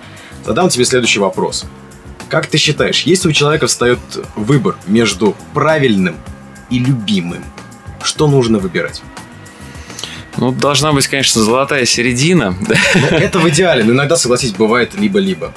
задам 0.46 0.68
тебе 0.68 0.84
следующий 0.84 1.20
вопрос. 1.20 1.66
Как 2.28 2.48
ты 2.48 2.58
считаешь, 2.58 3.04
если 3.04 3.30
у 3.30 3.32
человека 3.32 3.68
встает 3.68 4.00
выбор 4.36 4.76
между 4.86 5.36
правильным 5.54 6.16
и 6.70 6.78
любимым, 6.78 7.44
что 8.04 8.28
нужно 8.28 8.60
выбирать? 8.60 9.02
Ну, 10.40 10.52
должна 10.54 10.94
быть, 10.94 11.08
конечно, 11.08 11.42
золотая 11.42 11.86
середина. 11.86 12.56
Ну, 12.60 13.18
это 13.18 13.40
в 13.40 13.50
идеале, 13.50 13.84
но 13.84 13.92
иногда, 13.92 14.16
согласись, 14.16 14.54
бывает 14.54 14.94
либо-либо. 14.96 15.54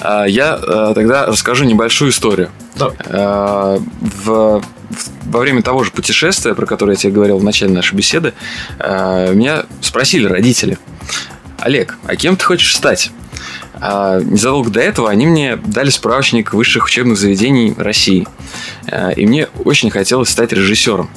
А, 0.00 0.24
я 0.24 0.58
э, 0.60 0.92
тогда 0.94 1.26
расскажу 1.26 1.64
небольшую 1.64 2.10
историю. 2.10 2.50
Давай. 2.76 2.96
А, 3.06 3.78
в, 4.00 4.62
во 5.24 5.40
время 5.40 5.62
того 5.62 5.84
же 5.84 5.90
путешествия, 5.90 6.54
про 6.54 6.64
которое 6.64 6.92
я 6.92 6.96
тебе 6.96 7.12
говорил 7.12 7.38
в 7.38 7.44
начале 7.44 7.72
нашей 7.72 7.94
беседы, 7.94 8.32
а, 8.78 9.32
меня 9.32 9.64
спросили 9.82 10.26
родители, 10.26 10.78
Олег, 11.58 11.98
а 12.06 12.16
кем 12.16 12.36
ты 12.36 12.44
хочешь 12.44 12.74
стать? 12.74 13.10
Незадолго 13.74 14.70
до 14.70 14.80
этого 14.80 15.10
они 15.10 15.26
мне 15.26 15.56
дали 15.56 15.90
справочник 15.90 16.54
высших 16.54 16.86
учебных 16.86 17.18
заведений 17.18 17.74
России. 17.76 18.26
И 19.16 19.26
мне 19.26 19.48
очень 19.64 19.90
хотелось 19.90 20.30
стать 20.30 20.52
режиссером. 20.52 21.10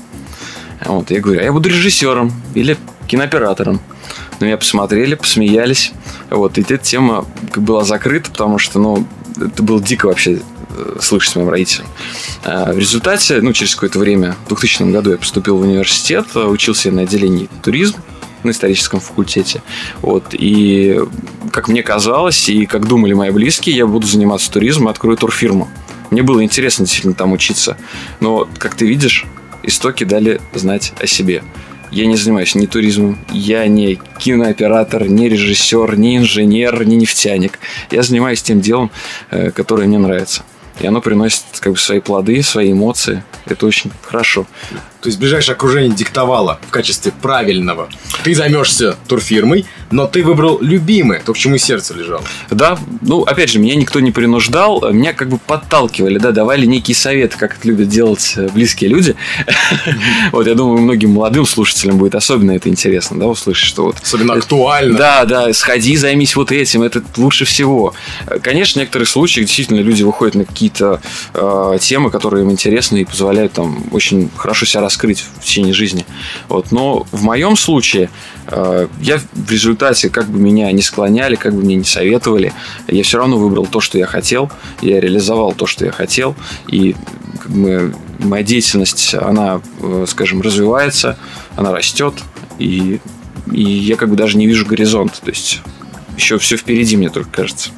Вот, 0.86 1.12
я 1.12 1.20
говорю, 1.20 1.42
а 1.42 1.44
я 1.44 1.52
буду 1.52 1.70
режиссером 1.70 2.32
или 2.54 2.78
кинооператором. 3.08 3.80
На 4.40 4.46
меня 4.46 4.58
посмотрели, 4.58 5.16
посмеялись. 5.16 5.92
Вот, 6.30 6.58
и 6.58 6.62
эта 6.62 6.78
тема 6.78 7.26
была 7.56 7.84
закрыта, 7.84 8.30
потому 8.30 8.60
что, 8.60 8.80
ну, 8.80 9.06
это 9.40 9.64
было 9.64 9.82
дико 9.82 10.08
вообще 10.08 10.40
э, 10.70 10.98
слышать 11.02 11.36
моим 11.36 11.50
родителям. 11.50 11.88
А 12.44 12.72
в 12.74 12.78
результате, 12.78 13.42
ну, 13.42 13.54
через 13.54 13.76
какое-то 13.76 14.00
время, 14.00 14.36
в 14.46 14.50
2000 14.50 14.92
году 14.92 15.12
я 15.12 15.18
поступил 15.18 15.58
в 15.58 15.62
университет, 15.62 16.36
учился 16.36 16.92
на 16.92 17.04
отделении 17.04 17.50
туризм 17.64 17.98
на 18.44 18.52
историческом 18.52 19.00
факультете. 19.00 19.62
Вот, 20.02 20.28
и, 20.34 21.00
как 21.52 21.68
мне 21.68 21.82
казалось, 21.82 22.50
и 22.50 22.66
как 22.66 22.88
думали 22.88 23.14
мои 23.14 23.32
близкие, 23.32 23.76
я 23.76 23.88
буду 23.88 24.06
заниматься 24.08 24.52
туризмом, 24.52 24.90
открою 24.90 25.18
турфирму. 25.18 25.68
Мне 26.12 26.24
было 26.24 26.44
интересно 26.44 26.86
действительно 26.86 27.16
там 27.16 27.34
учиться. 27.34 27.78
Но, 28.20 28.48
как 28.58 28.76
ты 28.76 28.86
видишь, 28.88 29.26
истоки 29.68 30.04
дали 30.04 30.42
знать 30.54 30.94
о 31.00 31.06
себе. 31.06 31.44
Я 31.92 32.06
не 32.06 32.18
занимаюсь 32.18 32.56
ни 32.56 32.66
туризмом, 32.66 33.18
я 33.32 33.68
не 33.68 34.00
кинооператор, 34.20 35.08
не 35.08 35.30
режиссер, 35.30 35.98
не 35.98 36.18
инженер, 36.18 36.86
не 36.86 36.98
нефтяник. 36.98 37.60
Я 37.92 38.04
занимаюсь 38.04 38.42
тем 38.42 38.60
делом, 38.60 38.92
э, 39.30 39.52
которое 39.52 39.88
мне 39.88 39.98
нравится. 39.98 40.44
И 40.80 40.86
оно 40.86 41.02
приносит 41.02 41.44
как 41.60 41.74
бы 41.74 41.80
свои 41.80 42.00
плоды, 42.00 42.44
свои 42.44 42.72
эмоции. 42.72 43.24
Это 43.46 43.66
очень 43.66 43.92
хорошо. 44.04 44.46
То 45.02 45.10
есть 45.10 45.20
ближайшее 45.20 45.54
окружение 45.54 45.96
диктовало 45.96 46.60
в 46.68 46.72
качестве 46.72 47.12
правильного. 47.12 47.90
Ты 48.24 48.36
займешься 48.36 48.96
турфирмой, 49.08 49.66
но 49.92 50.08
ты 50.08 50.24
выбрал 50.24 50.60
любимое, 50.62 51.22
то, 51.24 51.34
к 51.34 51.38
чему 51.38 51.58
сердце 51.58 51.94
лежало. 51.94 52.24
Да, 52.50 52.78
ну, 53.02 53.22
опять 53.22 53.50
же, 53.50 53.60
меня 53.60 53.76
никто 53.76 54.00
не 54.00 54.12
принуждал, 54.12 54.92
меня 54.92 55.14
как 55.14 55.30
бы 55.30 55.38
подталкивали, 55.38 56.18
да, 56.18 56.32
давали 56.32 56.66
некий 56.66 56.94
совет, 56.94 57.36
как 57.36 57.58
это 57.58 57.68
любят 57.68 57.90
делать 57.90 58.34
э, 58.36 58.50
близкие 58.50 58.90
люди. 58.90 59.16
Вот, 60.32 60.46
я 60.46 60.56
думаю, 60.56 60.82
многим 60.82 61.12
молодым 61.12 61.46
слушателям 61.46 61.98
будет 61.98 62.16
особенно 62.16 62.52
это 62.52 62.70
интересно, 62.70 63.20
да, 63.20 63.28
услышать, 63.28 63.66
что 63.66 63.86
вот... 63.86 63.98
Особенно 64.02 64.34
актуально. 64.34 64.98
Да, 64.98 65.26
да, 65.26 65.54
сходи, 65.54 65.96
займись 65.96 66.36
вот 66.36 66.52
этим, 66.52 66.84
это 66.84 67.02
лучше 67.16 67.46
всего. 67.46 67.94
Конечно, 68.42 68.80
в 68.80 68.84
некоторых 68.84 69.08
случаях 69.08 69.48
действительно 69.48 69.80
люди 69.80 70.04
выходят 70.04 70.36
на 70.36 70.46
какие-то 70.46 71.02
э, 71.34 71.78
темы, 71.80 72.12
которые 72.12 72.44
им 72.44 72.52
интересны 72.52 73.02
и 73.02 73.06
позволяют 73.06 73.54
там 73.54 73.84
очень 73.92 74.30
хорошо 74.36 74.66
себя 74.66 74.82
раскрыть 74.82 75.26
в 75.40 75.46
течение 75.46 75.74
жизни. 75.74 76.06
Вот. 76.50 76.72
Но 76.72 77.06
в 77.12 77.24
моем 77.24 77.56
случае 77.56 78.10
э, 78.48 78.88
я 79.02 79.20
в 79.34 79.52
результате, 79.52 79.77
как 80.10 80.28
бы 80.28 80.40
меня 80.40 80.72
не 80.72 80.82
склоняли, 80.82 81.36
как 81.36 81.54
бы 81.54 81.62
мне 81.62 81.76
не 81.76 81.84
советовали, 81.84 82.54
я 82.88 83.04
все 83.04 83.18
равно 83.18 83.38
выбрал 83.38 83.66
то, 83.66 83.80
что 83.80 83.98
я 83.98 84.06
хотел, 84.06 84.52
я 84.82 85.00
реализовал 85.00 85.54
то, 85.54 85.66
что 85.66 85.86
я 85.86 85.92
хотел, 85.92 86.36
и 86.68 86.96
как 87.42 87.52
бы, 87.52 87.96
моя 88.20 88.44
деятельность, 88.44 89.14
она, 89.14 89.62
э, 89.82 90.06
скажем, 90.08 90.42
развивается, 90.42 91.18
она 91.56 91.72
растет, 91.72 92.14
и, 92.60 93.00
и 93.52 93.62
я 93.62 93.96
как 93.96 94.10
бы 94.10 94.16
даже 94.16 94.38
не 94.38 94.48
вижу 94.48 94.66
горизонт, 94.66 95.22
то 95.24 95.30
есть 95.30 95.62
еще 96.18 96.38
все 96.38 96.58
впереди, 96.58 96.98
мне 96.98 97.10
только 97.10 97.30
кажется. 97.30 97.70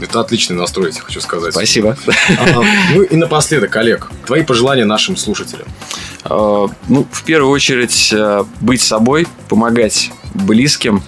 Это 0.00 0.20
отличный 0.20 0.56
настрой, 0.56 0.92
я 0.94 1.00
хочу 1.00 1.20
сказать. 1.20 1.52
Спасибо. 1.52 1.96
Ну 2.92 3.02
и 3.02 3.16
напоследок, 3.16 3.74
Олег, 3.76 4.10
твои 4.26 4.42
пожелания 4.42 4.84
нашим 4.84 5.16
слушателям. 5.16 5.66
А, 6.24 6.66
ну, 6.88 7.06
в 7.10 7.22
первую 7.24 7.50
очередь, 7.50 8.10
э, 8.12 8.44
быть 8.60 8.82
собой, 8.82 9.26
помогать 9.48 10.10
близким, 10.34 10.96
э, 10.96 11.00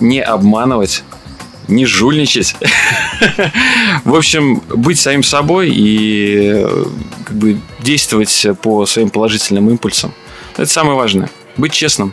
не 0.00 0.20
обманывать, 0.20 1.02
не 1.68 1.86
жульничать. 1.86 2.56
В 4.04 4.14
общем, 4.14 4.62
быть 4.68 4.98
самим 4.98 5.22
собой 5.22 5.70
и 5.70 6.36
э, 6.54 6.84
как 7.24 7.36
бы 7.36 7.60
действовать 7.80 8.46
по 8.62 8.86
своим 8.86 9.10
положительным 9.10 9.70
импульсам. 9.70 10.12
Это 10.56 10.66
самое 10.66 10.96
важное. 10.96 11.30
Быть 11.56 11.72
честным. 11.72 12.12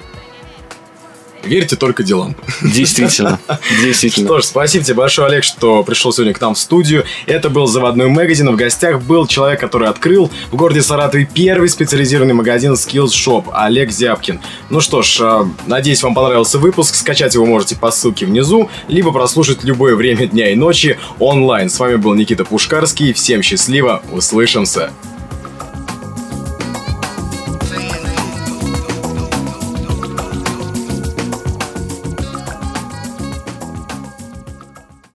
Верьте 1.44 1.76
только 1.76 2.04
делам. 2.04 2.36
Действительно. 2.62 3.40
Действительно. 3.82 4.28
Что 4.28 4.42
ж, 4.42 4.46
спасибо 4.46 4.86
тебе 4.86 4.96
большое, 4.96 5.28
Олег, 5.28 5.44
что 5.44 5.84
пришел 5.84 6.14
сегодня 6.14 6.34
к 6.34 6.42
нам 6.42 6.54
в 6.54 6.60
студию. 6.60 7.04
Это 7.26 7.50
был 7.50 7.68
«Заводной 7.68 8.08
магазин». 8.08 8.50
В 8.52 8.56
гостях 8.56 9.02
был 9.02 9.28
человек, 9.28 9.60
который 9.60 9.88
открыл 9.88 10.30
в 10.52 10.56
городе 10.56 10.82
Саратове 10.82 11.28
первый 11.32 11.70
специализированный 11.70 12.34
магазин 12.34 12.74
Skills 12.74 13.10
Shop, 13.10 13.46
Олег 13.54 13.92
Зябкин. 13.92 14.40
Ну 14.70 14.82
что 14.82 15.02
ж, 15.02 15.18
э, 15.22 15.46
надеюсь, 15.66 16.04
вам 16.04 16.14
понравился 16.14 16.60
выпуск. 16.60 16.96
Скачать 16.96 17.34
его 17.34 17.46
можете 17.46 17.76
по 17.76 17.92
ссылке 17.92 18.26
внизу, 18.26 18.70
либо 18.88 19.12
прослушать 19.12 19.64
любое 19.64 19.96
время 19.96 20.28
дня 20.28 20.52
и 20.52 20.56
ночи 20.56 20.98
онлайн. 21.20 21.70
С 21.70 21.80
вами 21.80 21.96
был 21.96 22.14
Никита 22.14 22.46
Пушкарский. 22.46 23.14
Всем 23.14 23.42
счастливо. 23.42 24.04
Услышимся. 24.12 24.92